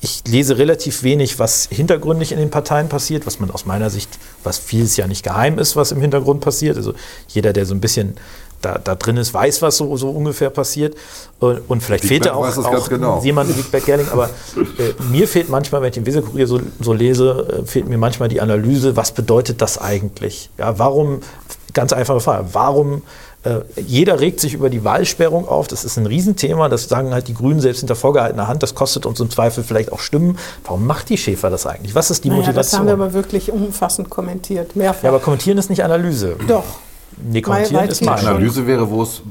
[0.00, 4.08] ich lese relativ wenig, was hintergründig in den Parteien passiert, was man aus meiner Sicht,
[4.42, 6.76] was vieles ja nicht geheim ist, was im Hintergrund passiert.
[6.76, 6.94] Also
[7.28, 8.16] jeder, der so ein bisschen
[8.62, 10.96] da, da drin ist, weiß, was so, so ungefähr passiert.
[11.38, 13.22] Und, und vielleicht fehlt da auch, auch genau.
[13.22, 16.92] jemand wie Wiegberg Gerling, aber äh, mir fehlt manchmal, wenn ich den Weserkurier so, so
[16.92, 20.50] lese, äh, fehlt mir manchmal die Analyse, was bedeutet das eigentlich?
[20.58, 21.20] Ja, warum,
[21.72, 23.02] ganz einfache Frage, warum
[23.86, 25.66] jeder regt sich über die Wahlsperrung auf.
[25.66, 26.68] Das ist ein Riesenthema.
[26.68, 28.62] Das sagen halt die Grünen selbst hinter vorgehaltener Hand.
[28.62, 30.38] Das kostet uns im Zweifel vielleicht auch Stimmen.
[30.64, 31.94] Warum macht die Schäfer das eigentlich?
[31.94, 32.78] Was ist die Naja, das Motivation?
[32.80, 34.76] haben wir aber wirklich umfassend kommentiert.
[34.76, 35.02] Mehrfach.
[35.04, 36.36] ja, aber kommentieren ist nicht Analyse.
[36.46, 36.64] Doch.
[37.22, 38.08] Nee, kommentieren ist schon.
[38.08, 39.22] Analyse wäre, wo es.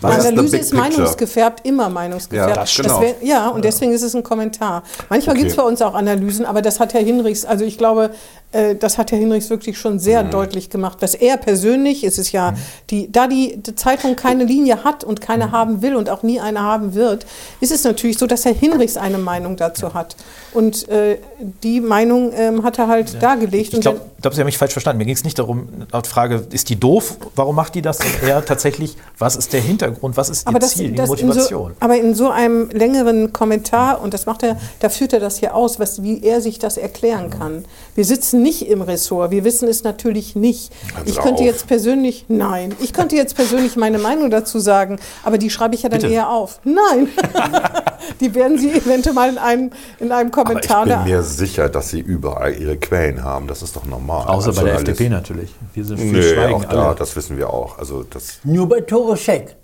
[0.00, 0.90] was ist the Analyse big ist picture?
[0.90, 2.50] meinungsgefärbt, immer meinungsgefärbt.
[2.50, 3.00] Ja, das genau.
[3.00, 4.84] wär- ja und deswegen ist es ein Kommentar.
[5.08, 5.40] Manchmal Okay.
[5.42, 8.10] gibt es bei uns auch Analysen, aber das hat Herr Hinrichs, also ich glaube,
[8.47, 10.30] äh, das hat Herr Hinrichs wirklich schon sehr Mhm.
[10.30, 11.02] deutlich gemacht.
[11.02, 12.54] Dass er persönlich, ist es ja,
[12.90, 15.52] die, da die, die Zeitung keine Linie hat und keine Mhm.
[15.52, 17.26] haben will und auch nie eine haben wird,
[17.60, 20.16] ist es natürlich so, dass Herr Hinrichs eine Meinung dazu hat.
[20.54, 21.18] Und äh,
[21.62, 23.68] die Meinung ähm, hat er halt dargelegt.
[23.68, 24.98] Ich Und glaube, ich glaube, Sie haben mich falsch verstanden.
[24.98, 27.16] Mir ging es nicht darum, laut Frage, ist die doof?
[27.36, 27.98] Warum macht die das?
[27.98, 30.16] Sondern eher tatsächlich, was ist der Hintergrund?
[30.16, 31.70] Was ist ihr Aber, das, Ziel, die das in Motivation?
[31.72, 35.38] so, aber in so einem längeren Kommentar, und das macht er, da führt er das
[35.38, 37.64] hier aus, was, wie er sich das erklären kann.
[37.94, 40.72] Wir sitzen nicht im Ressort, wir wissen es natürlich nicht.
[40.94, 41.46] Hören Sie Ich könnte auf.
[41.46, 45.82] jetzt persönlich, nein, ich könnte jetzt persönlich meine Meinung dazu sagen, aber die schreibe ich
[45.82, 46.12] ja dann Bitte.
[46.12, 46.60] eher auf.
[46.64, 47.08] Nein,
[48.20, 51.68] die werden Sie eventuell mal in einem, in einem Aber ich Kommentar bin mir sicher,
[51.68, 53.46] dass sie überall ihre Quellen haben.
[53.46, 54.26] Das ist doch normal.
[54.26, 55.50] Außer bei der Also FDP natürlich.
[55.74, 56.94] Wir sind viel Nö, schweigen auch da, alle.
[56.96, 57.78] das wissen wir auch.
[57.78, 59.56] Also das, Nur bei Toroschek.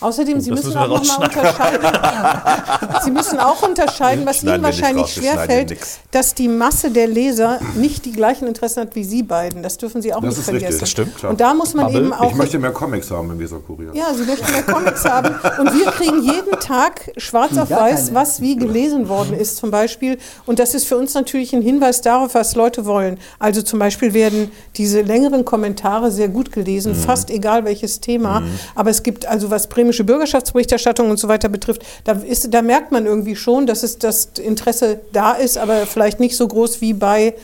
[0.00, 1.86] Außerdem, Sie das müssen müssen auch noch mal unterscheiden.
[3.04, 5.76] Sie müssen auch unterscheiden, was Ihnen wahrscheinlich schwerfällt,
[6.10, 9.62] dass die Masse der Leser nicht die gleichen Interessen hat wie Sie beiden.
[9.62, 10.80] Das dürfen Sie auch Das nicht ist richtig, vergessen.
[10.80, 11.30] das stimmt, klar.
[11.32, 12.00] Und da muss man Bubble.
[12.02, 12.30] eben auch.
[12.30, 13.90] ich möchte mehr Comics haben im Weserkurier.
[13.94, 15.34] ja, Sie möchten mehr Comics haben.
[15.58, 18.14] Und wir kriegen jeden Tag schwarz auf weiß, keine.
[18.16, 20.18] was wie gelesen worden ist, zum Beispiel.
[20.44, 23.18] Und das ist für uns natürlich ein Hinweis darauf, was Leute wollen.
[23.38, 26.96] Also zum Beispiel werden diese längeren Kommentare sehr gut gelesen, Mhm.
[26.96, 28.42] fast egal welches Thema.
[28.74, 32.90] Aber es gibt also, was bremische Bürgerschaftsberichterstattung und so weiter betrifft, da, ist, da merkt
[32.90, 36.92] man irgendwie schon, dass es das Interesse da ist, aber vielleicht nicht so groß wie
[36.92, 37.34] bei.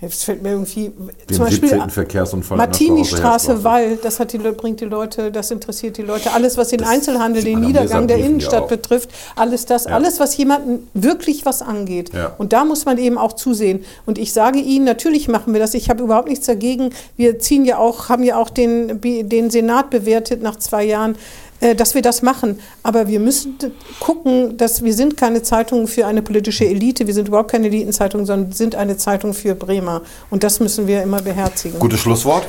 [0.00, 0.92] Jetzt fällt mir irgendwie
[1.28, 1.90] Den zum Beispiel 17.
[1.90, 6.02] Verkehrsunfall an der Martini-Straße, Straße, weil das hat die, bringt die Leute, das interessiert die
[6.02, 6.32] Leute.
[6.32, 8.68] Alles, was den Das Einzelhandel, den Niedergang der ja Innenstadt auch.
[8.68, 12.12] betrifft, alles das, alles, was jemanden wirklich was angeht.
[12.14, 12.32] Ja.
[12.38, 13.84] Und da muss man eben auch zusehen.
[14.06, 15.74] Und ich sage Ihnen, natürlich machen wir das.
[15.74, 16.90] Ich habe überhaupt nichts dagegen.
[17.16, 21.16] Wir ziehen ja auch, haben ja auch den, den Senat bewertet nach zwei Jahren
[21.60, 22.60] dass wir das machen.
[22.82, 23.56] Aber wir müssen
[24.00, 28.26] gucken, dass wir sind keine Zeitung für eine politische Elite, wir sind überhaupt keine Elitenzeitung,
[28.26, 30.02] sondern sind eine Zeitung für Bremer.
[30.30, 31.78] Und das müssen wir immer beherzigen.
[31.78, 32.46] Gutes Schlusswort.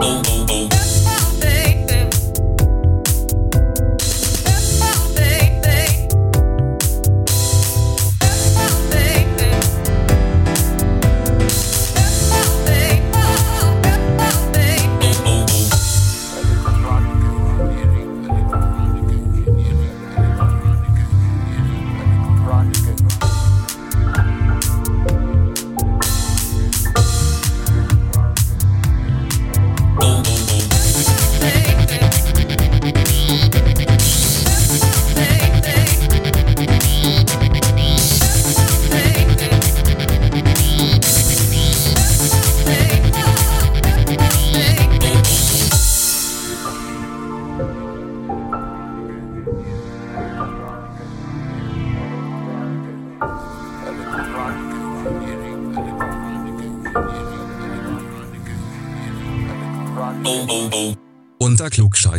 [0.00, 0.77] Unter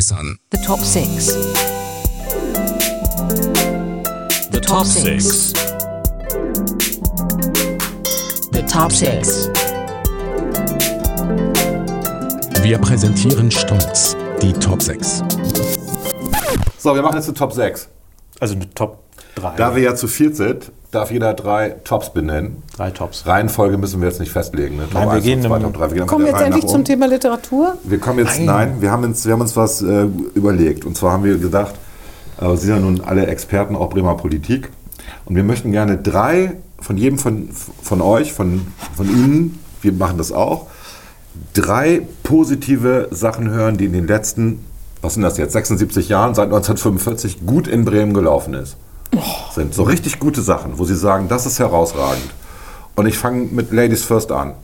[0.00, 0.38] Klugscheißern.
[0.52, 1.26] The top six.
[4.50, 5.52] The top six.
[8.52, 9.48] The top six.
[12.62, 15.22] Wir präsentieren stolz die Top 6.
[16.78, 17.88] So, wir machen jetzt die Top 6.
[18.38, 19.02] Also eine Top
[19.40, 19.56] 3.
[19.56, 22.62] Da wir ja zu viert sind, darf jeder drei Tops benennen.
[22.76, 23.26] Drei Tops.
[23.26, 24.76] Reihenfolge müssen wir jetzt nicht festlegen.
[24.76, 24.84] Ne?
[24.84, 25.80] Top Nein, wir 1, gehen Top 2, im- Top 3.
[25.80, 26.84] Wir gehen Kommen jetzt endlich zum.
[26.84, 27.74] Thema Literatur?
[27.84, 30.84] Wir kommen jetzt, nein, wir haben uns, wir haben uns was äh, überlegt.
[30.84, 31.74] Und zwar haben wir gedacht,
[32.40, 34.70] äh, Sie sind ja nun alle Experten, auch Bremer Politik.
[35.26, 37.50] Und wir möchten gerne drei von jedem von,
[37.82, 38.66] von euch, von,
[38.96, 40.66] von Ihnen, wir machen das auch,
[41.54, 44.64] drei positive Sachen hören, die in den letzten,
[45.02, 48.76] was sind das jetzt, 76 Jahren, seit 1945 gut in Bremen gelaufen ist.
[49.54, 52.30] Sind so richtig gute Sachen, wo Sie sagen, das ist herausragend.
[52.96, 54.54] Und ich fange mit Ladies First an.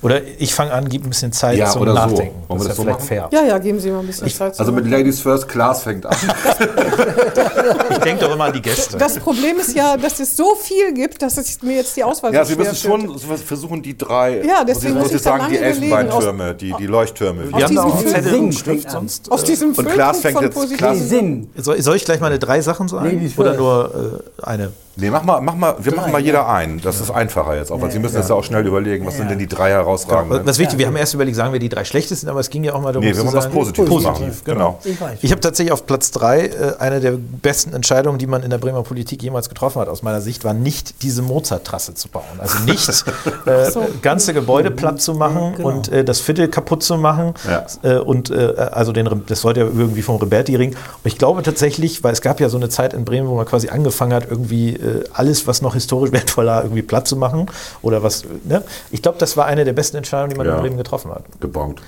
[0.00, 1.98] Oder ich fange an, gib ein bisschen Zeit Ja, zum oder so.
[1.98, 2.34] Nachdenken.
[2.48, 3.08] Wollen wir das das ist ja so vielleicht machen?
[3.08, 3.28] fair.
[3.32, 4.58] Ja, ja, geben Sie mal ein bisschen Zeit.
[4.58, 6.14] Also zu mit Ladies First, Klaas fängt an.
[7.90, 8.96] Ich denke doch immer an die Gäste.
[8.96, 12.32] das Problem ist ja, dass es so viel gibt, dass es mir jetzt die Auswahl
[12.34, 15.58] Ja, so Sie müssen schon so versuchen, die drei, Ja, deswegen muss ich sagen, die.
[15.58, 17.52] Elfenbeintürme, die, die Leuchttürme.
[17.52, 19.30] wir haben da auch Zettel und sonst.
[19.30, 20.76] Aus diesem Und Klaas fängt von jetzt-.
[20.78, 21.50] Klaas- Sinn.
[21.56, 23.04] Soll, soll ich gleich mal eine drei Sachen sagen?
[23.06, 24.72] Ladies Oder nur äh, eine?
[25.00, 26.80] Nee, mach mal, mach mal, wir machen mal jeder einen.
[26.80, 29.30] Das ist einfacher jetzt auch, weil Sie müssen jetzt ja auch schnell überlegen, was sind
[29.30, 30.44] denn die drei herausragenden.
[30.44, 32.72] Was wichtig, wir haben erst überlegt, sagen wir die drei schlechtesten, aber es ging ja
[32.74, 34.40] auch mal darum Nee, wir wollen was sagen, Positives positiv, machen.
[34.44, 34.80] genau.
[34.82, 34.96] Ich.
[35.22, 38.58] Ich habe tatsächlich auf Platz drei äh, eine der besten Entscheidungen, die man in der
[38.58, 42.24] Bremer Politik jemals getroffen hat, aus meiner Sicht, war nicht diese Mozart-Trasse zu bauen.
[42.38, 42.88] Also nicht
[43.46, 43.86] äh, so.
[44.02, 45.68] ganze Gebäude platt zu machen Genau.
[45.68, 47.34] und äh, das Viertel kaputt zu machen.
[47.48, 47.66] Ja.
[47.82, 50.70] Äh, und äh, also den, das sollte ja irgendwie vom Reberti-Ring.
[50.70, 53.46] Und ich glaube tatsächlich, weil es gab ja so eine Zeit in Bremen, wo man
[53.46, 57.46] quasi angefangen hat, irgendwie äh, alles, was noch historisch wertvoll war, irgendwie platt zu machen.
[57.82, 58.62] Oder was, ne?
[58.90, 60.56] Ich glaube, das war eine der besten Entscheidungen, die man Ja.
[60.56, 61.24] in Bremen getroffen hat.
[61.40, 61.80] gebongt.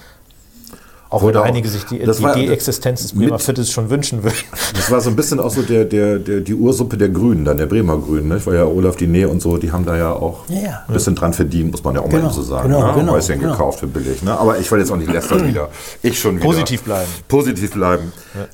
[1.11, 3.90] Auch wenn auch- einige sich die, das die war- De-Existenz des Bremer mit- Viertels schon
[3.90, 4.36] wünschen würden.
[4.74, 7.56] Das war so ein bisschen auch so der, der, der, die Ursuppe der Grünen, dann
[7.56, 8.28] der Bremer Grünen.
[8.28, 8.40] Ne?
[8.46, 10.84] Weil ja Olaf Diné und so, die haben da ja auch Ja, ja.
[10.86, 12.68] ein bisschen dran verdient, muss man ja auch Genau, mal so sagen.
[12.68, 12.92] genau, ne?
[13.00, 13.52] genau, Häuschen genau.
[13.52, 14.22] gekauft für billig.
[14.22, 14.38] Ne?
[14.38, 15.68] Aber ich will jetzt auch nicht lästern wieder.
[16.02, 16.44] Ich schon wieder.
[16.44, 17.08] Positiv bleiben.
[17.26, 18.12] Positiv bleiben.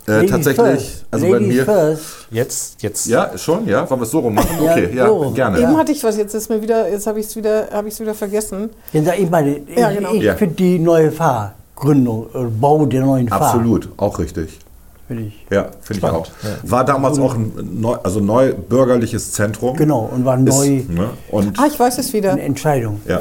[0.08, 1.04] Äh, Ladies tatsächlich, first.
[1.10, 1.64] also bei Ladies mir.
[1.66, 2.02] first.
[2.30, 3.06] Jetzt, jetzt.
[3.06, 3.88] Ja, schon, ja?
[3.90, 4.48] Wollen wir es so rum machen?
[4.64, 5.58] Ja, Okay, ja, so gerne.
[5.60, 7.94] Eben hatte ich was, jetzt ist mir wieder, jetzt habe ich es wieder, habe ich
[7.94, 8.70] es wieder vergessen.
[8.94, 10.12] Ich meine, Ja, ich, genau.
[10.14, 10.34] ich Ja.
[10.36, 13.40] finde die neue Fahrgründung, äh, Bau der neuen Fahr.
[13.42, 14.58] Absolut, auch richtig.
[15.06, 15.46] Finde ich.
[15.50, 16.26] Ja, finde ich auch.
[16.42, 16.48] Ja.
[16.70, 19.76] War damals auch ein neu, also neu bürgerliches Zentrum.
[19.76, 21.10] Genau, und war Ist, neu ne?
[21.30, 22.32] Und Ah, ich weiß es wieder.
[22.32, 23.00] eine Entscheidung.
[23.06, 23.20] Ja.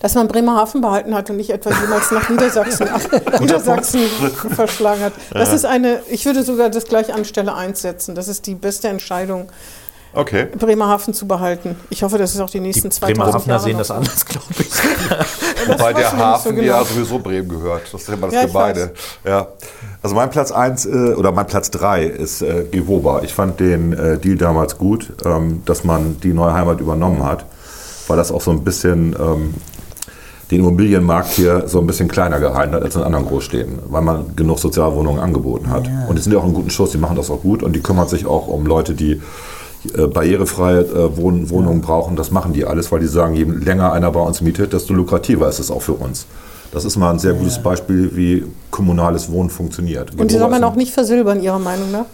[0.00, 2.86] Dass man Bremerhaven behalten hat und nicht etwa jemals nach Niedersachsen,
[3.40, 4.00] Niedersachsen
[4.54, 5.12] verschlagen hat.
[5.32, 8.14] Das ist eine, ich würde sogar das gleich an Stelle 1 setzen.
[8.14, 9.48] Das ist die beste Entscheidung,
[10.14, 10.48] okay.
[10.58, 11.76] Bremerhaven zu behalten.
[11.90, 13.94] Ich hoffe, das ist auch die Die nächsten 2000 Bremerhavener Jahre sehen das so.
[13.94, 15.68] anders, glaube ich.
[15.68, 16.84] Wobei der Hafen so ja genau.
[16.84, 17.82] sowieso Bremen gehört.
[17.92, 18.90] Das ist ja immer das Ja, Gemeine.
[19.24, 19.48] Ja.
[20.02, 23.22] Also mein Platz 1 äh, oder mein Platz 3 ist äh, Gewoba.
[23.22, 27.44] Ich fand den äh, Deal damals gut, ähm, dass man die neue Heimat übernommen hat,
[28.08, 29.54] weil das auch so ein bisschen ähm,
[30.52, 34.36] den Immobilienmarkt hier so ein bisschen kleiner gehalten hat als in anderen Großstädten, weil man
[34.36, 35.88] genug Sozialwohnungen angeboten hat.
[36.08, 37.80] Und die sind ja auch in guten Schuss, die machen das auch gut und die
[37.80, 39.22] kümmern sich auch um Leute, die
[39.96, 42.16] äh, barrierefreie äh, Wohn Wohnungen brauchen.
[42.16, 45.48] Das machen die alles, weil die sagen, je länger einer bei uns mietet, desto lukrativer
[45.48, 46.26] ist es auch für uns.
[46.72, 50.18] Das ist mal ein sehr gutes Beispiel, wie kommunales Wohnen funktioniert.
[50.18, 52.06] Und die soll man auch nicht versilbern, Ihrer Meinung nach?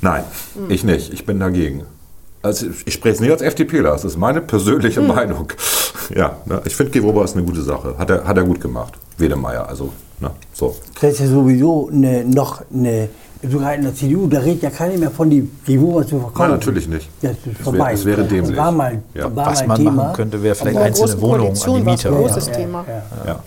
[0.00, 0.24] Nein,
[0.68, 1.12] ich nicht.
[1.12, 1.84] Ich bin dagegen.
[2.42, 5.52] Also ich spreche es nicht als FDPler, das ist meine persönliche Meinung.
[6.12, 7.94] Ja, ne, ich finde Gewoba ist eine gute Sache.
[7.96, 8.94] Hat er, hat er gut gemacht.
[9.16, 10.74] Wedemeyer, also ne, so.
[11.00, 13.08] Das ist ja sowieso eine, noch eine,
[13.48, 16.38] sogar in der CDU, da redet ja keiner mehr von die Revolver zu verkaufen.
[16.42, 17.08] Nein, natürlich nicht.
[17.22, 17.92] Das ist Es wär- vorbei.
[17.92, 18.56] es wäre dämlich.
[18.56, 19.34] War mal, Ja.
[19.34, 19.90] war Was mal man Thema.
[19.92, 22.08] machen könnte, wäre vielleicht einzelne Wohnungen an die Koalition war es Mieter.
[22.10, 22.50] ein oder großes so.
[22.52, 22.84] Thema.
[23.26, 23.42] Ja.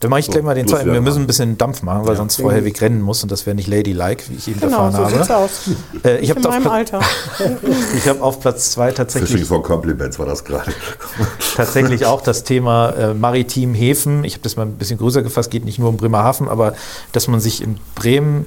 [0.00, 0.92] Dann mache ich gleich mal den zweiten.
[0.92, 3.54] Wir müssen ein bisschen Dampf machen, weil sonst vorher Weg rennen muss und das wäre
[3.54, 5.36] nicht ladylike, wie ich eben Genau, erfahren so habe.
[5.44, 5.70] aus.
[6.02, 7.00] Äh, ich habe In auf, meinem Pla- Alter.
[7.96, 10.72] ich hab auf Platz zwei Fishing tatsächlich, for Compliments war das gerade.
[11.56, 14.24] tatsächlich auch das Thema äh, maritim Häfen.
[14.24, 16.74] Ich habe das mal ein bisschen größer gefasst, geht nicht nur um Bremerhaven, aber
[17.12, 18.46] dass man sich in Bremen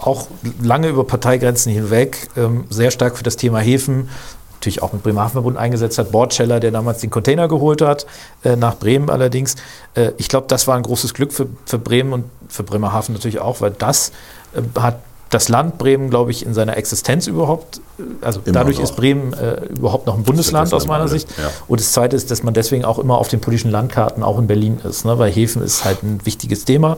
[0.00, 0.28] auch
[0.62, 4.08] lange über Parteigrenzen hinweg ähm, sehr stark für das Thema Häfen,
[4.54, 6.10] natürlich auch mit Bremerhaven-Verbund eingesetzt hat.
[6.10, 8.06] Bordscheller, der damals den Container geholt hat,
[8.44, 9.56] äh, nach Bremen allerdings.
[9.94, 13.40] Äh, ich glaube, das war ein großes Glück für, für Bremen und für Bremerhaven natürlich
[13.40, 14.12] auch, weil das
[14.54, 18.78] äh, hat das Land Bremen, glaube ich, in seiner Existenz überhaupt, äh, also Immer dadurch
[18.78, 18.84] noch.
[18.84, 21.28] ist Bremen äh, überhaupt noch ein Bundesland aus meiner Sicht.
[21.38, 21.50] ja.
[21.66, 24.46] Und das Zweite ist, dass man deswegen auch immer auf den politischen Landkarten auch in
[24.46, 25.18] Berlin ist, ne?
[25.18, 26.96] weil Häfen ist halt ein wichtiges Thema,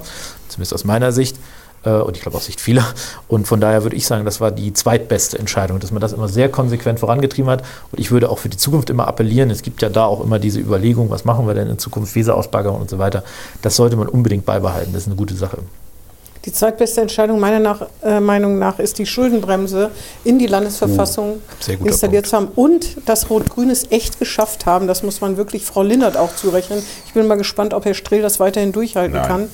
[0.48, 1.36] zumindest aus meiner Sicht
[1.88, 2.84] und ich glaube aus Sicht vieler.
[3.28, 6.28] Und von daher würde ich sagen, das war die zweitbeste Entscheidung, dass man das immer
[6.28, 7.62] sehr konsequent vorangetrieben hat.
[7.90, 10.38] Und ich würde auch für die Zukunft immer appellieren, es gibt ja da auch immer
[10.38, 13.24] diese Überlegung, was machen wir denn in Zukunft, Wiserausbaggerung und so weiter.
[13.62, 15.58] Das sollte man unbedingt beibehalten, das ist eine gute Sache.
[16.46, 19.90] Die zweitbeste Entscheidung meiner nach, äh, Meinung nach ist die Schuldenbremse
[20.24, 24.86] in die Landesverfassung guter installiert zu haben und dass Rot-Grün es echt geschafft haben.
[24.86, 26.82] Das muss man wirklich Frau Lindert auch zurechnen.
[27.06, 29.48] Ich bin mal gespannt, ob Herr Strehl das weiterhin durchhalten Nein, kann.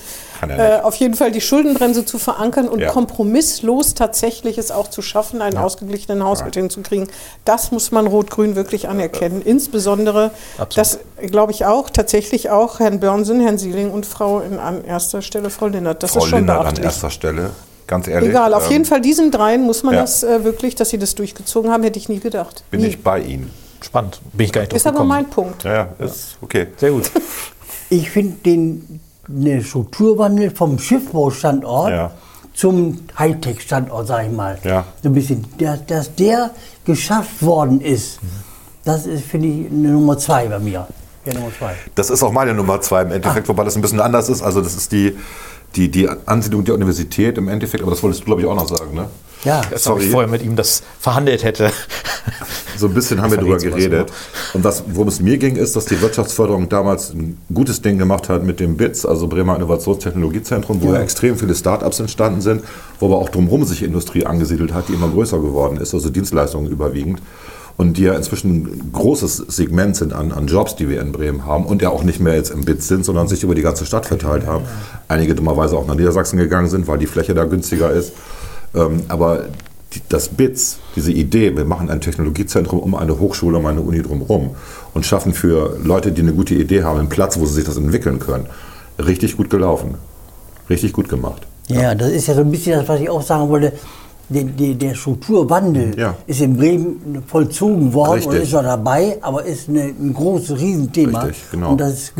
[0.48, 2.90] Äh, auf jeden Fall die Schuldenbremse zu verankern und Ja.
[2.90, 7.08] kompromisslos tatsächlich es auch zu schaffen, einen ausgeglichenen Haushalt hinzukriegen.
[7.44, 9.42] Das muss man Rot-Grün wirklich anerkennen.
[9.42, 10.76] Insbesondere, Absolut.
[10.76, 10.98] das
[11.30, 15.50] glaube ich auch, tatsächlich auch Herrn Börnsen, Herrn Sieling und Frau in, an erster Stelle
[15.50, 16.02] Frau Lindert.
[16.02, 16.84] Das Frau ist schon Lindert an beachtlich.
[16.86, 17.50] erster Stelle,
[17.86, 18.30] ganz ehrlich.
[18.30, 20.00] Egal, auf ähm, jeden Fall diesen dreien muss man ja.
[20.02, 22.64] das äh, wirklich, dass sie das durchgezogen haben, hätte ich nie gedacht.
[22.70, 22.88] Bin nie.
[22.88, 23.50] ich bei Ihnen.
[23.82, 25.08] Spannend, bin ich gar nicht Ist aber gekommen.
[25.10, 25.62] mein Punkt.
[25.64, 26.68] Ja, ja, ist okay.
[26.76, 27.10] Sehr gut.
[27.88, 28.98] Ich finde den
[29.28, 32.10] eine Strukturwandel vom Schiffbaustandort Ja.
[32.54, 34.58] zum Hightech-Standort, sag ich mal.
[34.64, 34.84] Ja.
[35.02, 36.50] So ein bisschen, dass, dass der
[36.84, 38.18] geschafft worden ist,
[38.84, 40.86] das ist, finde ich, eine Nummer zwei bei mir.
[41.24, 41.74] Ja, Nummer zwei.
[41.96, 44.42] Das ist auch meine Nummer zwei im Endeffekt, wobei das ein bisschen anders ist.
[44.42, 45.16] Also das ist die,
[45.74, 48.68] die, die Ansiedlung der Universität im Endeffekt, aber das wolltest du, glaube ich, auch noch
[48.68, 49.08] sagen, ne?
[49.46, 50.10] Ja, Als ob ich Sorry.
[50.10, 51.70] vorher mit ihm das verhandelt hätte.
[52.76, 54.12] So ein bisschen haben wir darüber geredet.
[54.52, 58.28] Und was, worum es mir ging, ist, dass die Wirtschaftsförderung damals ein gutes Ding gemacht
[58.28, 61.00] hat mit dem BITS, also Bremer Innovationstechnologiezentrum, wo ja.
[61.00, 62.64] extrem viele Startups entstanden sind,
[62.98, 66.70] wo aber auch drumherum sich Industrie angesiedelt hat, die immer größer geworden ist, also Dienstleistungen
[66.70, 67.22] überwiegend.
[67.78, 71.46] Und die ja inzwischen ein großes Segment sind an, an Jobs, die wir in Bremen
[71.46, 73.86] haben und ja auch nicht mehr jetzt im BITS sind, sondern sich über die ganze
[73.86, 74.64] Stadt verteilt haben.
[75.08, 78.12] Einige dummerweise auch nach Niedersachsen gegangen sind, weil die Fläche da günstiger ist.
[78.76, 79.46] Ähm, aber
[79.94, 84.02] die, das BITS, diese Idee, wir machen ein Technologiezentrum um eine Hochschule, um eine Uni
[84.02, 84.54] drumherum
[84.94, 87.76] und schaffen für Leute, die eine gute Idee haben, einen Platz, wo sie sich das
[87.76, 88.46] entwickeln können,
[88.98, 89.96] richtig gut gelaufen.
[90.68, 91.46] Richtig gut gemacht.
[91.68, 93.72] Ja, das ist ja so ein bisschen das, was ich auch sagen wollte.
[94.28, 96.14] Der, der, der Strukturwandel Ja.
[96.26, 98.42] ist in Bremen vollzogen worden und Richtig.
[98.42, 101.20] ist noch dabei, aber ist eine, ein großes Riesenthema.
[101.22, 101.70] Richtig, genau.
[101.70, 102.12] Und das,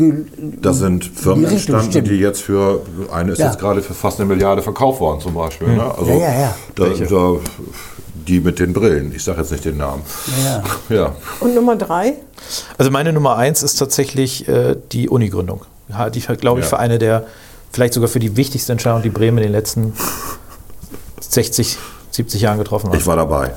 [0.61, 2.07] Da sind Firmen die entstanden, stimmt.
[2.07, 2.81] die jetzt für,
[3.11, 3.47] eine ist Ja.
[3.47, 5.67] jetzt gerade für fast eine Milliarde verkauft worden zum Beispiel.
[5.67, 5.83] Ne?
[5.83, 6.55] Also Ja, ja, ja.
[6.75, 7.35] Da, da,
[8.25, 10.01] die mit den Brillen, ich sage jetzt nicht den Namen.
[10.45, 10.63] Ja.
[10.95, 12.13] Ja, Und Nummer drei?
[12.77, 15.63] Also meine Nummer eins ist tatsächlich äh, die Uni-Gründung.
[15.89, 16.69] Ja, die, glaube ich, Ja.
[16.69, 17.25] für eine der,
[17.73, 19.91] vielleicht sogar für die wichtigste Entscheidung, die Bremen in den letzten
[21.19, 21.77] 60,
[22.17, 22.97] 70 Jahren getroffen hat.
[22.99, 23.51] ich war dabei.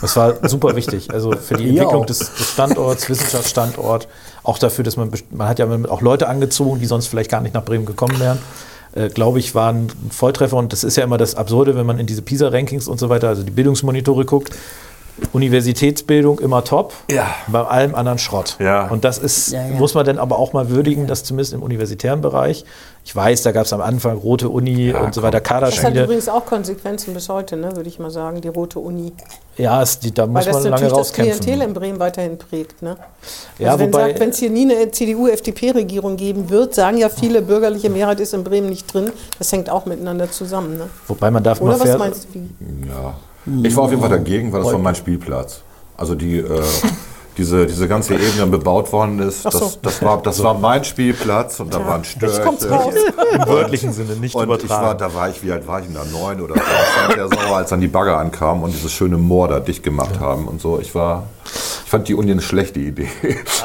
[0.00, 1.10] Das war super wichtig.
[1.12, 4.06] Also für die Entwicklung des, des Standorts, Wissenschaftsstandort,
[4.42, 7.54] auch dafür, dass man, man hat ja auch Leute angezogen, die sonst vielleicht gar nicht
[7.54, 8.38] nach Bremen gekommen wären.
[8.94, 11.98] Äh, glaube ich, war ein Volltreffer und das ist ja immer das Absurde, wenn man
[11.98, 14.50] in diese PISA-Rankings und so weiter, also die Bildungsmonitore guckt.
[15.32, 17.26] Universitätsbildung immer top, Ja.
[17.46, 18.56] bei allem anderen Schrott.
[18.58, 18.88] Ja.
[18.88, 19.74] Und das ist, Ja, ja.
[19.74, 22.64] muss man dann aber auch mal würdigen, dass zumindest im universitären Bereich,
[23.04, 26.04] ich weiß, da gab es am Anfang rote Uni und so weiter, Das hat Kaderspiele.
[26.04, 29.12] übrigens auch Konsequenzen bis heute, ne, würde ich mal sagen, die Rote Uni.
[29.56, 31.40] Ja, es, die, da Weil muss das man lange natürlich das rauskämpfen.
[31.40, 32.80] Klientel in Bremen weiterhin prägt.
[32.80, 32.96] Ne?
[33.58, 37.42] Ja, also wenn wobei- wenn es hier nie eine CDU-FDP-Regierung geben wird, sagen ja viele,
[37.42, 39.10] bürgerliche Mehrheit ist in Bremen nicht drin.
[39.38, 40.78] Das hängt auch miteinander zusammen.
[40.78, 40.88] Ne?
[41.08, 42.38] Wobei man darf Oder mal was meinst du?
[42.40, 42.88] Wie?
[42.88, 43.14] Ja.
[43.64, 45.60] Ich war auf jeden Fall dagegen, weil das war mein Spielplatz.
[45.96, 46.44] Also die, äh,
[47.38, 49.50] diese, diese ganze Ebene dann bebaut worden ist, so.
[49.50, 52.42] das, das, war, das war mein Spielplatz und da waren Störche.
[53.32, 54.98] im wörtlichen Sinne nicht Und ich war, übertragen.
[54.98, 56.04] da war ich, wie alt war ich denn da?
[56.04, 56.60] Neun oder so.
[56.60, 59.82] Ich war sehr sauer, als dann die Bagger ankamen und dieses schöne Moor da dicht
[59.82, 60.78] gemacht haben und so.
[60.78, 63.08] Ich war, ich fand die Uni eine schlechte Idee,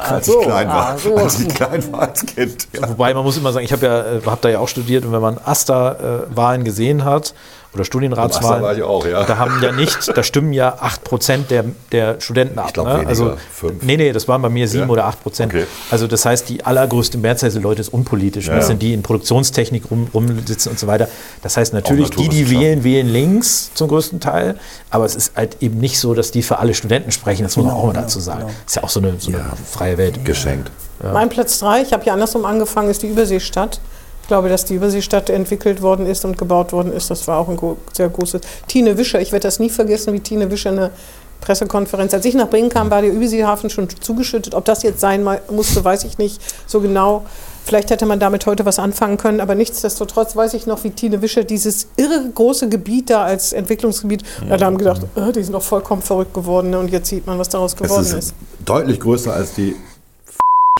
[0.02, 0.88] als so, ich klein war.
[0.94, 1.16] ah, so.
[1.16, 2.68] Als ich klein war als Kind.
[2.74, 2.90] Ja.
[2.90, 5.12] Wobei man muss immer sagen, ich habe ja, äh, hab da ja auch studiert und
[5.12, 7.34] wenn man AStA-Wahlen gesehen hat
[7.74, 9.24] oder Studienratswahlen, war ich auch, ja.
[9.24, 12.68] da haben ja nicht, da stimmen ja 8% der, der Studenten ab.
[12.68, 13.06] Ich glaub, ne?
[13.06, 13.84] also, fünf.
[13.84, 14.90] Nee, nee, das waren bei mir 7 Ja?
[14.90, 15.46] oder 8%.
[15.46, 15.66] Okay.
[15.92, 18.48] Also das heißt, die allergrößte Mehrzahl der Leute ist unpolitisch.
[18.48, 18.68] Ja, Das ja.
[18.70, 21.08] sind die in Produktionstechnik rum, rumsitzen und so weiter.
[21.44, 24.60] Das heißt natürlich, die, die wählen, wählen links zum größten Teil.
[24.90, 27.44] Aber es ist halt eben nicht so, dass die für alle Studenten sprechen.
[27.44, 28.50] Das muss man auch mal dazu sagen.
[28.66, 30.24] Ist ja auch so eine, so eine freie Welt.
[30.26, 30.72] Geschenkt.
[31.14, 33.80] Mein Platz drei, ich habe ja andersrum angefangen, ist die Überseestadt.
[34.28, 37.10] Ich glaube, dass die Überseestadt entwickelt worden ist und gebaut worden ist.
[37.10, 37.58] Das war auch ein
[37.94, 38.42] sehr großes.
[38.68, 40.92] Tine Wischer, ich werde das nie vergessen, wie Tine Wischer eine
[41.40, 42.14] Pressekonferenz.
[42.14, 44.54] Als ich nach Bremen kam, war der Überseehafen schon zugeschüttet.
[44.54, 47.26] Ob das jetzt sein musste, weiß ich nicht so genau.
[47.64, 51.22] Vielleicht hätte man damit heute was anfangen können, aber nichtsdestotrotz weiß ich noch, wie Tine
[51.22, 55.64] Wischer dieses irre große Gebiet da als Entwicklungsgebiet, da haben gedacht, äh, die sind doch
[55.64, 56.80] vollkommen verrückt geworden ne?
[56.80, 58.34] und jetzt sieht man, was daraus Es geworden ist, ist.
[58.66, 59.74] deutlich größer als die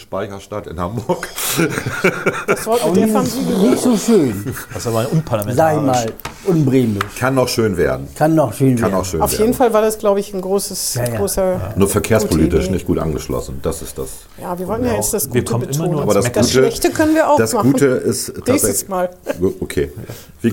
[0.08, 1.28] Speicherstadt in Hamburg.
[2.48, 5.82] Das Wort Aber mit der nicht, so schön, Das ist aber ich unparlamentarisch.
[5.86, 6.06] mal,
[6.46, 7.04] unbremisch.
[7.20, 8.08] Kann noch schön werden.
[8.16, 9.02] Kann noch schön Kann werden.
[9.02, 9.42] auch schön Auf werden.
[9.48, 11.18] jeden Fall war das, glaube ich, ein großes, Ja, ja.
[11.18, 11.74] großer.
[11.76, 12.72] Nur verkehrspolitisch Gute Idee.
[12.74, 13.60] nicht gut angeschlossen.
[13.62, 14.08] Das ist das.
[14.42, 15.92] Ja, wir wollen ja jetzt das Gute Wir kommen immer betonen.
[15.92, 16.26] nur Aber das.
[16.32, 17.74] Gute, Schlechte können wir auch das machen.
[17.74, 18.88] Gute ist Nächstes tatsächlich.
[18.90, 19.10] Mal.
[19.60, 19.92] Okay.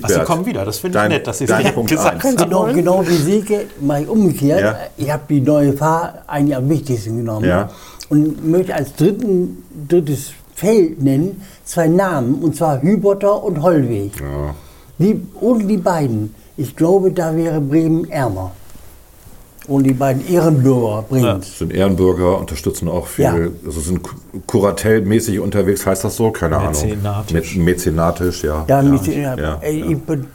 [0.03, 0.65] Ach, Sie kommen wieder.
[0.65, 2.37] Das finde ich dein- nett, dass Sie es dein Punkt gesagt eins.
[2.37, 2.75] Sie Genau, wollen?
[2.75, 4.59] genau wie Silke, mal ich umgekehrt.
[4.59, 4.77] Ja.
[4.97, 7.45] Ich habe die neue Fahr eigentlich am wichtigsten genommen.
[7.47, 7.69] Ja.
[8.09, 14.11] Und möchte als dritten, drittes Feld nennen zwei Namen, und zwar Hübotter und Hollweg.
[14.19, 14.55] Ja.
[14.99, 18.51] Die, ohne die beiden, ich glaube, da wäre Bremen ärmer.
[19.67, 21.57] Ohne die beiden Ehrenbürger Bremens.
[21.57, 23.33] Sind Ehrenbürger, unterstützen auch viel, Ja.
[23.65, 24.15] also sind ku-
[24.45, 26.29] kuratellmäßig unterwegs, heißt das so?
[26.31, 27.53] Keine Mäzenatisch.
[27.55, 27.63] Ahnung.
[27.63, 28.63] Mä- Mäzenatisch, ja.
[28.67, 28.95] Ja, ja.
[29.11, 29.35] ja.
[29.35, 29.57] ja.
[29.61, 29.87] Ey, ja.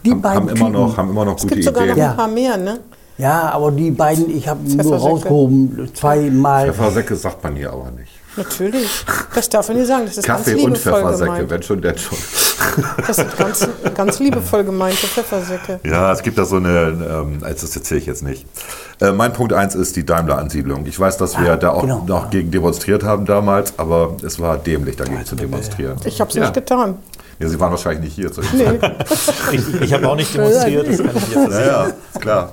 [0.04, 1.98] Die Haben, beiden haben, immer noch, haben immer noch Es gute gibt sogar noch Ideen.
[2.04, 2.10] Ja.
[2.10, 2.80] ein paar mehr, ne?
[3.20, 6.66] Ja, aber die beiden, ich habe nur rausgehoben, zweimal.
[6.72, 8.12] Pfeffersäcke sagt man hier aber nicht.
[8.36, 9.04] Natürlich.
[9.34, 10.04] Das darf man nicht sagen.
[10.06, 11.50] Das ist Kaffee ganz und liebevoll Pfeffersäcke, gemeint.
[11.50, 12.18] wenn schon, denn schon.
[13.06, 15.80] Das sind ganz, ganz liebevoll gemeinte Pfeffersäcke.
[15.84, 18.46] Ja, es gibt da so eine, ähm, das erzähle ich jetzt nicht.
[19.00, 20.86] Äh, mein Punkt eins ist die Daimler-Ansiedlung.
[20.86, 22.04] Ich weiß, dass wir Ah, da auch genau.
[22.06, 25.96] noch gegen demonstriert haben damals, aber es war dämlich, dagegen zu demonstrieren.
[26.04, 26.42] Ich habe es ja.
[26.42, 26.98] nicht getan.
[27.40, 28.78] Ja, Sie waren wahrscheinlich nicht hier zu dem Nee.
[29.52, 32.50] Ich, ich habe auch nicht demonstriert, das kann ich jetzt Ja, ja, klar.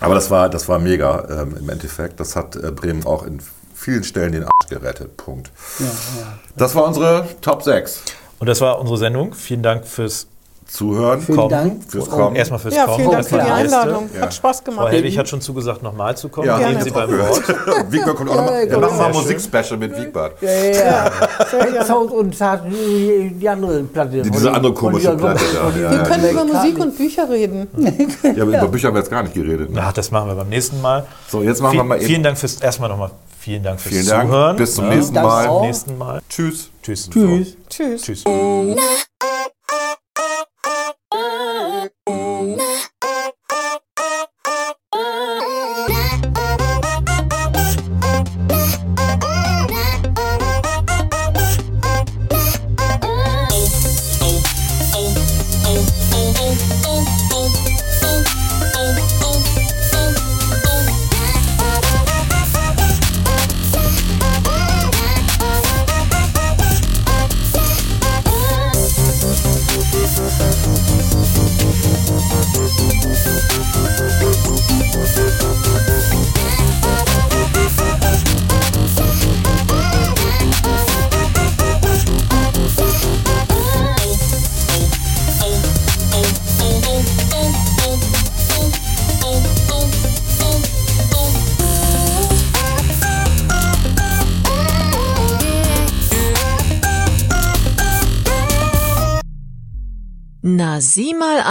[0.00, 2.20] Aber das war, das war mega ähm, im Endeffekt.
[2.20, 3.40] Das hat äh, Bremen auch in
[3.74, 5.16] vielen Stellen den Arsch gerettet.
[5.16, 5.50] Punkt.
[6.56, 8.02] Das war unsere Top 6.
[8.38, 9.34] Und das war unsere Sendung.
[9.34, 10.26] Vielen Dank fürs
[10.66, 11.50] Zuhören, Vielen Kommen.
[11.50, 11.82] Dank.
[11.88, 12.36] fürs Kommen.
[12.36, 12.96] erstmal fürs Ja, Kommen.
[12.96, 13.50] vielen Dank und für die.
[13.50, 14.10] Einladung.
[14.14, 14.20] Ja.
[14.22, 14.92] Hat Spaß Frau gemacht.
[14.92, 16.46] Helwig hat schon zugesagt, nochmal zu kommen.
[16.46, 17.42] Ja, Nehmen Sie beim Wort.
[17.90, 18.64] Wiegbert kommt auch nochmal.
[18.66, 19.22] Ja, Wir machen mal schön.
[19.22, 20.40] Musikspecial mit Wiegbert.
[20.40, 21.10] Ja, ja,
[21.74, 21.84] ja.
[21.84, 24.22] Sound und Tat, die andere Platte.
[24.22, 25.40] Diese andere komische Platte
[25.74, 27.68] Wir ja, können über Musik und Bücher reden.
[28.22, 29.70] Ja, aber über Bücher haben wir jetzt gar nicht geredet.
[29.70, 29.80] Ne?
[29.84, 31.06] Ach, das machen wir beim nächsten Mal.
[31.28, 33.10] So, jetzt machen wir mal eben- Vielen Dank fürs erstmal nochmal.
[33.38, 34.30] Vielen Dank fürs Vielen Dank.
[34.30, 34.56] Zuhören.
[34.56, 34.94] Bis zum Ja.
[34.94, 35.46] nächsten Mal.
[35.46, 35.60] auch.
[35.60, 36.20] Beim nächsten Mal.
[36.28, 36.70] Tschüss.
[36.82, 37.10] Tschüss.
[37.10, 37.56] Tschüss.
[37.68, 38.02] Tschüss.
[38.02, 38.24] Tschüss.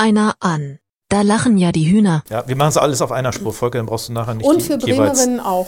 [0.04, 0.80] Einer an.
[1.10, 2.24] Da lachen ja die Hühner.
[2.30, 3.54] Ja, wir machen es alles auf einer Spur.
[3.54, 5.68] Volker, dann brauchst du nachher nicht Und die für jeweils- Bremerinnen auch.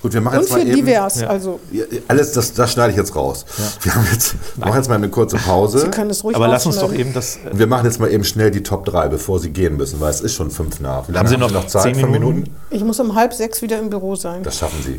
[0.00, 0.76] Gut, wir machen Und jetzt mal für eben.
[0.76, 1.20] divers.
[1.20, 1.28] Ja.
[1.28, 3.44] Also, Ja, alles, das, das schneide ich jetzt raus.
[3.82, 5.78] Wir haben jetzt, machen jetzt mal eine kurze Pause.
[5.78, 7.36] Sie können es ruhig Aber lass uns doch eben das.
[7.36, 10.10] äh, Wir machen jetzt mal eben schnell die Top 3, bevor Sie gehen müssen, weil
[10.10, 11.06] es ist schon fünf nach.
[11.08, 11.82] Wie lange Sie noch Zeit?
[11.82, 12.44] zehn Fünf Minuten?
[12.70, 14.42] Ich muss um halb sechs wieder im Büro sein.
[14.42, 14.98] Das schaffen Sie.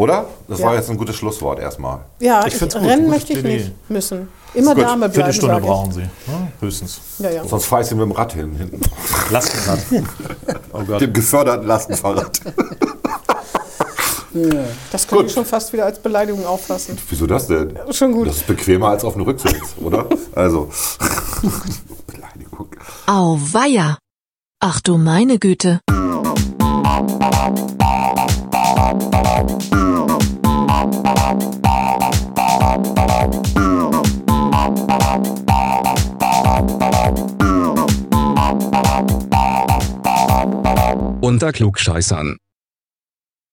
[0.00, 0.24] Oder?
[0.48, 0.66] Das Ja.
[0.66, 1.98] war jetzt ein gutes Schlusswort erstmal.
[2.20, 3.58] Ja, Ich ich gut, rennen möchte ich Plädoyer.
[3.66, 4.28] nicht müssen.
[4.54, 4.84] Immer gut.
[4.84, 6.00] Dame bleiben, Viertelstunde brauchen Sie.
[6.00, 7.00] Ja, höchstens.
[7.18, 7.44] Ja, ja.
[7.46, 8.80] Sonst fahre ich Sie mit dem Rad hin, hinten.
[9.30, 9.78] Lastenrad.
[10.72, 11.02] oh Gott.
[11.02, 12.40] Dem geförderten Lastenfahrrad.
[14.92, 16.96] Das kann ich schon fast wieder als Beleidigung auffassen.
[17.08, 17.76] Wieso das denn?
[17.90, 18.28] Schon gut.
[18.28, 20.06] Das ist bequemer als auf dem Rücksitz, oder?
[20.36, 20.70] Also.
[22.06, 22.68] Beleidigung.
[23.08, 23.98] Auweia.
[24.60, 25.80] Ach du meine Güte.
[41.30, 42.36] Unter Klugscheißern.